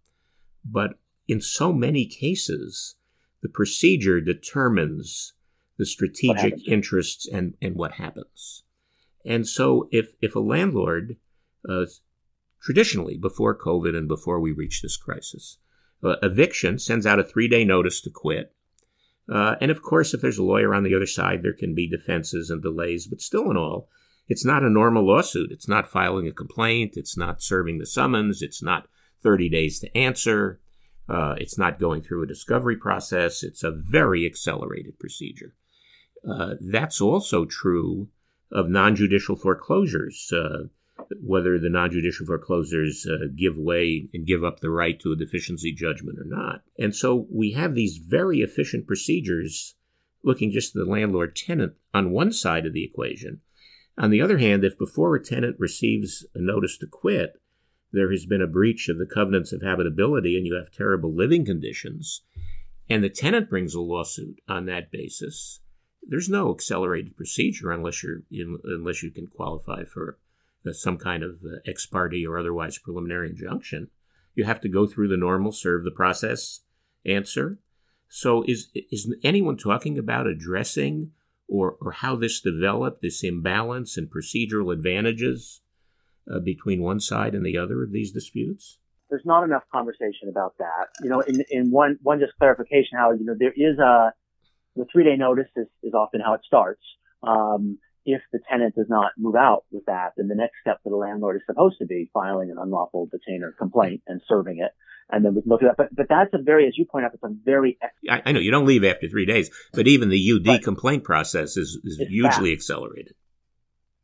but 0.65 0.95
in 1.29 1.41
so 1.41 1.73
many 1.73 2.05
cases, 2.05 2.97
the 3.43 3.49
procedure 3.49 4.21
determines 4.21 5.35
the 5.83 5.87
strategic 5.87 6.69
interests 6.69 7.27
and, 7.27 7.55
and 7.61 7.75
what 7.75 7.95
happens. 7.95 8.63
And 9.25 9.49
so 9.49 9.89
if, 9.91 10.15
if 10.21 10.37
a 10.37 10.39
landlord, 10.39 11.17
uh, 11.69 11.87
traditionally 12.61 13.17
before 13.17 13.59
COVID 13.59 13.97
and 13.97 14.07
before 14.07 14.39
we 14.39 14.53
reach 14.53 14.81
this 14.81 14.97
crisis, 14.97 15.59
uh, 16.05 16.15
eviction 16.23 16.79
sends 16.79 17.05
out 17.05 17.19
a 17.19 17.25
three 17.25 17.49
day 17.49 17.65
notice 17.65 18.01
to 18.03 18.11
quit. 18.11 18.55
Uh, 19.29 19.57
and 19.61 19.73
of 19.73 19.83
course, 19.83 20.15
if 20.15 20.21
there's 20.21 20.39
a 20.39 20.45
lawyer 20.45 20.73
on 20.73 20.85
the 20.85 20.95
other 20.95 21.07
side, 21.07 21.43
there 21.43 21.53
can 21.53 21.75
be 21.75 21.89
defenses 21.89 22.49
and 22.49 22.63
delays, 22.63 23.09
but 23.09 23.21
still 23.21 23.51
in 23.51 23.57
all, 23.57 23.89
it's 24.29 24.45
not 24.45 24.63
a 24.63 24.71
normal 24.71 25.05
lawsuit. 25.05 25.51
It's 25.51 25.67
not 25.67 25.89
filing 25.89 26.29
a 26.29 26.33
complaint. 26.33 26.93
It's 26.95 27.17
not 27.17 27.43
serving 27.43 27.79
the 27.79 27.87
summons. 27.87 28.41
It's 28.41 28.63
not 28.63 28.87
30 29.25 29.49
days 29.49 29.81
to 29.81 29.99
answer. 29.99 30.61
Uh, 31.09 31.35
it's 31.39 31.59
not 31.59 31.81
going 31.81 32.03
through 32.03 32.23
a 32.23 32.29
discovery 32.29 32.77
process. 32.77 33.43
It's 33.43 33.65
a 33.65 33.73
very 33.73 34.25
accelerated 34.25 35.01
procedure. 35.01 35.57
Uh, 36.29 36.55
that's 36.61 37.01
also 37.01 37.45
true 37.45 38.09
of 38.51 38.69
non-judicial 38.69 39.37
foreclosures, 39.37 40.33
uh, 40.33 40.65
whether 41.21 41.59
the 41.59 41.71
non-judicial 41.71 42.27
foreclosures 42.27 43.07
uh, 43.07 43.27
give 43.37 43.57
way 43.57 44.09
and 44.15 44.27
give 44.27 44.45
up 44.45 44.61
the 44.61 44.71
right 44.71 45.01
to 45.01 45.13
a 45.13 45.17
deficiency 45.17 45.73
judgment 45.73 46.19
or 46.19 46.25
not. 46.25 46.63
And 46.79 46.95
so 46.95 47.27
we 47.31 47.53
have 47.53 47.75
these 47.75 47.97
very 47.97 48.39
efficient 48.39 48.87
procedures 48.87 49.75
looking 50.23 50.53
just 50.53 50.77
at 50.77 50.85
the 50.85 50.91
landlord-tenant 50.91 51.73
on 51.93 52.13
one 52.13 52.33
side 52.33 52.67
of 52.67 52.73
the 52.73 52.85
equation. 52.85 53.41
On 53.99 54.11
the 54.11 54.21
other 54.21 54.39
hand, 54.39 54.65
if 54.65 54.79
before 54.79 55.17
a 55.17 55.25
tenant 55.25 55.57
receives 55.59 56.25
a 56.35 56.41
notice 56.41 56.79
to 56.79 56.87
quit, 56.87 57.41
there 57.93 58.11
has 58.11 58.25
been 58.25 58.41
a 58.41 58.47
breach 58.47 58.89
of 58.89 58.99
the 58.99 59.07
covenants 59.07 59.53
of 59.53 59.63
habitability 59.63 60.37
and 60.37 60.47
you 60.47 60.55
have 60.55 60.71
terrible 60.71 61.15
living 61.15 61.45
conditions, 61.45 62.23
and 62.89 63.05
the 63.05 63.11
tenant 63.11 63.51
brings 63.51 63.75
a 63.75 63.81
lawsuit 63.81 64.41
on 64.49 64.67
that 64.67 64.91
basis, 64.91 65.61
there's 66.07 66.29
no 66.29 66.53
accelerated 66.53 67.17
procedure 67.17 67.71
unless 67.71 68.03
you're 68.03 68.23
unless 68.65 69.03
you 69.03 69.11
can 69.11 69.27
qualify 69.27 69.85
for 69.85 70.19
uh, 70.67 70.73
some 70.73 70.99
kind 70.99 71.23
of 71.23 71.41
uh, 71.45 71.59
ex 71.67 71.87
parte 71.87 72.27
or 72.27 72.39
otherwise 72.39 72.79
preliminary 72.79 73.31
injunction. 73.31 73.89
You 74.35 74.45
have 74.45 74.61
to 74.63 74.69
go 74.69 74.87
through 74.87 75.09
the 75.09 75.17
normal 75.17 75.53
serve 75.53 75.85
the 75.85 75.91
process 75.91 76.61
answer. 77.05 77.59
So 78.09 78.45
is 78.47 78.71
is 78.75 79.15
anyone 79.23 79.57
talking 79.57 79.99
about 79.99 80.27
addressing 80.27 81.13
or 81.49 81.77
or 81.81 81.93
how 81.93 82.17
this 82.17 82.41
developed 82.41 83.03
this 83.03 83.23
imbalance 83.23 83.97
and 83.97 84.11
procedural 84.11 84.73
advantages 84.73 85.63
uh, 86.31 86.41
between 86.41 86.83
one 86.83 87.01
side 87.01 87.35
and 87.35 87.45
the 87.45 87.59
other 87.59 87.83
of 87.83 87.93
these 87.93 88.13
disputes? 88.13 88.79
There's 89.09 89.27
not 89.27 89.45
enough 89.45 89.65
conversation 89.71 90.29
about 90.31 90.57
that. 90.59 90.89
You 91.03 91.11
know, 91.11 91.21
in, 91.21 91.45
in 91.51 91.71
one 91.71 91.99
one 92.03 92.19
just 92.19 92.33
clarification, 92.39 92.99
how 92.99 93.13
you 93.13 93.25
know 93.25 93.35
there 93.39 93.53
is 93.53 93.79
a 93.79 94.13
the 94.77 94.87
three 94.93 95.05
day 95.05 95.17
notice 95.17 95.49
is, 95.57 95.67
is 95.83 95.95
often 95.95 96.21
how 96.21 96.35
it 96.35 96.41
starts. 96.47 96.83
Um, 97.23 97.79
if 98.05 98.21
the 98.33 98.41
tenant 98.51 98.75
does 98.75 98.89
not 98.89 99.13
move 99.17 99.37
out 99.37 99.65
with 99.71 99.85
that, 99.87 100.13
then 100.17 100.29
the 100.29 100.35
next 100.35 100.55
step 100.61 100.81
for 100.83 100.91
the 100.91 100.97
landlord 100.97 101.37
is 101.37 101.43
supposed 101.47 101.79
to 101.79 101.87
be 101.87 102.11
filing 102.13 102.51
an 102.51 102.57
unlawful 102.59 103.07
detainer 103.07 103.55
complaint 103.57 104.03
and 104.07 104.21
serving 104.29 104.59
it. 104.59 104.73
And 105.11 105.25
then 105.25 105.35
we 105.35 105.43
can 105.43 105.51
look 105.51 105.63
at 105.63 105.69
that. 105.69 105.77
But, 105.77 105.95
but 105.95 106.07
that's 106.09 106.31
a 106.33 106.43
very, 106.43 106.67
as 106.67 106.77
you 106.77 106.85
point 106.85 107.05
out, 107.05 107.13
it's 107.15 107.23
a 107.23 107.29
very. 107.45 107.79
I, 108.09 108.23
I 108.27 108.33
know 108.33 108.41
you 108.41 108.51
don't 108.51 108.67
leave 108.67 108.85
after 108.85 109.09
three 109.09 109.27
days, 109.27 109.51
but 109.73 109.87
even 109.87 110.09
the 110.09 110.33
UD 110.33 110.63
complaint 110.63 111.05
process 111.05 111.57
is, 111.57 111.79
is 111.85 111.99
hugely 112.09 112.57
fast. 112.57 112.71
accelerated. 112.71 113.15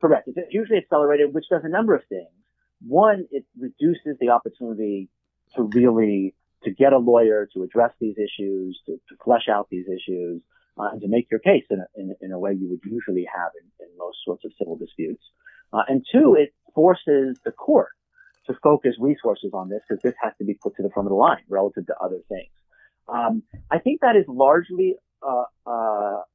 Correct. 0.00 0.28
It's 0.28 0.38
hugely 0.50 0.76
accelerated, 0.76 1.34
which 1.34 1.46
does 1.50 1.62
a 1.64 1.68
number 1.68 1.94
of 1.94 2.02
things. 2.08 2.28
One, 2.86 3.26
it 3.32 3.44
reduces 3.58 4.18
the 4.20 4.28
opportunity 4.30 5.08
to 5.56 5.62
really 5.62 6.34
to 6.64 6.70
get 6.70 6.92
a 6.92 6.98
lawyer 6.98 7.48
to 7.54 7.62
address 7.62 7.92
these 8.00 8.16
issues, 8.16 8.78
to, 8.86 8.92
to 9.08 9.16
flesh 9.24 9.48
out 9.50 9.68
these 9.70 9.86
issues, 9.86 10.42
uh, 10.78 10.90
and 10.92 11.00
to 11.00 11.08
make 11.08 11.28
your 11.30 11.40
case 11.40 11.64
in 11.70 11.80
a, 11.80 11.86
in, 12.00 12.14
in 12.20 12.32
a 12.32 12.38
way 12.38 12.52
you 12.52 12.68
would 12.68 12.80
usually 12.84 13.26
have 13.32 13.50
in, 13.60 13.84
in 13.84 13.98
most 13.98 14.18
sorts 14.24 14.44
of 14.44 14.52
civil 14.58 14.76
disputes. 14.76 15.22
Uh, 15.72 15.82
and 15.88 16.04
two, 16.10 16.36
it 16.38 16.54
forces 16.74 17.38
the 17.44 17.50
court 17.50 17.90
to 18.46 18.54
focus 18.62 18.94
resources 18.98 19.50
on 19.52 19.68
this 19.68 19.80
because 19.88 20.02
this 20.02 20.14
has 20.22 20.32
to 20.38 20.44
be 20.44 20.54
put 20.54 20.74
to 20.76 20.82
the 20.82 20.90
front 20.90 21.06
of 21.06 21.10
the 21.10 21.16
line 21.16 21.42
relative 21.48 21.86
to 21.86 21.94
other 22.02 22.20
things. 22.28 22.50
Um, 23.08 23.42
I 23.70 23.78
think 23.78 24.00
that 24.00 24.16
is 24.16 24.24
largely 24.28 24.96
uh, 25.22 25.44
uh, 25.66 25.70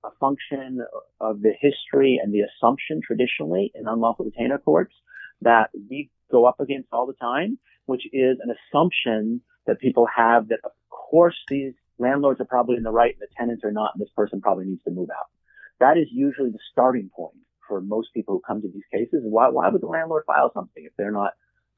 a 0.04 0.12
function 0.20 0.80
of 1.20 1.42
the 1.42 1.54
history 1.60 2.20
and 2.22 2.34
the 2.34 2.42
assumption 2.42 3.02
traditionally 3.06 3.72
in 3.76 3.88
unlawful 3.88 4.26
detainer 4.26 4.58
courts 4.58 4.94
that 5.42 5.70
we 5.90 6.10
go 6.32 6.46
up 6.46 6.60
against 6.60 6.90
all 6.92 7.06
the 7.06 7.14
time, 7.14 7.58
which 7.86 8.04
is 8.12 8.38
an 8.44 8.54
assumption 8.54 9.42
that 9.68 9.80
people 9.80 10.08
have 10.16 10.50
that 10.50 10.60
of 10.64 10.72
course 10.90 11.38
these 11.50 11.74
landlords 12.04 12.40
are 12.42 12.46
probably 12.46 12.76
in 12.76 12.84
the 12.84 12.92
right 12.92 13.16
and 13.16 13.22
the 13.22 13.34
tenants 13.38 13.64
are 13.64 13.72
not, 13.72 13.92
and 13.96 14.02
this 14.02 14.14
person 14.16 14.42
probably 14.42 14.66
needs 14.66 14.84
to 14.84 14.92
move 14.92 15.10
out. 15.10 15.32
That 15.80 15.98
is 15.98 16.08
usually 16.12 16.52
the 16.52 16.60
starting 16.72 17.10
point 17.16 17.40
for 17.68 17.82
most 17.82 18.10
people 18.14 18.36
who 18.36 18.42
come 18.46 18.62
to 18.62 18.68
these 18.68 18.88
cases. 18.92 19.22
Why, 19.24 19.50
why 19.50 19.70
would 19.70 19.82
the 19.82 19.88
landlord 19.88 20.24
file 20.28 20.52
something 20.54 20.84
if 20.86 20.94
they're 20.98 21.12
not, 21.12 21.32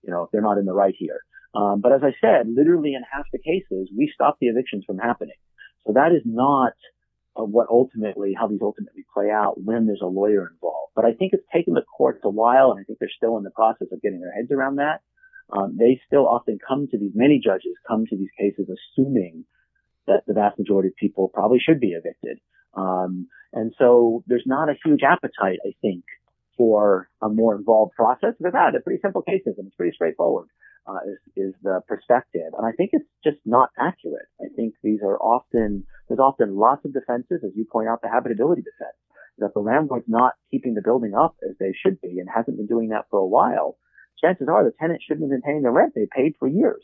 you 0.04 0.12
know, 0.12 0.24
if 0.24 0.32
they're 0.32 0.42
not 0.42 0.58
in 0.58 0.66
the 0.66 0.74
right 0.74 0.96
here? 0.98 1.22
Um, 1.56 1.80
but 1.80 1.94
as 1.94 2.02
I 2.04 2.12
said, 2.20 2.48
literally 2.50 2.94
in 2.96 3.04
half 3.10 3.26
the 3.32 3.40
cases, 3.40 3.90
we 3.96 4.12
stop 4.14 4.38
the 4.42 4.48
evictions 4.48 4.84
from 4.86 4.98
happening. 4.98 5.40
So 5.88 5.94
that 5.94 6.12
is 6.12 6.24
not 6.26 6.74
uh, 7.38 7.46
what 7.46 7.68
ultimately, 7.70 8.36
how 8.38 8.48
these 8.48 8.62
ultimately 8.62 9.06
play 9.14 9.30
out 9.32 9.62
when 9.62 9.86
there's 9.86 10.02
a 10.04 10.08
lawyer 10.08 10.50
involved. 10.52 10.92
But 10.96 11.06
I 11.06 11.14
think 11.14 11.32
it's 11.34 11.48
taken 11.54 11.74
the 11.74 11.84
courts 11.98 12.22
a 12.24 12.30
while, 12.30 12.72
and 12.72 12.80
I 12.80 12.84
think 12.84 13.00
they're 13.00 13.10
still 13.16 13.38
in 13.38 13.44
the 13.44 13.52
process 13.52 13.88
of 13.92 14.02
getting 14.02 14.20
their 14.20 14.34
heads 14.34 14.52
around 14.52 14.78
that. 14.78 15.02
Um, 15.52 15.78
they 15.78 16.02
still 16.08 16.28
often 16.28 16.58
come 16.66 16.88
to 16.90 16.98
these, 16.98 17.12
many 17.14 17.40
judges 17.44 17.76
come 17.88 18.06
to 18.08 18.18
these 18.18 18.34
cases 18.38 18.68
assuming 18.68 19.46
that 20.08 20.24
the 20.28 20.34
vast 20.34 20.60
majority 20.60 20.90
of 20.90 20.96
people 20.96 21.30
probably 21.34 21.60
should 21.60 21.80
be 21.80 21.92
evicted. 21.92 22.40
Um, 22.76 23.28
and 23.54 23.74
so 23.78 24.24
there's 24.28 24.44
not 24.46 24.70
a 24.70 24.76
huge 24.84 25.02
appetite, 25.04 25.60
I 25.66 25.74
think, 25.82 26.04
for 26.58 27.10
a 27.22 27.30
more 27.30 27.56
involved 27.56 27.94
process. 27.96 28.34
Because 28.38 28.54
that, 28.54 28.70
they're 28.72 28.82
pretty 28.82 29.02
simple 29.02 29.22
cases 29.22 29.56
and 29.58 29.68
it's 29.68 29.76
pretty 29.76 29.96
straightforward, 29.96 30.48
uh, 30.88 31.00
is, 31.08 31.48
is 31.48 31.54
the 31.64 31.82
perspective. 31.88 32.52
And 32.58 32.66
I 32.66 32.72
think 32.72 32.92
it's 32.94 33.08
just 33.24 33.38
not 33.46 33.70
accurate. 33.80 34.28
I 34.42 34.48
think 34.56 34.76
these 34.84 35.00
are 35.04 35.18
often, 35.18 35.86
there's 36.08 36.20
often 36.20 36.56
lots 36.56 36.86
of 36.86 36.94
defenses, 36.94 37.42
as 37.44 37.52
you 37.56 37.66
point 37.66 37.88
out, 37.88 38.02
the 38.02 38.10
habitability 38.10 38.62
defense, 38.62 38.98
that 39.40 39.54
the 39.54 39.60
landlord's 39.60 40.08
not 40.08 40.34
keeping 40.52 40.76
the 40.76 40.82
building 40.82 41.14
up 41.14 41.36
as 41.44 41.56
they 41.60 41.74
should 41.74 42.00
be 42.02 42.20
and 42.20 42.30
hasn't 42.34 42.58
been 42.58 42.68
doing 42.68 42.90
that 42.90 43.06
for 43.10 43.20
a 43.20 43.28
while. 43.28 43.78
Chances 44.22 44.48
are 44.50 44.64
the 44.64 44.72
tenant 44.80 45.02
shouldn't 45.02 45.24
have 45.24 45.30
been 45.30 45.42
paying 45.42 45.62
the 45.62 45.70
rent 45.70 45.94
they 45.94 46.08
paid 46.10 46.36
for 46.40 46.48
years. 46.48 46.84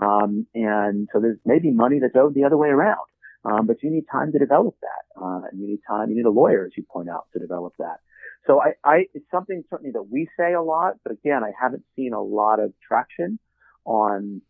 Um, 0.00 0.46
and 0.54 1.08
so 1.12 1.20
there's 1.20 1.38
maybe 1.44 1.70
money 1.70 1.98
that's 2.00 2.16
owed 2.16 2.34
the 2.34 2.44
other 2.44 2.56
way 2.56 2.68
around. 2.68 3.06
Um, 3.44 3.66
but 3.66 3.82
you 3.82 3.90
need 3.90 4.04
time 4.10 4.32
to 4.32 4.38
develop 4.38 4.76
that. 4.82 5.20
Uh, 5.20 5.42
you 5.52 5.66
need 5.66 5.80
time, 5.86 6.10
you 6.10 6.16
need 6.16 6.26
a 6.26 6.30
lawyer, 6.30 6.64
as 6.66 6.72
you 6.76 6.84
point 6.90 7.08
out, 7.08 7.26
to 7.32 7.40
develop 7.40 7.74
that. 7.78 7.98
So 8.46 8.60
I, 8.60 8.74
I, 8.84 8.96
it's 9.14 9.26
something 9.30 9.62
certainly 9.68 9.92
that 9.92 10.04
we 10.10 10.28
say 10.38 10.52
a 10.52 10.62
lot, 10.62 10.94
but 11.02 11.12
again, 11.12 11.42
I 11.44 11.52
haven't 11.60 11.84
seen 11.96 12.12
a 12.12 12.22
lot 12.22 12.60
of 12.60 12.72
traction 12.86 13.38
on, 13.84 14.42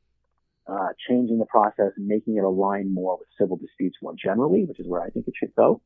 uh, 0.66 0.88
changing 1.08 1.38
the 1.38 1.46
process 1.46 1.92
and 1.96 2.06
making 2.06 2.36
it 2.36 2.44
align 2.44 2.92
more 2.92 3.18
with 3.18 3.28
civil 3.38 3.56
disputes 3.56 3.96
more 4.02 4.14
generally, 4.14 4.64
which 4.64 4.78
is 4.78 4.86
where 4.86 5.02
I 5.02 5.10
think 5.10 5.26
it 5.26 5.34
should 5.38 5.54
go. 5.54 5.80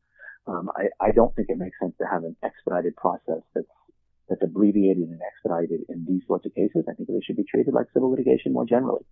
Um, 0.46 0.70
I, 0.76 0.88
I 1.00 1.12
don't 1.12 1.34
think 1.34 1.48
it 1.48 1.58
makes 1.58 1.78
sense 1.80 1.94
to 1.98 2.06
have 2.06 2.24
an 2.24 2.36
expedited 2.44 2.94
process 2.96 3.42
that's 3.54 3.66
that's 4.28 4.42
abbreviated 4.42 5.08
and 5.08 5.20
expedited 5.22 5.80
in 5.88 6.04
these 6.08 6.22
sorts 6.26 6.46
of 6.46 6.54
cases. 6.54 6.84
I 6.88 6.94
think 6.94 7.08
they 7.08 7.20
should 7.24 7.36
be 7.36 7.44
treated 7.44 7.74
like 7.74 7.86
civil 7.92 8.10
litigation 8.10 8.52
more 8.52 8.66
generally. 8.66 9.04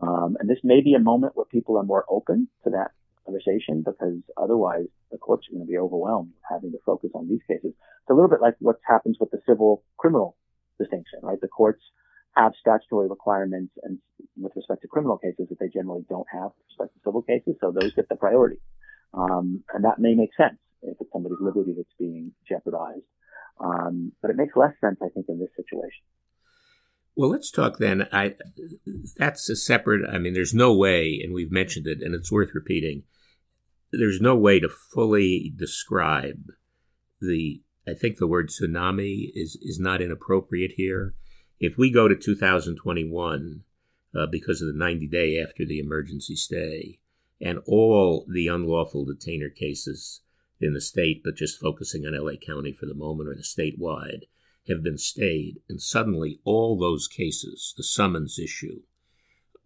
Um, 0.00 0.36
and 0.40 0.48
this 0.48 0.58
may 0.64 0.80
be 0.80 0.94
a 0.94 1.00
moment 1.00 1.36
where 1.36 1.46
people 1.46 1.78
are 1.78 1.84
more 1.84 2.04
open 2.08 2.48
to 2.64 2.70
that 2.70 2.90
conversation 3.24 3.82
because 3.84 4.18
otherwise 4.36 4.86
the 5.10 5.18
courts 5.18 5.46
are 5.48 5.54
going 5.54 5.66
to 5.66 5.70
be 5.70 5.78
overwhelmed 5.78 6.32
having 6.50 6.72
to 6.72 6.78
focus 6.84 7.10
on 7.14 7.28
these 7.28 7.40
cases. 7.48 7.72
It's 7.72 8.10
a 8.10 8.14
little 8.14 8.28
bit 8.28 8.40
like 8.40 8.56
what 8.58 8.76
happens 8.86 9.16
with 9.20 9.30
the 9.30 9.40
civil 9.46 9.82
criminal 9.96 10.36
distinction, 10.78 11.20
right? 11.22 11.40
The 11.40 11.48
courts 11.48 11.82
have 12.36 12.52
statutory 12.60 13.08
requirements 13.08 13.72
and 13.82 13.98
with 14.36 14.52
respect 14.56 14.82
to 14.82 14.88
criminal 14.88 15.18
cases 15.18 15.46
that 15.48 15.58
they 15.60 15.68
generally 15.68 16.04
don't 16.08 16.26
have 16.32 16.50
with 16.56 16.66
respect 16.68 16.94
to 16.94 17.00
civil 17.04 17.22
cases. 17.22 17.56
So 17.60 17.70
those 17.72 17.94
get 17.94 18.08
the 18.08 18.16
priority. 18.16 18.58
Um, 19.14 19.62
and 19.72 19.84
that 19.84 19.98
may 19.98 20.14
make 20.14 20.30
sense 20.36 20.58
if 20.82 20.96
it's 21.00 21.12
somebody's 21.12 21.38
liberty 21.40 21.74
that's 21.76 21.88
being 21.98 22.32
jeopardized. 22.48 23.06
Um, 23.60 24.12
but 24.20 24.30
it 24.30 24.36
makes 24.36 24.56
less 24.56 24.72
sense, 24.80 24.98
I 25.02 25.08
think, 25.08 25.26
in 25.28 25.38
this 25.38 25.50
situation. 25.56 26.02
Well, 27.16 27.30
let's 27.30 27.50
talk 27.50 27.78
then. 27.78 28.08
I 28.12 28.34
that's 29.16 29.48
a 29.48 29.54
separate. 29.54 30.08
I 30.08 30.18
mean, 30.18 30.34
there's 30.34 30.54
no 30.54 30.74
way, 30.74 31.20
and 31.22 31.32
we've 31.32 31.52
mentioned 31.52 31.86
it, 31.86 32.02
and 32.02 32.14
it's 32.14 32.32
worth 32.32 32.50
repeating 32.54 33.04
there's 33.98 34.20
no 34.20 34.34
way 34.34 34.60
to 34.60 34.68
fully 34.68 35.52
describe 35.56 36.50
the 37.20 37.62
I 37.86 37.92
think 37.92 38.16
the 38.16 38.26
word 38.26 38.48
tsunami 38.48 39.30
is 39.34 39.56
is 39.60 39.78
not 39.78 40.02
inappropriate 40.02 40.72
here. 40.76 41.14
If 41.60 41.78
we 41.78 41.90
go 41.90 42.08
to 42.08 42.16
2021 42.16 43.62
uh, 44.16 44.26
because 44.26 44.60
of 44.60 44.68
the 44.68 44.78
90 44.78 45.06
day 45.08 45.38
after 45.38 45.64
the 45.64 45.78
emergency 45.78 46.36
stay 46.36 46.98
and 47.40 47.58
all 47.66 48.26
the 48.28 48.48
unlawful 48.48 49.04
detainer 49.04 49.48
cases 49.48 50.20
in 50.60 50.72
the 50.72 50.80
state, 50.80 51.22
but 51.24 51.36
just 51.36 51.60
focusing 51.60 52.06
on 52.06 52.16
LA 52.16 52.36
County 52.36 52.72
for 52.72 52.86
the 52.86 52.94
moment 52.94 53.28
or 53.28 53.34
the 53.34 53.42
statewide, 53.42 54.24
have 54.68 54.82
been 54.82 54.98
stayed, 54.98 55.60
and 55.68 55.80
suddenly 55.80 56.40
all 56.44 56.78
those 56.78 57.06
cases, 57.06 57.74
the 57.76 57.82
summons 57.82 58.38
issue, 58.38 58.80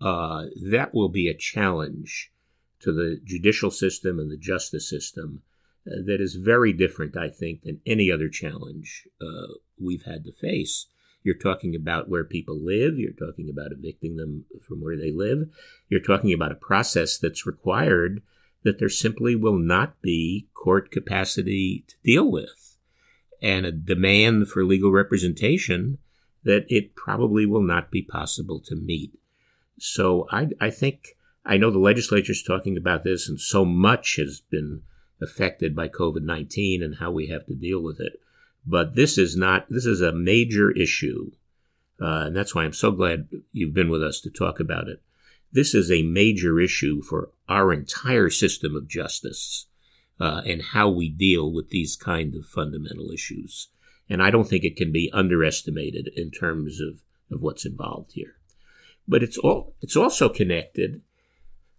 uh, 0.01 0.47
that 0.71 0.93
will 0.93 1.09
be 1.09 1.29
a 1.29 1.35
challenge 1.35 2.33
to 2.81 2.93
the 2.93 3.21
judicial 3.25 3.71
system 3.71 4.19
and 4.19 4.31
the 4.31 4.37
justice 4.37 4.89
system 4.89 5.43
uh, 5.87 6.03
that 6.07 6.21
is 6.21 6.35
very 6.35 6.73
different, 6.73 7.17
I 7.17 7.29
think, 7.29 7.63
than 7.63 7.81
any 7.87 8.11
other 8.11 8.29
challenge 8.29 9.09
uh, 9.21 9.55
we've 9.81 10.05
had 10.05 10.25
to 10.25 10.33
face. 10.33 10.87
You're 11.23 11.35
talking 11.35 11.75
about 11.75 12.09
where 12.09 12.25
people 12.25 12.59
live. 12.59 12.99
You're 12.99 13.13
talking 13.13 13.49
about 13.51 13.73
evicting 13.73 14.17
them 14.17 14.45
from 14.67 14.81
where 14.81 14.97
they 14.97 15.13
live. 15.13 15.49
You're 15.89 16.01
talking 16.01 16.33
about 16.33 16.53
a 16.53 16.57
process 16.57 17.19
that's 17.19 17.47
required 17.47 18.23
that 18.65 18.79
there 18.79 18.89
simply 18.89 19.35
will 19.37 19.59
not 19.59 20.01
be 20.03 20.49
court 20.55 20.91
capacity 20.91 21.85
to 21.89 21.95
deal 22.03 22.31
with 22.31 22.77
and 23.41 23.65
a 23.65 23.73
demand 23.73 24.49
for 24.49 24.65
legal 24.65 24.91
representation 24.91 25.99
that 26.45 26.65
it 26.69 26.95
probably 26.95 27.47
will 27.47 27.63
not 27.63 27.91
be 27.91 28.03
possible 28.03 28.61
to 28.61 28.75
meet. 28.75 29.13
So 29.79 30.27
I, 30.31 30.49
I 30.61 30.71
think 30.71 31.17
I 31.45 31.57
know 31.57 31.71
the 31.71 31.79
legislature 31.79 32.33
is 32.33 32.43
talking 32.43 32.77
about 32.77 33.05
this, 33.05 33.29
and 33.29 33.41
so 33.41 33.65
much 33.65 34.17
has 34.17 34.43
been 34.51 34.83
affected 35.21 35.75
by 35.75 35.89
COVID 35.89 36.23
19 36.23 36.83
and 36.83 36.97
how 36.97 37.11
we 37.11 37.29
have 37.29 37.47
to 37.47 37.55
deal 37.55 37.83
with 37.83 38.01
it. 38.01 38.21
But 38.67 38.95
this 38.95 39.17
is 39.19 39.37
not, 39.37 39.67
this 39.69 39.87
is 39.87 40.01
a 40.01 40.13
major 40.13 40.71
issue. 40.71 41.33
Uh, 42.01 42.27
and 42.27 42.37
that's 42.37 42.55
why 42.55 42.65
I'm 42.65 42.73
so 42.73 42.93
glad 42.93 43.29
you've 43.53 43.75
been 43.75 43.89
with 43.89 44.03
us 44.03 44.21
to 44.21 44.31
talk 44.31 44.61
about 44.61 44.89
it. 44.89 45.03
This 45.53 45.75
is 45.75 45.91
a 45.91 46.03
major 46.03 46.61
issue 46.61 47.03
for 47.03 47.31
our 47.49 47.73
entire 47.73 48.31
system 48.31 48.77
of 48.77 48.89
justice 48.89 49.67
uh, 50.21 50.43
and 50.47 50.63
how 50.63 50.89
we 50.89 51.09
deal 51.09 51.53
with 51.53 51.71
these 51.71 51.97
kind 51.97 52.35
of 52.35 52.45
fundamental 52.45 53.11
issues. 53.11 53.69
And 54.11 54.23
I 54.23 54.31
don't 54.31 54.49
think 54.49 54.65
it 54.65 54.77
can 54.77 54.93
be 54.93 55.11
underestimated 55.13 56.11
in 56.17 56.31
terms 56.31 56.81
of, 56.81 57.01
of 57.31 57.43
what's 57.43 57.67
involved 57.67 58.13
here. 58.13 58.35
But 59.07 59.23
it's 59.23 59.39
all 59.39 59.75
it's 59.81 59.97
also 59.97 60.29
connected 60.29 61.01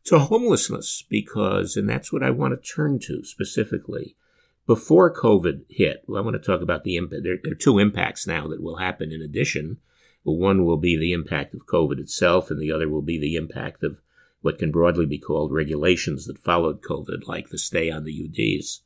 to 0.06 0.20
homelessness 0.20 1.04
because, 1.08 1.76
and 1.76 1.88
that's 1.88 2.12
what 2.12 2.24
I 2.24 2.32
want 2.32 2.54
to 2.54 2.74
turn 2.74 3.00
to 3.04 3.24
specifically. 3.24 4.16
Before 4.66 5.14
COVID 5.14 5.66
hit, 5.70 6.04
well, 6.08 6.22
I 6.22 6.26
want 6.26 6.36
to 6.36 6.46
talk 6.46 6.62
about 6.62 6.84
the 6.84 6.96
impact. 6.96 7.24
There, 7.24 7.38
there, 7.44 7.54
are 7.54 7.56
two 7.56 7.80
impacts 7.80 8.28
now 8.28 8.48
that 8.48 8.62
will 8.62 8.78
happen 8.78 9.12
in 9.12 9.22
addition. 9.22 9.78
Well, 10.24 10.38
one 10.38 10.66
will 10.66 10.78
be 10.78 10.98
the 10.98 11.14
impact 11.14 11.54
of 11.54 11.66
COVID 11.66 12.00
itself, 12.00 12.52
and 12.52 12.62
the 12.62 12.72
other 12.72 12.90
will 12.90 13.02
be 13.02 13.20
the 13.20 13.36
impact 13.36 13.84
of 13.84 14.02
what 14.42 14.60
can 14.60 14.72
broadly 14.72 15.06
be 15.06 15.20
called 15.20 15.52
regulations 15.52 16.26
that 16.26 16.38
followed 16.38 16.82
COVID, 16.82 17.28
like 17.28 17.50
the 17.50 17.58
stay 17.58 17.90
on 17.90 18.04
the 18.04 18.30
UDs. 18.30 18.80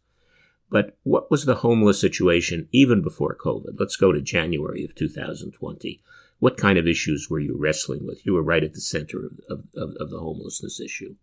But 0.69 0.97
what 1.03 1.29
was 1.29 1.45
the 1.45 1.55
homeless 1.55 2.01
situation 2.01 2.67
even 2.71 3.01
before 3.01 3.35
COVID? 3.35 3.79
Let's 3.79 3.95
go 3.95 4.11
to 4.11 4.21
January 4.21 4.83
of 4.83 4.95
2020 4.95 6.01
what 6.43 6.57
kind 6.57 6.77
of 6.77 6.85
issues 6.85 7.29
were 7.29 7.39
you 7.39 7.55
wrestling 7.57 8.05
with? 8.05 8.25
You 8.25 8.33
were 8.33 8.43
right 8.43 8.65
at 8.65 8.73
the 8.73 8.81
center 8.81 9.29
of, 9.49 9.63
of, 9.77 9.95
of 9.97 10.09
the 10.09 10.19
homelessness 10.19 10.77
issue. 10.81 11.15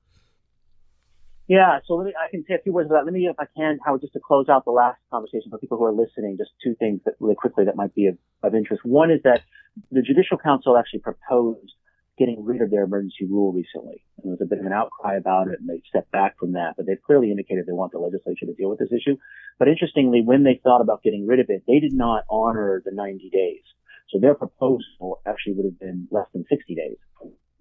Yeah, 1.50 1.80
so 1.84 1.94
let 1.94 2.06
me, 2.06 2.14
I 2.14 2.30
can 2.30 2.44
say 2.46 2.54
a 2.54 2.62
few 2.62 2.72
words 2.72 2.86
about 2.86 3.00
that. 3.00 3.06
Let 3.06 3.12
me, 3.12 3.26
if 3.26 3.34
I 3.36 3.46
can, 3.56 3.80
Howard, 3.84 4.02
just 4.02 4.12
to 4.12 4.20
close 4.20 4.48
out 4.48 4.64
the 4.64 4.70
last 4.70 5.00
conversation 5.10 5.50
for 5.50 5.58
people 5.58 5.78
who 5.78 5.84
are 5.84 5.92
listening, 5.92 6.38
just 6.38 6.52
two 6.62 6.76
things 6.78 7.00
that 7.04 7.14
really 7.18 7.34
quickly 7.34 7.64
that 7.64 7.74
might 7.74 7.92
be 7.92 8.06
of, 8.06 8.16
of 8.44 8.54
interest. 8.54 8.84
One 8.84 9.10
is 9.10 9.18
that 9.24 9.42
the 9.90 10.00
Judicial 10.00 10.38
Council 10.38 10.78
actually 10.78 11.00
proposed 11.00 11.72
getting 12.16 12.44
rid 12.44 12.62
of 12.62 12.70
their 12.70 12.84
emergency 12.84 13.26
rule 13.28 13.50
recently. 13.52 14.04
And 14.16 14.26
there 14.26 14.30
was 14.30 14.40
a 14.40 14.46
bit 14.46 14.60
of 14.60 14.66
an 14.66 14.72
outcry 14.72 15.16
about 15.16 15.48
it 15.48 15.58
and 15.58 15.68
they 15.68 15.82
stepped 15.88 16.12
back 16.12 16.38
from 16.38 16.52
that, 16.52 16.74
but 16.76 16.86
they've 16.86 17.02
clearly 17.02 17.32
indicated 17.32 17.66
they 17.66 17.72
want 17.72 17.90
the 17.90 17.98
legislature 17.98 18.46
to 18.46 18.54
deal 18.54 18.70
with 18.70 18.78
this 18.78 18.94
issue. 18.94 19.16
But 19.58 19.66
interestingly, 19.66 20.22
when 20.22 20.44
they 20.44 20.60
thought 20.62 20.82
about 20.82 21.02
getting 21.02 21.26
rid 21.26 21.40
of 21.40 21.46
it, 21.48 21.64
they 21.66 21.80
did 21.80 21.94
not 21.94 22.22
honor 22.30 22.80
the 22.84 22.94
90 22.94 23.28
days. 23.28 23.66
So 24.10 24.20
their 24.20 24.36
proposal 24.36 25.18
actually 25.26 25.54
would 25.54 25.66
have 25.66 25.80
been 25.80 26.06
less 26.12 26.26
than 26.32 26.44
60 26.48 26.76
days, 26.76 26.96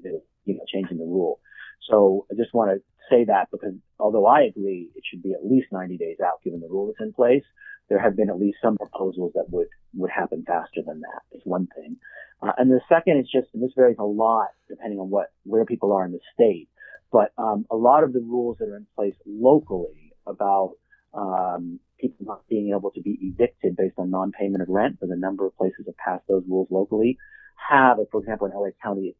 you 0.04 0.22
know, 0.54 0.66
changing 0.72 1.00
the 1.00 1.06
rule. 1.06 1.40
So 1.88 2.26
I 2.32 2.36
just 2.36 2.54
want 2.54 2.72
to 2.72 2.82
say 3.10 3.26
that 3.26 3.50
because 3.52 3.74
although 4.00 4.26
I 4.26 4.42
agree 4.44 4.90
it 4.96 5.04
should 5.10 5.24
be 5.24 5.34
at 5.34 5.46
least 5.46 5.68
90 5.72 5.98
days 5.98 6.18
out 6.24 6.44
given 6.44 6.60
the 6.60 6.68
rule 6.68 6.88
that's 6.88 7.06
in 7.06 7.14
place, 7.14 7.44
there 7.90 8.00
have 8.00 8.16
been 8.16 8.30
at 8.30 8.40
least 8.40 8.58
some 8.62 8.78
proposals 8.78 9.32
that 9.36 9.50
would, 9.50 9.68
would 9.96 10.12
happen 10.12 10.44
faster 10.46 10.82
than 10.86 11.02
that 11.02 11.22
is 11.36 11.42
one 11.44 11.68
thing. 11.76 11.98
Uh, 12.42 12.52
and 12.58 12.72
the 12.72 12.80
second 12.88 13.20
is 13.20 13.30
just, 13.30 13.48
and 13.54 13.64
this 13.64 13.74
varies 13.76 13.98
a 14.00 14.04
lot 14.04 14.50
depending 14.70 15.00
on 15.00 15.10
what, 15.10 15.32
where 15.44 15.66
people 15.66 15.92
are 15.92 16.06
in 16.06 16.12
the 16.12 16.20
state, 16.34 16.70
but, 17.12 17.32
um, 17.38 17.66
a 17.72 17.76
lot 17.76 18.04
of 18.04 18.14
the 18.14 18.20
rules 18.20 18.58
that 18.60 18.70
are 18.70 18.78
in 18.78 18.86
place 18.96 19.16
locally 19.26 20.14
about, 20.28 20.76
um, 21.14 21.80
people 22.00 22.26
not 22.26 22.48
being 22.48 22.74
able 22.78 22.92
to 22.92 23.02
be 23.02 23.18
evicted 23.22 23.76
based 23.76 23.96
on 23.98 24.12
non-payment 24.12 24.62
of 24.62 24.70
rent, 24.70 24.98
because 25.00 25.12
a 25.12 25.20
number 25.20 25.46
of 25.46 25.58
places 25.58 25.86
have 25.88 25.98
passed 25.98 26.24
those 26.28 26.44
rules 26.48 26.68
locally, 26.70 27.18
have, 27.70 27.98
for 28.12 28.22
example, 28.22 28.48
in 28.48 28.54
LA 28.54 28.70
County, 28.82 29.16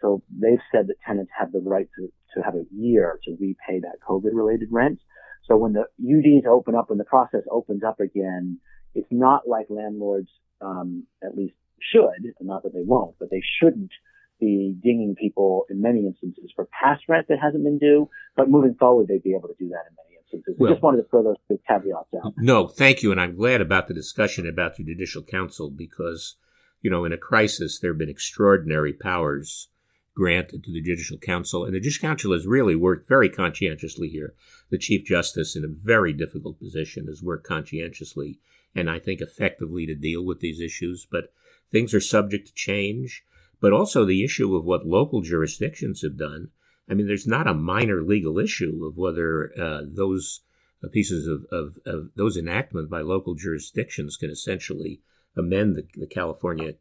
so 0.00 0.22
they've 0.30 0.60
said 0.72 0.86
that 0.88 0.96
tenants 1.06 1.30
have 1.38 1.52
the 1.52 1.60
right 1.60 1.88
to, 1.96 2.12
to 2.34 2.42
have 2.42 2.54
a 2.54 2.64
year 2.74 3.18
to 3.24 3.36
repay 3.38 3.80
that 3.80 3.98
COVID 4.06 4.30
related 4.32 4.68
rent. 4.70 4.98
So 5.46 5.56
when 5.56 5.72
the 5.72 5.84
UDs 6.02 6.46
open 6.46 6.74
up, 6.74 6.90
when 6.90 6.98
the 6.98 7.04
process 7.04 7.42
opens 7.50 7.82
up 7.82 8.00
again, 8.00 8.58
it's 8.94 9.08
not 9.10 9.48
like 9.48 9.66
landlords, 9.68 10.28
um, 10.60 11.04
at 11.22 11.36
least 11.36 11.54
should, 11.92 12.34
not 12.40 12.62
that 12.62 12.72
they 12.72 12.82
won't, 12.82 13.16
but 13.18 13.30
they 13.30 13.42
shouldn't 13.60 13.90
be 14.38 14.74
dinging 14.82 15.14
people 15.18 15.66
in 15.68 15.82
many 15.82 16.06
instances 16.06 16.50
for 16.54 16.66
past 16.66 17.02
rent 17.08 17.26
that 17.28 17.38
hasn't 17.42 17.62
been 17.62 17.78
due, 17.78 18.08
but 18.36 18.48
moving 18.48 18.74
forward, 18.74 19.06
they'd 19.08 19.22
be 19.22 19.34
able 19.34 19.48
to 19.48 19.54
do 19.58 19.68
that 19.68 19.84
in 19.88 19.96
many 19.96 20.18
instances. 20.22 20.54
Well, 20.58 20.70
I 20.70 20.74
just 20.74 20.82
wanted 20.82 21.02
to 21.02 21.08
throw 21.08 21.22
those 21.22 21.58
caveats 21.68 22.08
out. 22.24 22.32
No, 22.38 22.66
thank 22.66 23.02
you. 23.02 23.12
And 23.12 23.20
I'm 23.20 23.36
glad 23.36 23.60
about 23.60 23.88
the 23.88 23.94
discussion 23.94 24.48
about 24.48 24.76
the 24.76 24.84
Judicial 24.84 25.22
Council 25.22 25.70
because, 25.70 26.36
you 26.80 26.90
know, 26.90 27.04
in 27.04 27.12
a 27.12 27.18
crisis, 27.18 27.78
there 27.78 27.92
have 27.92 27.98
been 27.98 28.08
extraordinary 28.08 28.92
powers 28.92 29.68
granted 30.14 30.64
to 30.64 30.72
the 30.72 30.80
Judicial 30.80 31.18
Council. 31.18 31.64
And 31.64 31.74
the 31.74 31.80
Judicial 31.80 32.08
Council 32.08 32.32
has 32.32 32.46
really 32.46 32.76
worked 32.76 33.08
very 33.08 33.28
conscientiously 33.28 34.08
here. 34.08 34.34
The 34.70 34.78
Chief 34.78 35.04
Justice, 35.04 35.56
in 35.56 35.64
a 35.64 35.68
very 35.68 36.12
difficult 36.12 36.58
position, 36.58 37.06
has 37.06 37.22
worked 37.22 37.46
conscientiously 37.46 38.38
and 38.74 38.88
I 38.88 38.98
think 38.98 39.20
effectively 39.20 39.86
to 39.86 39.94
deal 39.94 40.24
with 40.24 40.40
these 40.40 40.60
issues. 40.60 41.06
But 41.10 41.32
things 41.70 41.94
are 41.94 42.00
subject 42.00 42.48
to 42.48 42.54
change. 42.54 43.24
But 43.60 43.72
also 43.72 44.04
the 44.04 44.24
issue 44.24 44.56
of 44.56 44.64
what 44.64 44.86
local 44.86 45.20
jurisdictions 45.20 46.02
have 46.02 46.16
done. 46.16 46.48
I 46.88 46.94
mean, 46.94 47.06
there's 47.06 47.26
not 47.26 47.46
a 47.46 47.54
minor 47.54 48.02
legal 48.02 48.38
issue 48.38 48.84
of 48.86 48.96
whether 48.96 49.52
uh, 49.60 49.82
those 49.86 50.40
uh, 50.82 50.88
pieces 50.88 51.26
of, 51.26 51.44
of, 51.52 51.76
of, 51.84 52.10
those 52.16 52.36
enactments 52.36 52.90
by 52.90 53.02
local 53.02 53.34
jurisdictions 53.34 54.16
can 54.16 54.30
essentially 54.30 55.02
amend 55.36 55.76
the, 55.76 55.86
the 55.94 56.06
California 56.06 56.72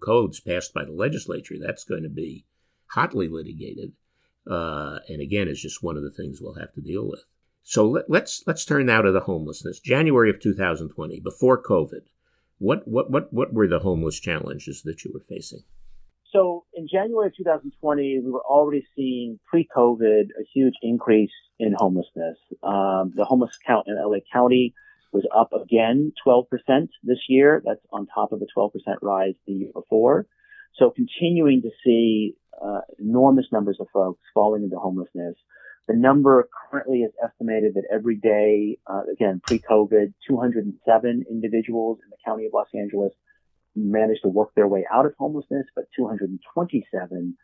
codes 0.00 0.40
passed 0.40 0.72
by 0.74 0.84
the 0.84 0.92
legislature. 0.92 1.54
That's 1.60 1.84
going 1.84 2.02
to 2.02 2.08
be 2.08 2.44
hotly 2.86 3.28
litigated. 3.28 3.92
Uh, 4.48 4.98
and 5.08 5.20
again, 5.20 5.48
it's 5.48 5.62
just 5.62 5.82
one 5.82 5.96
of 5.96 6.02
the 6.02 6.10
things 6.10 6.40
we'll 6.40 6.54
have 6.54 6.72
to 6.74 6.80
deal 6.80 7.08
with. 7.08 7.24
So 7.62 7.88
let, 7.88 8.04
us 8.04 8.08
let's, 8.08 8.42
let's 8.46 8.64
turn 8.64 8.86
now 8.86 9.02
to 9.02 9.12
the 9.12 9.20
homelessness. 9.20 9.80
January 9.80 10.30
of 10.30 10.40
2020, 10.40 11.20
before 11.20 11.62
COVID, 11.62 12.02
what 12.58 12.86
what 12.86 13.10
what 13.10 13.32
what 13.32 13.52
were 13.52 13.66
the 13.66 13.80
homeless 13.80 14.20
challenges 14.20 14.82
that 14.82 15.04
you 15.04 15.10
were 15.12 15.24
facing? 15.28 15.64
So 16.32 16.64
in 16.74 16.86
January 16.90 17.26
of 17.26 17.36
2020, 17.36 18.20
we 18.24 18.30
were 18.30 18.40
already 18.40 18.86
seeing 18.96 19.38
pre-COVID 19.46 20.22
a 20.40 20.44
huge 20.54 20.74
increase 20.80 21.32
in 21.58 21.74
homelessness. 21.76 22.38
Um, 22.62 23.12
the 23.14 23.24
homeless 23.24 23.58
count 23.66 23.86
in 23.88 23.96
LA 23.96 24.18
County 24.32 24.74
was 25.12 25.24
up 25.36 25.52
again 25.52 26.12
12% 26.26 26.46
this 27.02 27.18
year. 27.28 27.62
That's 27.64 27.80
on 27.92 28.06
top 28.06 28.32
of 28.32 28.40
a 28.42 28.58
12% 28.58 28.70
rise 29.02 29.34
the 29.46 29.52
year 29.52 29.70
before. 29.74 30.26
So 30.78 30.90
continuing 30.90 31.62
to 31.62 31.70
see 31.84 32.34
uh, 32.60 32.80
enormous 32.98 33.46
numbers 33.52 33.76
of 33.80 33.88
folks 33.92 34.20
falling 34.32 34.64
into 34.64 34.78
homelessness. 34.78 35.36
The 35.88 35.94
number 35.94 36.48
currently 36.70 37.00
is 37.00 37.12
estimated 37.22 37.74
that 37.74 37.84
every 37.92 38.16
day, 38.16 38.78
uh, 38.86 39.02
again, 39.12 39.42
pre-COVID, 39.44 40.14
207 40.28 41.24
individuals 41.28 41.98
in 42.04 42.10
the 42.10 42.16
county 42.24 42.46
of 42.46 42.52
Los 42.54 42.68
Angeles 42.74 43.12
managed 43.74 44.22
to 44.22 44.28
work 44.28 44.54
their 44.54 44.68
way 44.68 44.86
out 44.92 45.06
of 45.06 45.14
homelessness, 45.18 45.66
but 45.74 45.84
227 45.96 47.36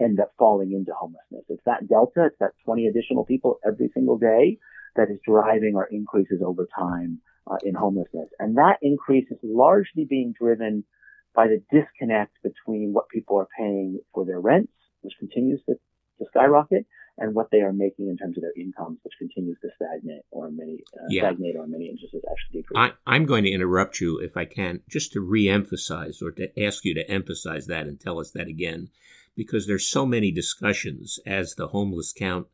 end 0.00 0.20
up 0.20 0.32
falling 0.38 0.72
into 0.72 0.92
homelessness. 0.94 1.44
It's 1.48 1.62
that 1.66 1.88
delta, 1.88 2.26
it's 2.26 2.38
that 2.40 2.52
20 2.64 2.86
additional 2.86 3.24
people 3.24 3.58
every 3.66 3.90
single 3.92 4.16
day 4.16 4.58
that 4.96 5.10
is 5.10 5.18
driving 5.26 5.74
our 5.76 5.86
increases 5.90 6.42
over 6.44 6.66
time 6.78 7.20
uh, 7.50 7.56
in 7.62 7.74
homelessness. 7.74 8.28
And 8.38 8.56
that 8.56 8.78
increase 8.82 9.30
is 9.30 9.38
largely 9.42 10.04
being 10.04 10.34
driven 10.38 10.84
by 11.34 11.46
the 11.46 11.62
disconnect 11.70 12.36
between 12.42 12.92
what 12.92 13.08
people 13.08 13.38
are 13.38 13.48
paying 13.58 14.00
for 14.14 14.24
their 14.24 14.40
rents, 14.40 14.72
which 15.00 15.14
continues 15.18 15.60
to, 15.66 15.74
to 16.18 16.24
skyrocket, 16.30 16.86
and 17.18 17.34
what 17.34 17.48
they 17.50 17.60
are 17.60 17.72
making 17.72 18.08
in 18.08 18.16
terms 18.16 18.36
of 18.36 18.42
their 18.42 18.52
incomes, 18.56 18.98
which 19.02 19.14
continues 19.18 19.58
to 19.60 19.68
stagnate 19.76 20.22
or 20.30 20.50
many 20.50 20.78
uh, 20.94 21.04
yeah. 21.08 21.22
stagnate 21.22 21.56
or 21.56 21.66
many 21.66 21.88
instances 21.88 22.22
actually 22.30 22.62
decrease. 22.62 22.92
I, 23.06 23.16
am 23.16 23.26
going 23.26 23.44
to 23.44 23.50
interrupt 23.50 24.00
you 24.00 24.18
if 24.18 24.36
I 24.36 24.44
can, 24.44 24.80
just 24.88 25.12
to 25.12 25.20
re-emphasize 25.20 26.20
or 26.22 26.30
to 26.32 26.62
ask 26.62 26.84
you 26.84 26.94
to 26.94 27.10
emphasize 27.10 27.66
that 27.66 27.86
and 27.86 28.00
tell 28.00 28.18
us 28.18 28.30
that 28.30 28.48
again, 28.48 28.88
because 29.36 29.66
there's 29.66 29.86
so 29.86 30.06
many 30.06 30.30
discussions 30.30 31.18
as 31.26 31.54
the 31.54 31.68
homeless 31.68 32.12
count 32.12 32.46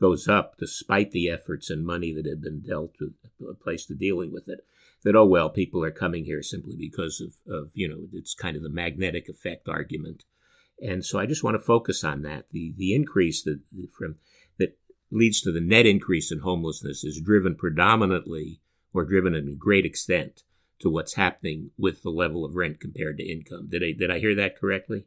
goes 0.00 0.28
up, 0.28 0.56
despite 0.58 1.12
the 1.12 1.30
efforts 1.30 1.70
and 1.70 1.86
money 1.86 2.12
that 2.12 2.26
have 2.26 2.42
been 2.42 2.60
dealt 2.60 2.94
with, 3.00 3.12
a 3.48 3.54
place 3.54 3.86
to 3.86 3.94
dealing 3.94 4.32
with 4.32 4.48
it. 4.48 4.60
That 5.04 5.16
oh 5.16 5.26
well, 5.26 5.50
people 5.50 5.84
are 5.84 5.90
coming 5.90 6.24
here 6.24 6.42
simply 6.42 6.76
because 6.76 7.20
of, 7.20 7.52
of 7.52 7.70
you 7.74 7.88
know 7.88 8.08
it's 8.12 8.34
kind 8.34 8.56
of 8.56 8.62
the 8.62 8.70
magnetic 8.70 9.28
effect 9.28 9.68
argument 9.68 10.24
and 10.80 11.04
so 11.04 11.18
I 11.18 11.26
just 11.26 11.44
want 11.44 11.54
to 11.54 11.62
focus 11.62 12.04
on 12.04 12.22
that. 12.22 12.46
The 12.50 12.74
the 12.76 12.94
increase 12.94 13.42
that 13.44 13.60
from 13.96 14.16
that 14.58 14.76
leads 15.10 15.40
to 15.42 15.52
the 15.52 15.60
net 15.60 15.86
increase 15.86 16.32
in 16.32 16.40
homelessness 16.40 17.04
is 17.04 17.20
driven 17.20 17.54
predominantly 17.54 18.60
or 18.92 19.04
driven 19.04 19.34
in 19.34 19.48
a 19.48 19.54
great 19.54 19.86
extent 19.86 20.42
to 20.80 20.90
what's 20.90 21.14
happening 21.14 21.70
with 21.78 22.02
the 22.02 22.10
level 22.10 22.44
of 22.44 22.56
rent 22.56 22.80
compared 22.80 23.18
to 23.18 23.30
income. 23.30 23.68
Did 23.70 23.82
I 23.82 23.92
did 23.92 24.10
I 24.10 24.18
hear 24.18 24.34
that 24.34 24.58
correctly? 24.58 25.06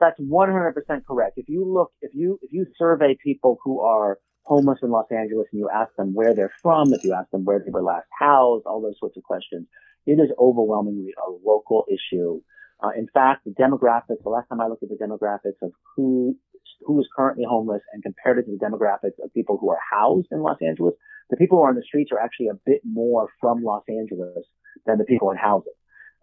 That's 0.00 0.20
100% 0.20 0.74
correct. 1.06 1.38
If 1.38 1.48
you 1.48 1.64
look, 1.64 1.92
if 2.00 2.12
you 2.14 2.38
if 2.42 2.52
you 2.52 2.66
survey 2.76 3.16
people 3.22 3.58
who 3.64 3.80
are 3.80 4.18
homeless 4.42 4.78
in 4.82 4.90
Los 4.90 5.10
Angeles 5.10 5.46
and 5.52 5.58
you 5.58 5.68
ask 5.68 5.94
them 5.96 6.14
where 6.14 6.34
they're 6.34 6.52
from, 6.62 6.92
if 6.92 7.04
you 7.04 7.14
ask 7.14 7.30
them 7.30 7.44
where 7.44 7.58
they 7.58 7.70
were 7.70 7.82
last 7.82 8.06
housed, 8.18 8.64
all 8.66 8.80
those 8.80 8.98
sorts 8.98 9.16
of 9.16 9.22
questions, 9.22 9.66
it 10.06 10.12
is 10.12 10.30
overwhelmingly 10.38 11.12
a 11.18 11.30
local 11.44 11.84
issue 11.90 12.40
uh, 12.82 12.90
in 12.96 13.08
fact, 13.12 13.44
the 13.44 13.50
demographics, 13.50 14.22
the 14.22 14.30
last 14.30 14.48
time 14.48 14.60
I 14.60 14.68
looked 14.68 14.84
at 14.84 14.88
the 14.88 14.96
demographics 14.96 15.60
of 15.62 15.72
who, 15.96 16.36
who 16.82 17.00
is 17.00 17.08
currently 17.14 17.44
homeless 17.48 17.82
and 17.92 18.02
compared 18.02 18.38
it 18.38 18.44
to 18.44 18.56
the 18.56 18.64
demographics 18.64 19.22
of 19.22 19.34
people 19.34 19.58
who 19.60 19.70
are 19.70 19.80
housed 19.90 20.28
in 20.30 20.40
Los 20.40 20.58
Angeles, 20.62 20.94
the 21.30 21.36
people 21.36 21.58
who 21.58 21.64
are 21.64 21.70
on 21.70 21.74
the 21.74 21.82
streets 21.82 22.12
are 22.12 22.20
actually 22.20 22.48
a 22.48 22.58
bit 22.64 22.80
more 22.84 23.28
from 23.40 23.64
Los 23.64 23.82
Angeles 23.88 24.46
than 24.86 24.98
the 24.98 25.04
people 25.04 25.30
in 25.30 25.36
housing. 25.36 25.72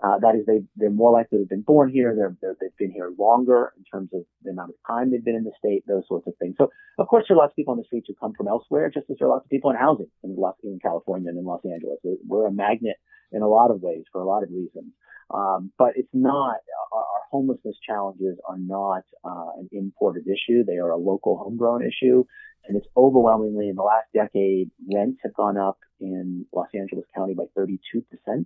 Uh, 0.03 0.19
that 0.19 0.35
is, 0.35 0.45
they, 0.45 0.61
they're 0.75 0.89
more 0.89 1.11
likely 1.11 1.37
to 1.37 1.43
have 1.43 1.49
been 1.49 1.61
born 1.61 1.89
here. 1.89 2.13
They're, 2.15 2.35
they 2.41 2.65
have 2.65 2.77
been 2.77 2.91
here 2.91 3.11
longer 3.17 3.73
in 3.77 3.83
terms 3.85 4.09
of 4.13 4.23
the 4.43 4.51
amount 4.51 4.71
of 4.71 4.75
time 4.85 5.09
they've 5.09 5.23
been 5.23 5.35
in 5.35 5.45
the 5.45 5.53
state, 5.57 5.83
those 5.87 6.03
sorts 6.07 6.27
of 6.27 6.33
things. 6.37 6.55
So, 6.57 6.69
of 6.99 7.07
course, 7.07 7.25
there 7.27 7.37
are 7.37 7.39
lots 7.39 7.51
of 7.51 7.55
people 7.55 7.71
on 7.71 7.77
the 7.77 7.85
streets 7.85 8.07
who 8.07 8.15
come 8.19 8.33
from 8.35 8.47
elsewhere, 8.47 8.91
just 8.93 9.09
as 9.09 9.17
there 9.19 9.27
are 9.27 9.31
lots 9.31 9.45
of 9.45 9.49
people 9.49 9.71
in 9.71 9.77
housing 9.77 10.11
in, 10.23 10.35
in 10.63 10.79
California 10.81 11.29
and 11.29 11.39
in 11.39 11.45
Los 11.45 11.61
Angeles. 11.63 11.99
We're 12.27 12.47
a 12.47 12.51
magnet 12.51 12.97
in 13.31 13.41
a 13.41 13.47
lot 13.47 13.71
of 13.71 13.81
ways 13.81 14.03
for 14.11 14.21
a 14.21 14.25
lot 14.25 14.43
of 14.43 14.49
reasons. 14.49 14.91
Um, 15.33 15.71
but 15.77 15.93
it's 15.95 16.13
not, 16.13 16.57
our, 16.93 16.99
our, 16.99 17.21
homelessness 17.31 17.75
challenges 17.85 18.37
are 18.47 18.59
not 18.59 19.03
uh, 19.23 19.57
an 19.57 19.67
imported 19.71 20.25
issue. 20.27 20.63
They 20.63 20.77
are 20.77 20.91
a 20.91 20.97
local 20.97 21.37
homegrown 21.37 21.81
issue. 21.81 22.23
And 22.67 22.77
it's 22.77 22.87
overwhelmingly 22.95 23.69
in 23.69 23.75
the 23.75 23.83
last 23.83 24.05
decade, 24.13 24.71
rents 24.91 25.19
have 25.23 25.33
gone 25.33 25.57
up 25.57 25.79
in 25.99 26.45
Los 26.53 26.67
Angeles 26.73 27.05
County 27.15 27.33
by 27.33 27.45
32%, 27.57 28.45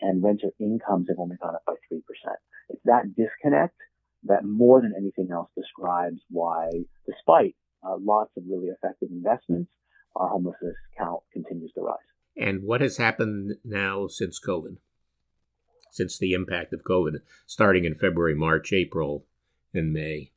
and 0.00 0.22
renter 0.22 0.50
incomes 0.60 1.08
have 1.08 1.18
only 1.18 1.36
gone 1.36 1.54
up 1.54 1.64
by 1.66 1.74
3%. 1.92 2.00
It's 2.68 2.82
that 2.84 3.14
disconnect 3.16 3.76
that 4.24 4.44
more 4.44 4.80
than 4.80 4.94
anything 4.96 5.28
else 5.32 5.48
describes 5.56 6.20
why, 6.30 6.70
despite 7.06 7.54
uh, 7.86 7.96
lots 8.00 8.30
of 8.36 8.44
really 8.48 8.68
effective 8.68 9.08
investments, 9.10 9.70
our 10.16 10.28
homelessness 10.28 10.74
count 10.98 11.20
continues 11.32 11.72
to 11.74 11.82
rise. 11.82 11.96
And 12.36 12.64
what 12.64 12.80
has 12.80 12.96
happened 12.96 13.56
now 13.64 14.06
since 14.08 14.40
COVID? 14.40 14.76
since 15.96 16.18
the 16.18 16.34
impact 16.34 16.74
of 16.74 16.84
COVID, 16.84 17.20
starting 17.46 17.84
in 17.84 17.94
February, 17.94 18.34
March, 18.34 18.72
April, 18.72 19.24
and 19.72 19.92
May? 19.92 20.30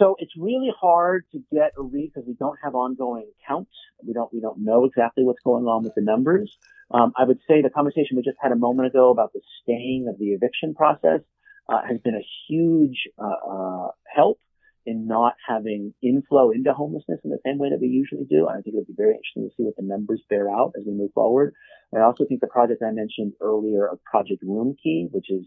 So 0.00 0.16
it's 0.18 0.32
really 0.38 0.72
hard 0.80 1.26
to 1.32 1.42
get 1.52 1.72
a 1.78 1.82
read 1.82 2.12
because 2.14 2.26
we 2.26 2.34
don't 2.34 2.56
have 2.64 2.74
ongoing 2.74 3.30
counts. 3.46 3.72
We 4.02 4.14
don't 4.14 4.32
we 4.32 4.40
don't 4.40 4.64
know 4.64 4.86
exactly 4.86 5.24
what's 5.24 5.42
going 5.44 5.66
on 5.66 5.84
with 5.84 5.94
the 5.94 6.00
numbers. 6.00 6.56
Um, 6.90 7.12
I 7.16 7.24
would 7.24 7.38
say 7.46 7.60
the 7.60 7.68
conversation 7.68 8.16
we 8.16 8.22
just 8.22 8.38
had 8.40 8.50
a 8.50 8.56
moment 8.56 8.88
ago 8.88 9.10
about 9.10 9.34
the 9.34 9.42
staying 9.62 10.06
of 10.08 10.18
the 10.18 10.28
eviction 10.28 10.74
process 10.74 11.20
uh, 11.68 11.82
has 11.86 12.00
been 12.00 12.14
a 12.14 12.26
huge 12.48 13.08
uh, 13.18 13.52
uh, 13.52 13.88
help 14.12 14.40
in 14.86 15.06
not 15.06 15.34
having 15.46 15.92
inflow 16.02 16.50
into 16.50 16.72
homelessness 16.72 17.20
in 17.22 17.30
the 17.30 17.38
same 17.44 17.58
way 17.58 17.68
that 17.68 17.80
we 17.80 17.88
usually 17.88 18.24
do. 18.24 18.48
I 18.48 18.54
think 18.62 18.68
it 18.68 18.76
would 18.76 18.86
be 18.86 18.94
very 18.96 19.14
interesting 19.14 19.44
to 19.44 19.54
see 19.54 19.64
what 19.64 19.76
the 19.76 19.84
numbers 19.84 20.22
bear 20.30 20.48
out 20.50 20.72
as 20.78 20.84
we 20.86 20.94
move 20.94 21.12
forward. 21.14 21.52
I 21.94 22.00
also 22.00 22.24
think 22.24 22.40
the 22.40 22.46
project 22.46 22.82
I 22.82 22.90
mentioned 22.90 23.34
earlier 23.42 23.86
of 23.86 24.02
Project 24.04 24.42
Roomkey, 24.42 25.12
which 25.12 25.30
is 25.30 25.44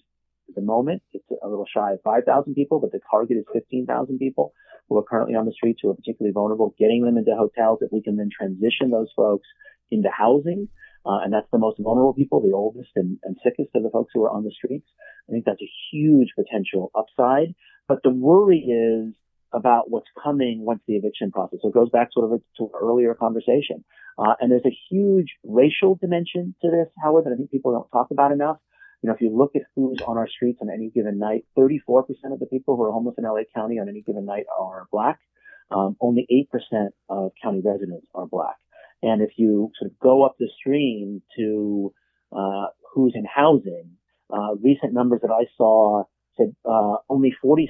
at 0.50 0.56
the 0.56 0.62
moment, 0.62 1.02
it's 1.14 1.26
a 1.44 1.48
little 1.48 1.66
shy 1.72 1.94
of 1.94 2.02
5,000 2.04 2.54
people, 2.54 2.80
but 2.80 2.92
the 2.92 3.00
target 3.10 3.38
is 3.38 3.46
15,000 3.54 4.18
people 4.18 4.54
who 4.90 4.98
are 4.98 5.04
currently 5.04 5.36
on 5.36 5.46
the 5.46 5.54
streets 5.54 5.80
who 5.82 5.90
are 5.90 5.96
particularly 5.96 6.34
vulnerable, 6.34 6.76
getting 6.78 7.04
them 7.04 7.18
into 7.18 7.36
hotels 7.36 7.80
that 7.80 7.94
we 7.94 8.02
can 8.02 8.18
then 8.18 8.30
transition 8.30 8.92
those 8.92 9.12
folks 9.16 9.48
into 9.92 10.10
housing. 10.10 10.68
Uh, 11.06 11.20
and 11.24 11.34
that's 11.34 11.48
the 11.52 11.58
most 11.58 11.78
vulnerable 11.80 12.14
people, 12.14 12.42
the 12.42 12.56
oldest 12.56 12.92
and, 12.96 13.18
and 13.24 13.38
sickest 13.44 13.70
of 13.76 13.84
the 13.84 13.90
folks 13.90 14.12
who 14.14 14.24
are 14.24 14.30
on 14.32 14.44
the 14.44 14.52
streets. 14.52 14.88
I 15.28 15.32
think 15.32 15.46
that's 15.46 15.62
a 15.62 15.72
huge 15.92 16.30
potential 16.36 16.92
upside. 16.96 17.56
But 17.88 18.00
the 18.04 18.10
worry 18.10 18.60
is 18.60 19.14
about 19.54 19.90
what's 19.90 20.08
coming 20.22 20.66
once 20.66 20.82
the 20.88 20.96
eviction 20.96 21.32
process. 21.32 21.60
So 21.62 21.70
it 21.70 21.74
goes 21.74 21.90
back 21.90 22.10
sort 22.12 22.32
of 22.32 22.42
to 22.58 22.64
an 22.64 22.70
earlier 22.82 23.14
conversation. 23.14 23.84
Uh, 24.18 24.34
and 24.40 24.52
there's 24.52 24.66
a 24.66 24.78
huge 24.90 25.28
racial 25.44 25.96
dimension 25.96 26.56
to 26.62 26.70
this, 26.70 26.88
however, 27.02 27.30
that 27.30 27.36
I 27.36 27.38
think 27.38 27.52
people 27.52 27.74
don't 27.74 27.90
talk 27.92 28.12
about 28.12 28.32
enough. 28.32 28.58
You 29.04 29.10
know, 29.10 29.16
if 29.16 29.22
you 29.22 29.36
look 29.36 29.52
at 29.56 29.64
who's 29.76 30.00
on 30.08 30.18
our 30.18 30.30
streets 30.30 30.60
on 30.62 30.70
any 30.70 30.90
given 30.90 31.20
night, 31.20 31.44
34% 31.58 32.06
of 32.32 32.40
the 32.40 32.46
people 32.46 32.78
who 32.78 32.84
are 32.84 32.92
homeless 32.92 33.16
in 33.18 33.26
LA 33.26 33.42
County 33.54 33.78
on 33.78 33.90
any 33.90 34.02
given 34.02 34.26
night 34.26 34.46
are 34.58 34.88
black. 34.94 35.20
Um, 35.70 35.98
only 36.00 36.26
8% 36.74 36.88
of 37.10 37.32
county 37.42 37.62
residents 37.64 38.08
are 38.16 38.28
black. 38.28 38.56
And 39.02 39.22
if 39.22 39.32
you 39.36 39.72
sort 39.78 39.92
of 39.92 40.00
go 40.00 40.24
up 40.24 40.36
the 40.40 40.48
stream 40.58 41.22
to 41.38 41.94
uh, 42.32 42.68
who's 42.94 43.14
in 43.14 43.26
housing, 43.26 43.92
uh, 44.32 44.56
recent 44.64 44.94
numbers 44.94 45.20
that 45.22 45.32
I 45.32 45.46
saw 45.58 46.04
said 46.38 46.56
uh, 46.66 46.96
only 47.10 47.34
46% 47.44 47.68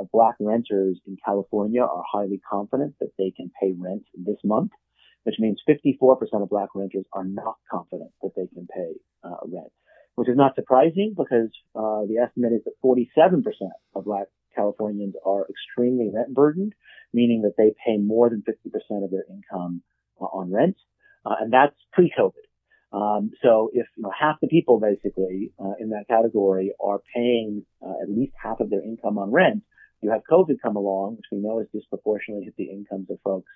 of 0.00 0.10
black 0.10 0.34
renters 0.40 0.98
in 1.06 1.16
California 1.24 1.82
are 1.82 2.02
highly 2.10 2.40
confident 2.50 2.94
that 3.00 3.10
they 3.18 3.32
can 3.36 3.50
pay 3.60 3.72
rent 3.78 4.04
this 4.14 4.38
month, 4.42 4.70
which 5.24 5.36
means 5.38 5.60
54% 5.68 6.16
of 6.42 6.48
black 6.48 6.70
renters 6.74 7.04
are 7.12 7.24
not 7.24 7.56
confident 7.70 8.10
that 8.22 8.30
they 8.34 8.46
can 8.52 8.66
pay 8.66 8.94
uh, 9.22 9.36
rent, 9.46 9.70
which 10.16 10.28
is 10.28 10.36
not 10.36 10.54
surprising 10.54 11.14
because 11.16 11.50
uh, 11.74 12.06
the 12.06 12.18
estimate 12.22 12.52
is 12.52 12.62
that 12.64 12.74
47% 12.84 13.42
of 13.94 14.04
black 14.04 14.26
Californians 14.54 15.14
are 15.26 15.46
extremely 15.48 16.10
rent 16.12 16.32
burdened, 16.32 16.74
meaning 17.12 17.42
that 17.42 17.54
they 17.58 17.74
pay 17.84 17.96
more 17.96 18.30
than 18.30 18.42
50% 18.42 19.04
of 19.04 19.10
their 19.10 19.24
income 19.28 19.82
uh, 20.20 20.26
on 20.26 20.52
rent, 20.52 20.76
uh, 21.26 21.34
and 21.40 21.52
that's 21.52 21.74
pre-COVID. 21.92 22.32
Um, 22.92 23.32
so 23.42 23.70
if 23.72 23.86
you 23.96 24.04
know 24.04 24.12
half 24.16 24.36
the 24.40 24.46
people 24.46 24.78
basically 24.78 25.50
uh, 25.58 25.72
in 25.80 25.90
that 25.90 26.06
category 26.08 26.72
are 26.80 27.00
paying 27.12 27.66
uh, 27.84 27.94
at 28.00 28.08
least 28.08 28.34
half 28.40 28.60
of 28.60 28.70
their 28.70 28.82
income 28.82 29.18
on 29.18 29.32
rent, 29.32 29.64
you 30.00 30.12
have 30.12 30.22
COVID 30.30 30.60
come 30.62 30.76
along, 30.76 31.16
which 31.16 31.26
we 31.32 31.38
know 31.38 31.58
has 31.58 31.66
disproportionately 31.74 32.44
hit 32.44 32.54
the 32.56 32.70
incomes 32.70 33.10
of 33.10 33.18
folks 33.24 33.50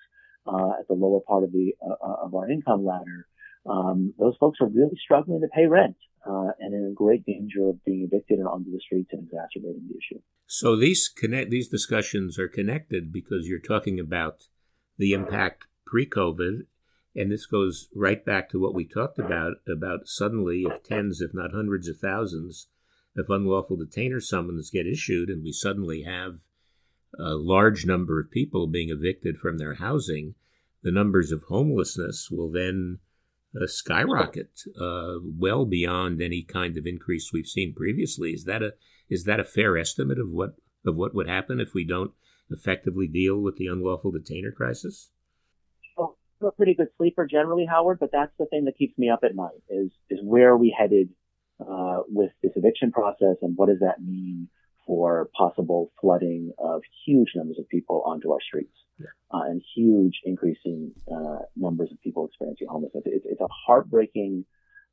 uh, 0.45 0.71
at 0.79 0.87
the 0.89 0.93
lower 0.93 1.21
part 1.21 1.45
of 1.45 1.53
the 1.53 1.71
of 2.01 2.35
our 2.35 2.49
income 2.49 2.85
ladder. 2.85 3.27
Um, 3.65 4.13
those 4.17 4.35
folks 4.39 4.59
are 4.61 4.67
really 4.67 4.97
struggling 5.03 5.41
to 5.41 5.47
pay 5.47 5.65
rent 5.65 5.97
uh, 6.25 6.51
and 6.59 6.73
in 6.73 6.93
great 6.93 7.25
danger 7.25 7.69
of 7.69 7.83
being 7.85 8.07
evicted 8.09 8.39
and 8.39 8.47
onto 8.47 8.71
the 8.71 8.79
streets 8.79 9.09
and 9.11 9.27
exacerbating 9.27 9.87
the 9.87 9.97
issue. 9.97 10.21
So 10.47 10.75
these 10.75 11.09
connect 11.09 11.49
these 11.49 11.69
discussions 11.69 12.39
are 12.39 12.47
connected 12.47 13.11
because 13.11 13.47
you're 13.47 13.59
talking 13.59 13.99
about 13.99 14.43
the 14.97 15.13
impact 15.13 15.65
pre-COVID 15.85 16.65
and 17.15 17.31
this 17.31 17.45
goes 17.45 17.89
right 17.93 18.23
back 18.23 18.49
to 18.49 18.59
what 18.59 18.73
we 18.73 18.85
talked 18.85 19.19
about 19.19 19.55
about 19.67 20.07
suddenly, 20.07 20.63
if 20.63 20.83
tens, 20.83 21.21
if 21.21 21.33
not 21.33 21.51
hundreds 21.51 21.87
of 21.87 21.97
thousands 21.97 22.67
of 23.17 23.29
unlawful 23.29 23.77
detainer 23.77 24.21
summons 24.21 24.69
get 24.69 24.85
issued, 24.85 25.29
and 25.29 25.43
we 25.43 25.51
suddenly 25.51 26.03
have 26.03 26.41
a 27.17 27.33
large 27.33 27.85
number 27.85 28.19
of 28.19 28.31
people 28.31 28.67
being 28.67 28.89
evicted 28.89 29.37
from 29.37 29.57
their 29.57 29.75
housing, 29.75 30.35
the 30.83 30.91
numbers 30.91 31.31
of 31.31 31.43
homelessness 31.43 32.29
will 32.31 32.51
then 32.51 32.99
uh, 33.55 33.67
skyrocket 33.67 34.61
uh, 34.79 35.15
well 35.23 35.65
beyond 35.65 36.21
any 36.21 36.43
kind 36.43 36.77
of 36.77 36.85
increase 36.85 37.31
we've 37.33 37.47
seen 37.47 37.73
previously. 37.73 38.31
Is 38.31 38.45
that 38.45 38.61
a 38.61 38.73
is 39.09 39.23
that 39.23 39.39
a 39.39 39.43
fair 39.43 39.77
estimate 39.77 40.19
of 40.19 40.29
what 40.29 40.55
of 40.85 40.95
what 40.95 41.13
would 41.15 41.27
happen 41.27 41.59
if 41.59 41.73
we 41.73 41.83
don't 41.83 42.11
effectively 42.51 43.07
deal 43.07 43.39
with 43.39 43.57
the 43.57 43.67
unlawful 43.67 44.11
detainer 44.11 44.51
crisis? 44.51 45.11
Well, 45.97 46.17
I'm 46.41 46.47
a 46.47 46.51
pretty 46.51 46.73
good 46.73 46.89
sleeper 46.97 47.27
generally, 47.27 47.65
Howard, 47.69 47.99
but 47.99 48.11
that's 48.11 48.31
the 48.39 48.45
thing 48.45 48.65
that 48.65 48.77
keeps 48.77 48.97
me 48.97 49.09
up 49.09 49.19
at 49.23 49.35
night 49.35 49.61
is, 49.69 49.91
is 50.09 50.19
where 50.23 50.49
are 50.49 50.57
we 50.57 50.75
headed, 50.77 51.09
uh, 51.59 51.99
with 52.07 52.31
this 52.41 52.53
eviction 52.55 52.91
process 52.91 53.35
and 53.41 53.55
what 53.55 53.67
does 53.67 53.79
that 53.81 54.01
mean 54.01 54.47
for 54.85 55.29
possible 55.37 55.91
flooding 56.01 56.51
of 56.57 56.81
huge 57.05 57.29
numbers 57.35 57.57
of 57.59 57.69
people 57.69 58.01
onto 58.05 58.31
our 58.31 58.39
streets. 58.41 58.73
Uh, 59.33 59.43
and 59.45 59.61
huge 59.75 60.21
increasing, 60.25 60.91
uh, 61.11 61.39
numbers 61.55 61.89
of 61.91 62.01
people 62.01 62.25
experiencing 62.27 62.67
homelessness. 62.69 63.03
It's, 63.05 63.25
it's 63.27 63.41
a 63.41 63.47
heartbreaking, 63.67 64.45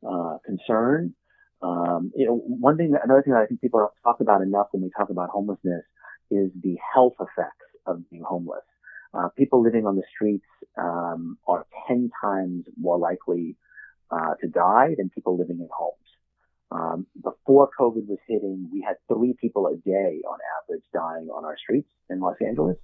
uh, 0.07 0.39
concern. 0.45 1.15
Um, 1.63 2.13
you 2.15 2.27
know, 2.27 2.37
one 2.37 2.77
thing, 2.77 2.95
another 3.03 3.23
thing 3.23 3.33
that 3.33 3.43
I 3.43 3.47
think 3.47 3.61
people 3.61 3.81
don't 3.81 3.93
talk 4.05 4.21
about 4.21 4.43
enough 4.43 4.69
when 4.73 4.83
we 4.83 4.91
talk 4.97 5.11
about 5.11 5.31
homelessness 5.31 5.85
is 6.31 6.51
the 6.63 6.77
health 6.95 7.15
effects 7.21 7.67
of 7.87 8.09
being 8.11 8.23
homeless. 8.27 8.65
Uh, 9.15 9.29
people 9.37 9.63
living 9.63 9.87
on 9.87 9.97
the 9.97 10.03
streets 10.15 10.45
um, 10.77 11.39
are 11.49 11.67
10 11.89 12.11
times 12.23 12.67
more 12.77 12.99
likely 12.99 13.57
uh, 14.11 14.35
to 14.41 14.49
die 14.49 14.95
than 14.99 15.09
people 15.09 15.39
living 15.39 15.59
in 15.61 15.69
homes. 15.77 15.97
Um, 16.71 17.07
before 17.23 17.71
COVID 17.79 18.07
was 18.09 18.19
hitting, 18.27 18.69
we 18.73 18.83
had 18.87 18.97
three 19.09 19.35
people 19.41 19.69
a 19.69 19.77
day 19.77 20.21
on 20.29 20.39
average 20.61 20.83
dying 20.93 21.29
on 21.29 21.45
our 21.45 21.57
streets 21.57 21.89
in 22.11 22.21
Los 22.21 22.37
Angeles. 22.45 22.77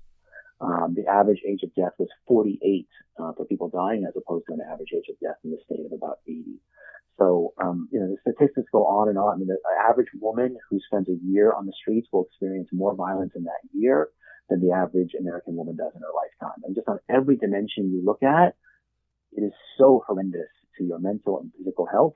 Um, 0.63 0.95
the 0.95 1.11
average 1.11 1.43
age 1.47 1.61
of 1.65 1.75
death 1.75 1.93
was 1.99 2.09
48 2.29 2.87
uh, 3.19 3.33
for 3.37 3.45
people 3.47 3.69
dying, 3.69 4.05
as 4.07 4.15
opposed 4.17 4.47
to 4.47 4.55
an 4.55 4.61
average 4.63 4.95
age 4.95 5.11
of 5.11 5.19
death 5.19 5.37
in 5.43 5.51
the 5.51 5.59
state 5.67 5.85
of 5.85 5.93
about 5.93 6.19
80. 6.27 6.61
So, 7.19 7.53
um, 7.61 7.89
you 7.91 7.99
know, 7.99 8.09
the 8.09 8.17
statistics 8.23 8.71
go 8.71 8.87
on 8.87 9.09
and 9.09 9.19
on. 9.19 9.35
I 9.35 9.37
mean, 9.37 9.49
the 9.49 9.59
average 9.91 10.09
woman 10.21 10.57
who 10.71 10.79
spends 10.87 11.09
a 11.09 11.19
year 11.27 11.53
on 11.53 11.67
the 11.67 11.73
streets 11.81 12.09
will 12.13 12.25
experience 12.25 12.69
more 12.73 12.95
violence 12.95 13.33
in 13.35 13.45
that 13.45 13.61
year 13.75 14.09
than 14.49 14.61
the 14.61 14.73
average 14.73 15.13
American 15.19 15.57
woman 15.57 15.77
does 15.77 15.93
in 15.95 16.01
her 16.01 16.15
lifetime. 16.15 16.63
And 16.65 16.75
just 16.75 16.89
on 16.89 17.01
every 17.09 17.37
dimension 17.37 17.91
you 17.91 18.03
look 18.05 18.23
at, 18.23 18.55
it 19.33 19.43
is 19.43 19.53
so 19.79 20.05
horrendous 20.07 20.49
to 20.79 20.85
your 20.85 20.99
mental 20.99 21.41
and 21.41 21.51
physical 21.59 21.87
health 21.87 22.15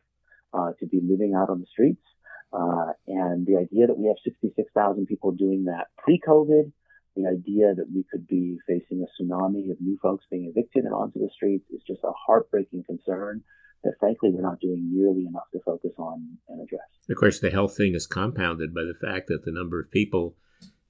uh, 0.55 0.73
to 0.81 0.87
be 0.87 1.01
living 1.03 1.35
out 1.35 1.51
on 1.51 1.61
the 1.61 1.67
streets. 1.67 2.03
Uh, 2.53 2.93
and 3.07 3.47
the 3.47 3.57
idea 3.57 3.87
that 3.87 3.99
we 3.99 4.07
have 4.07 4.17
66,000 4.25 5.07
people 5.07 5.33
doing 5.33 5.65
that 5.65 5.87
pre-COVID, 5.99 6.73
the 7.17 7.27
idea 7.27 7.75
that 7.75 7.91
we 7.93 8.05
could 8.11 8.27
be 8.27 8.59
facing 8.67 9.03
a 9.03 9.23
tsunami 9.23 9.71
of 9.71 9.81
new 9.81 9.99
folks 10.03 10.25
being 10.31 10.53
evicted 10.55 10.85
and 10.85 10.95
onto 10.95 11.19
the 11.19 11.31
streets 11.35 11.65
is 11.71 11.83
just 11.87 12.05
a 12.05 12.13
heartbreaking 12.27 12.85
concern 12.85 13.43
that 13.83 13.95
frankly 13.99 14.31
we're 14.31 14.43
not 14.43 14.61
doing 14.61 14.91
nearly 14.93 15.27
enough 15.27 15.51
to 15.53 15.61
focus 15.65 15.93
on 15.99 16.39
and 16.49 16.61
address. 16.61 16.87
Of 17.09 17.17
course, 17.17 17.41
the 17.41 17.51
health 17.51 17.77
thing 17.77 17.95
is 17.95 18.07
compounded 18.07 18.75
by 18.75 18.83
the 18.83 18.99
fact 19.01 19.29
that 19.29 19.45
the 19.45 19.53
number 19.53 19.81
of 19.81 19.91
people 19.91 20.37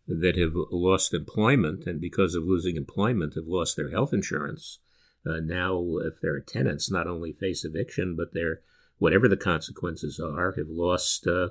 that 0.09 0.37
have 0.37 0.53
lost 0.71 1.15
employment 1.15 1.85
and 1.87 2.01
because 2.01 2.35
of 2.35 2.45
losing 2.45 2.77
employment 2.77 3.35
have 3.35 3.47
lost 3.47 3.77
their 3.77 3.91
health 3.91 4.13
insurance. 4.13 4.79
Uh, 5.27 5.41
now, 5.43 5.83
if 6.05 6.21
they're 6.23 6.41
tenants, 6.41 6.91
not 6.91 7.09
only 7.09 7.33
face 7.33 7.65
eviction, 7.65 8.15
but 8.17 8.29
they're, 8.33 8.61
whatever 8.99 9.29
the 9.29 9.37
consequences 9.37 10.21
are, 10.21 10.55
have 10.57 10.69
lost 10.69 11.27
uh, 11.27 11.49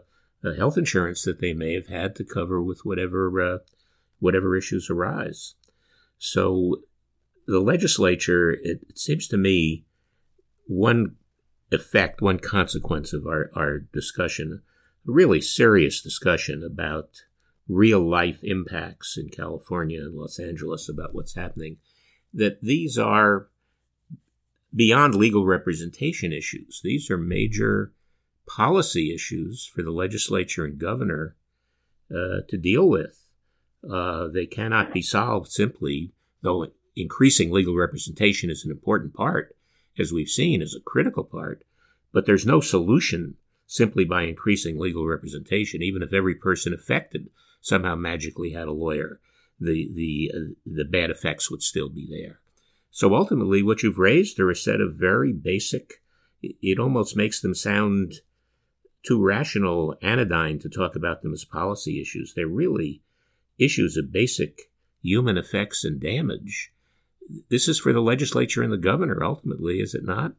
health 0.58 0.78
insurance 0.78 1.24
that 1.24 1.42
they 1.42 1.54
may 1.54 1.74
have 1.74 1.88
had 1.88 2.16
to 2.16 2.24
cover 2.24 2.62
with 2.62 2.80
whatever 2.84 3.42
uh, 3.42 3.58
whatever 4.20 4.56
issues 4.56 4.90
arise. 4.90 5.56
So, 6.18 6.82
the 7.48 7.60
legislature, 7.60 8.52
it, 8.52 8.82
it 8.90 8.98
seems 8.98 9.28
to 9.28 9.38
me, 9.38 9.86
one 10.66 11.16
effect, 11.72 12.22
one 12.22 12.40
consequence 12.40 13.14
of 13.14 13.28
our, 13.28 13.52
our 13.56 13.80
discussion, 13.80 14.62
a 15.08 15.12
really 15.12 15.42
serious 15.42 16.02
discussion 16.02 16.64
about 16.64 17.24
real 17.68 18.08
life 18.08 18.40
impacts 18.44 19.18
in 19.18 19.30
California 19.30 20.00
and 20.00 20.16
Los 20.16 20.40
Angeles 20.40 20.90
about 20.90 21.14
what's 21.14 21.36
happening, 21.36 21.78
that 22.34 22.62
these 22.62 22.98
are 22.98 23.48
beyond 24.76 25.16
legal 25.16 25.46
representation 25.46 26.34
issues. 26.34 26.82
These 26.84 27.10
are 27.10 27.18
major 27.18 27.94
policy 28.48 29.14
issues 29.14 29.66
for 29.74 29.82
the 29.82 29.92
legislature 29.92 30.66
and 30.66 30.78
governor 30.78 31.36
uh, 32.12 32.42
to 32.48 32.58
deal 32.58 32.88
with. 32.88 33.25
Uh, 33.90 34.28
they 34.28 34.46
cannot 34.46 34.94
be 34.94 35.02
solved 35.02 35.52
simply, 35.52 36.12
though 36.42 36.68
increasing 36.96 37.52
legal 37.52 37.76
representation 37.76 38.50
is 38.50 38.66
an 38.66 38.72
important 38.72 39.14
part, 39.14 39.56
as 40.00 40.12
we've 40.12 40.30
seen, 40.30 40.62
is 40.62 40.76
a 40.76 40.84
critical 40.84 41.24
part. 41.24 41.64
But 42.12 42.26
there's 42.26 42.46
no 42.46 42.62
solution 42.62 43.36
simply 43.68 44.06
by 44.06 44.24
increasing 44.24 44.80
legal 44.80 45.06
representation, 45.06 45.82
even 45.82 46.02
if 46.02 46.14
every 46.14 46.36
person 46.36 46.74
affected 46.74 47.30
somehow 47.62 47.96
magically 47.96 48.52
had 48.52 48.68
a 48.68 48.72
lawyer, 48.72 49.20
the 49.60 49.90
the 49.94 50.32
uh, 50.34 50.40
the 50.66 50.86
bad 50.86 51.10
effects 51.10 51.50
would 51.50 51.62
still 51.62 51.90
be 51.90 52.08
there. 52.10 52.40
So 52.92 53.16
ultimately, 53.16 53.62
what 53.64 53.84
you've 53.84 53.98
raised 53.98 54.40
are 54.40 54.50
a 54.50 54.56
set 54.56 54.80
of 54.80 54.96
very 54.96 55.34
basic. 55.34 56.02
It 56.42 56.80
almost 56.80 57.18
makes 57.18 57.42
them 57.42 57.56
sound 57.56 58.16
too 59.04 59.22
rational, 59.22 59.96
anodyne 60.02 60.60
to 60.60 60.70
talk 60.70 60.96
about 60.96 61.22
them 61.22 61.34
as 61.34 61.44
policy 61.44 62.00
issues. 62.00 62.34
They're 62.34 62.48
really 62.48 63.02
issues 63.58 63.98
of 63.98 64.12
basic 64.12 64.62
human 65.02 65.38
effects 65.38 65.84
and 65.84 66.00
damage. 66.00 66.72
This 67.50 67.68
is 67.68 67.80
for 67.80 67.94
the 67.94 68.02
legislature 68.02 68.62
and 68.62 68.72
the 68.72 68.78
governor, 68.78 69.24
ultimately, 69.24 69.80
is 69.80 69.96
it 69.96 70.04
not? 70.04 70.34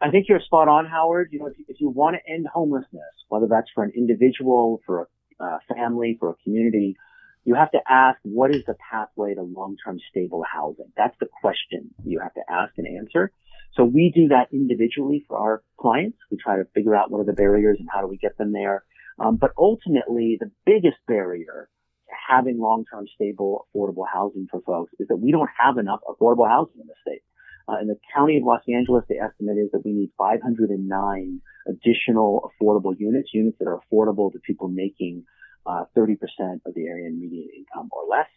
I 0.00 0.10
think 0.10 0.26
you're 0.28 0.40
spot 0.40 0.68
on, 0.68 0.86
Howard. 0.86 1.30
You 1.32 1.40
know, 1.40 1.46
if 1.46 1.58
you, 1.58 1.64
if 1.68 1.80
you 1.80 1.88
want 1.88 2.16
to 2.16 2.32
end 2.32 2.46
homelessness, 2.52 3.02
whether 3.28 3.46
that's 3.48 3.68
for 3.74 3.82
an 3.82 3.92
individual, 3.96 4.80
for 4.86 5.02
a 5.02 5.06
uh, 5.44 5.58
family, 5.74 6.16
for 6.18 6.30
a 6.30 6.34
community, 6.44 6.96
you 7.44 7.54
have 7.54 7.70
to 7.70 7.78
ask 7.88 8.18
what 8.22 8.50
is 8.50 8.62
the 8.66 8.74
pathway 8.90 9.34
to 9.34 9.42
long-term 9.42 9.98
stable 10.10 10.44
housing? 10.50 10.92
That's 10.96 11.16
the 11.20 11.28
question 11.40 11.94
you 12.04 12.20
have 12.20 12.34
to 12.34 12.42
ask 12.48 12.72
and 12.76 12.86
answer. 12.86 13.32
So 13.74 13.84
we 13.84 14.12
do 14.14 14.28
that 14.28 14.48
individually 14.52 15.24
for 15.28 15.38
our 15.38 15.62
clients. 15.78 16.18
We 16.30 16.36
try 16.36 16.56
to 16.56 16.64
figure 16.74 16.94
out 16.94 17.10
what 17.10 17.20
are 17.20 17.24
the 17.24 17.32
barriers 17.32 17.78
and 17.78 17.88
how 17.92 18.00
do 18.00 18.06
we 18.06 18.16
get 18.16 18.36
them 18.36 18.52
there. 18.52 18.84
Um, 19.18 19.36
but 19.36 19.50
ultimately, 19.58 20.36
the 20.38 20.50
biggest 20.64 20.98
barrier 21.06 21.68
to 22.08 22.14
having 22.28 22.58
long-term 22.58 23.06
stable, 23.14 23.66
affordable 23.74 24.04
housing 24.10 24.46
for 24.50 24.60
folks 24.62 24.92
is 24.98 25.08
that 25.08 25.16
we 25.16 25.32
don't 25.32 25.50
have 25.58 25.78
enough 25.78 26.00
affordable 26.08 26.48
housing 26.48 26.80
in 26.80 26.86
the 26.86 26.94
state. 27.02 27.22
Uh, 27.68 27.80
in 27.80 27.88
the 27.88 27.98
county 28.14 28.38
of 28.38 28.44
Los 28.44 28.62
Angeles, 28.66 29.04
the 29.08 29.18
estimate 29.18 29.58
is 29.58 29.70
that 29.72 29.84
we 29.84 29.92
need 29.92 30.10
509 30.16 31.40
additional 31.66 32.50
affordable 32.50 32.94
units, 32.98 33.28
units 33.34 33.58
that 33.58 33.68
are 33.68 33.80
affordable 33.92 34.32
to 34.32 34.38
people 34.38 34.68
making 34.68 35.24
uh, 35.66 35.84
30% 35.96 36.16
of 36.64 36.74
the 36.74 36.86
area 36.86 37.10
median 37.10 37.48
income 37.54 37.90
or 37.92 38.08
less. 38.08 38.28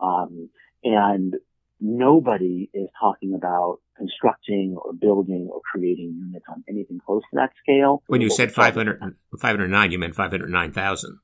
Um, 0.00 0.50
and 0.84 1.34
nobody 1.80 2.70
is 2.74 2.88
talking 3.00 3.34
about 3.34 3.78
constructing 3.96 4.76
or 4.82 4.92
building 4.92 5.48
or 5.52 5.60
creating 5.72 6.14
units 6.18 6.44
on 6.48 6.64
anything 6.68 7.00
close 7.04 7.22
to 7.30 7.36
that 7.36 7.50
scale. 7.62 8.02
When 8.06 8.20
you 8.20 8.30
said 8.30 8.52
500, 8.52 9.00
509, 9.38 9.92
you 9.92 9.98
meant 9.98 10.14
509,000. 10.14 11.18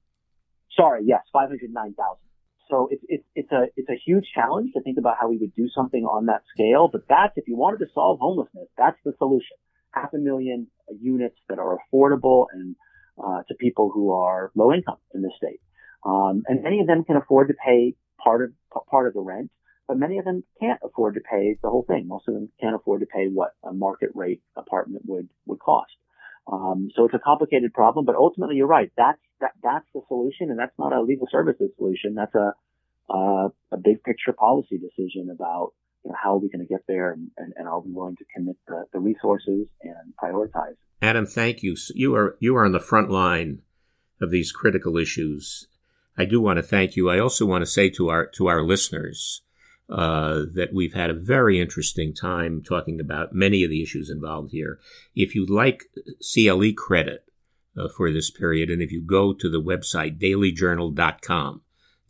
Sorry, 0.76 1.02
yes, 1.04 1.20
509,000. 1.32 2.18
So 2.70 2.88
it's, 2.90 3.04
it's, 3.08 3.24
it's 3.34 3.52
a, 3.52 3.66
it's 3.76 3.88
a 3.88 4.00
huge 4.04 4.24
challenge 4.34 4.72
to 4.74 4.82
think 4.82 4.98
about 4.98 5.16
how 5.20 5.28
we 5.28 5.36
would 5.38 5.54
do 5.54 5.68
something 5.74 6.04
on 6.04 6.26
that 6.26 6.42
scale, 6.52 6.88
but 6.90 7.02
that's, 7.08 7.32
if 7.36 7.46
you 7.46 7.56
wanted 7.56 7.78
to 7.78 7.86
solve 7.94 8.18
homelessness, 8.20 8.68
that's 8.76 8.96
the 9.04 9.12
solution. 9.18 9.56
Half 9.90 10.14
a 10.14 10.18
million 10.18 10.66
units 11.00 11.36
that 11.48 11.58
are 11.58 11.78
affordable 11.78 12.46
and, 12.52 12.74
uh, 13.22 13.42
to 13.48 13.54
people 13.54 13.90
who 13.92 14.12
are 14.12 14.50
low 14.56 14.72
income 14.72 14.96
in 15.14 15.22
the 15.22 15.30
state. 15.36 15.60
Um, 16.04 16.42
and 16.48 16.62
many 16.62 16.80
of 16.80 16.86
them 16.86 17.04
can 17.04 17.16
afford 17.16 17.48
to 17.48 17.54
pay 17.54 17.94
part 18.22 18.42
of, 18.42 18.50
part 18.90 19.06
of 19.06 19.14
the 19.14 19.20
rent, 19.20 19.50
but 19.86 19.98
many 19.98 20.18
of 20.18 20.24
them 20.24 20.44
can't 20.60 20.80
afford 20.82 21.14
to 21.14 21.20
pay 21.20 21.56
the 21.62 21.68
whole 21.68 21.84
thing. 21.86 22.08
Most 22.08 22.28
of 22.28 22.34
them 22.34 22.48
can't 22.60 22.74
afford 22.74 23.00
to 23.00 23.06
pay 23.06 23.26
what 23.26 23.52
a 23.62 23.72
market 23.72 24.10
rate 24.14 24.42
apartment 24.56 25.02
would, 25.06 25.28
would 25.46 25.58
cost. 25.58 25.92
Um, 26.50 26.90
so 26.94 27.04
it's 27.04 27.14
a 27.14 27.18
complicated 27.18 27.72
problem, 27.72 28.04
but 28.04 28.16
ultimately 28.16 28.56
you're 28.56 28.66
right. 28.66 28.90
That's, 28.96 29.20
that, 29.40 29.52
that's 29.62 29.86
the 29.94 30.02
solution 30.08 30.50
and 30.50 30.58
that's 30.58 30.78
not 30.78 30.92
a 30.92 31.00
legal 31.00 31.26
services 31.30 31.70
solution. 31.76 32.14
That's 32.14 32.34
a, 32.34 32.54
a 33.12 33.76
big 33.82 34.02
picture 34.02 34.32
policy 34.32 34.78
decision 34.78 35.30
about 35.30 35.72
you 36.04 36.10
know, 36.10 36.16
how 36.22 36.34
are 36.34 36.38
we 36.38 36.48
going 36.48 36.66
to 36.66 36.72
get 36.72 36.84
there 36.86 37.12
and, 37.12 37.30
and, 37.38 37.52
and, 37.56 37.66
are 37.66 37.80
we 37.80 37.92
willing 37.92 38.16
to 38.16 38.24
commit 38.34 38.56
the, 38.68 38.84
the 38.92 39.00
resources 39.00 39.66
and 39.82 40.14
prioritize. 40.22 40.76
Adam, 41.00 41.26
thank 41.26 41.62
you. 41.62 41.76
You 41.94 42.14
are, 42.14 42.36
you 42.40 42.54
are 42.56 42.64
on 42.64 42.72
the 42.72 42.80
front 42.80 43.10
line 43.10 43.62
of 44.20 44.30
these 44.30 44.52
critical 44.52 44.98
issues. 44.98 45.66
I 46.16 46.24
do 46.24 46.40
want 46.40 46.58
to 46.58 46.62
thank 46.62 46.94
you. 46.94 47.10
I 47.10 47.18
also 47.18 47.46
want 47.46 47.62
to 47.62 47.66
say 47.66 47.90
to 47.90 48.10
our, 48.10 48.26
to 48.34 48.46
our 48.46 48.62
listeners, 48.62 49.42
uh, 49.90 50.44
that 50.54 50.70
we've 50.72 50.94
had 50.94 51.10
a 51.10 51.14
very 51.14 51.60
interesting 51.60 52.14
time 52.14 52.62
talking 52.62 53.00
about 53.00 53.34
many 53.34 53.64
of 53.64 53.70
the 53.70 53.82
issues 53.82 54.10
involved 54.10 54.50
here. 54.50 54.78
If 55.14 55.34
you'd 55.34 55.50
like 55.50 55.84
CLE 56.32 56.72
credit 56.76 57.24
uh, 57.76 57.88
for 57.88 58.10
this 58.10 58.30
period, 58.30 58.70
and 58.70 58.80
if 58.80 58.90
you 58.90 59.02
go 59.02 59.34
to 59.34 59.50
the 59.50 59.60
website 59.60 60.18
dailyjournal.com, 60.18 61.60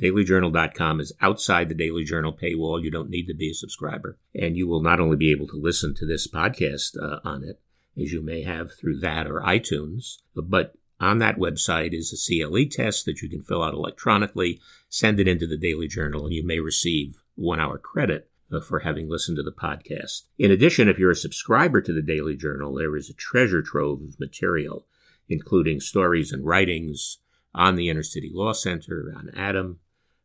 dailyjournal.com 0.01 1.01
is 1.01 1.12
outside 1.20 1.68
the 1.68 1.75
Daily 1.75 2.05
Journal 2.05 2.33
paywall. 2.33 2.83
You 2.83 2.91
don't 2.91 3.11
need 3.11 3.27
to 3.27 3.35
be 3.35 3.51
a 3.51 3.55
subscriber. 3.55 4.18
And 4.35 4.57
you 4.57 4.68
will 4.68 4.83
not 4.83 5.01
only 5.01 5.16
be 5.16 5.33
able 5.33 5.49
to 5.49 5.61
listen 5.61 5.95
to 5.97 6.07
this 6.07 6.29
podcast 6.29 6.97
uh, 7.01 7.20
on 7.25 7.43
it, 7.45 7.61
as 8.01 8.12
you 8.12 8.22
may 8.22 8.43
have 8.43 8.72
through 8.72 8.99
that 9.01 9.27
or 9.27 9.41
iTunes, 9.41 10.18
but 10.35 10.75
on 11.01 11.18
that 11.18 11.39
website 11.39 11.93
is 11.93 12.12
a 12.12 12.49
CLE 12.49 12.66
test 12.70 13.05
that 13.05 13.20
you 13.20 13.29
can 13.29 13.43
fill 13.43 13.62
out 13.62 13.75
electronically, 13.75 14.61
send 14.89 15.20
it 15.20 15.29
into 15.29 15.47
the 15.47 15.57
Daily 15.57 15.89
Journal, 15.89 16.25
and 16.25 16.35
you 16.35 16.45
may 16.45 16.61
receive 16.61 17.24
one 17.35 17.61
hour 17.61 17.78
credit 17.78 18.30
uh, 18.53 18.61
for 18.61 18.80
having 18.80 19.09
listened 19.09 19.37
to 19.37 19.43
the 19.43 19.53
podcast. 19.53 20.22
In 20.39 20.51
addition, 20.51 20.89
if 20.89 20.99
you're 20.99 21.11
a 21.11 21.16
subscriber 21.16 21.80
to 21.80 21.93
the 21.93 22.03
Daily 22.03 22.37
Journal, 22.37 22.74
there 22.74 22.97
is 22.97 23.11
a 23.11 23.14
treasure 23.14 23.62
trove 23.62 24.03
of 24.03 24.20
material, 24.20 24.87
including 25.28 25.80
stories 25.80 26.32
and 26.32 26.45
writings 26.45 27.18
on 27.55 27.76
the 27.76 27.89
Inner 27.89 28.03
City 28.03 28.30
Law 28.32 28.53
Center, 28.53 29.12
on 29.16 29.30
Adam, 29.37 29.78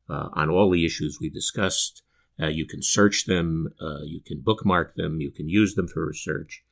uh, 0.10 0.30
on 0.34 0.50
all 0.50 0.70
the 0.72 0.86
issues 0.86 1.20
we 1.20 1.30
discussed. 1.30 2.04
Uh, 2.42 2.48
you 2.48 2.66
can 2.66 2.82
search 2.82 3.26
them, 3.26 3.70
uh, 3.82 4.02
you 4.04 4.22
can 4.22 4.42
bookmark 4.42 4.96
them, 4.96 5.20
you 5.20 5.30
can 5.30 5.50
use 5.50 5.76
them 5.76 5.88
for 5.88 6.06
research, 6.06 6.64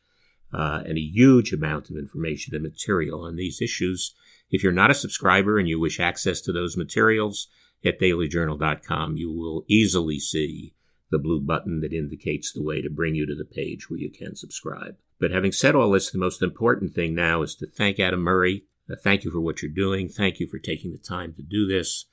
uh, 0.54 0.82
and 0.86 0.98
a 0.98 1.02
huge 1.02 1.52
amount 1.52 1.90
of 1.90 1.98
information 1.98 2.56
and 2.56 2.64
material 2.64 3.24
on 3.24 3.36
these 3.36 3.62
issues. 3.62 4.16
If 4.50 4.64
you're 4.64 4.72
not 4.72 4.92
a 4.92 4.96
subscriber 4.96 5.60
and 5.60 5.68
you 5.68 5.80
wish 5.80 6.00
access 6.00 6.40
to 6.42 6.54
those 6.54 6.78
materials, 6.78 7.48
at 7.86 8.00
dailyjournal.com, 8.00 9.18
you 9.18 9.32
will 9.32 9.64
easily 9.68 10.20
see 10.20 10.74
the 11.10 11.20
blue 11.20 11.40
button 11.40 11.82
that 11.82 11.94
indicates 11.94 12.52
the 12.52 12.64
way 12.64 12.82
to 12.82 12.90
bring 12.90 13.16
you 13.16 13.26
to 13.26 13.36
the 13.36 13.46
page 13.46 13.90
where 13.90 14.00
you 14.00 14.12
can 14.12 14.36
subscribe. 14.36 14.96
But 15.20 15.32
having 15.32 15.52
said 15.52 15.76
all 15.76 15.92
this, 15.92 16.12
the 16.12 16.18
most 16.18 16.42
important 16.42 16.94
thing 16.94 17.16
now 17.16 17.42
is 17.42 17.56
to 17.56 17.68
thank 17.68 18.00
Adam 18.00 18.22
Murray. 18.22 18.66
Uh, 18.92 18.96
thank 19.02 19.24
you 19.24 19.32
for 19.32 19.40
what 19.40 19.62
you're 19.62 19.72
doing. 19.72 20.10
Thank 20.10 20.40
you 20.40 20.48
for 20.48 20.60
taking 20.60 20.92
the 20.92 20.98
time 20.98 21.34
to 21.34 21.42
do 21.42 21.66
this. 21.66 22.06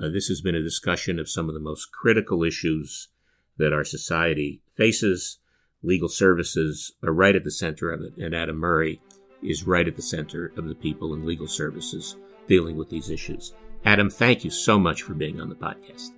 Uh, 0.00 0.08
this 0.08 0.28
has 0.28 0.40
been 0.40 0.54
a 0.54 0.62
discussion 0.62 1.18
of 1.18 1.28
some 1.28 1.48
of 1.48 1.54
the 1.54 1.60
most 1.60 1.92
critical 1.92 2.42
issues 2.42 3.08
that 3.58 3.72
our 3.72 3.84
society 3.84 4.62
faces. 4.76 5.38
Legal 5.82 6.08
services 6.08 6.92
are 7.02 7.12
right 7.12 7.34
at 7.34 7.44
the 7.44 7.50
center 7.50 7.90
of 7.90 8.02
it, 8.02 8.16
and 8.16 8.34
Adam 8.34 8.56
Murray 8.56 9.00
is 9.42 9.66
right 9.66 9.88
at 9.88 9.96
the 9.96 10.02
center 10.02 10.52
of 10.56 10.68
the 10.68 10.74
people 10.74 11.12
in 11.12 11.26
legal 11.26 11.48
services 11.48 12.16
dealing 12.46 12.76
with 12.76 12.88
these 12.88 13.10
issues. 13.10 13.52
Adam, 13.84 14.08
thank 14.08 14.44
you 14.44 14.50
so 14.50 14.78
much 14.78 15.02
for 15.02 15.14
being 15.14 15.40
on 15.40 15.48
the 15.48 15.54
podcast. 15.54 16.10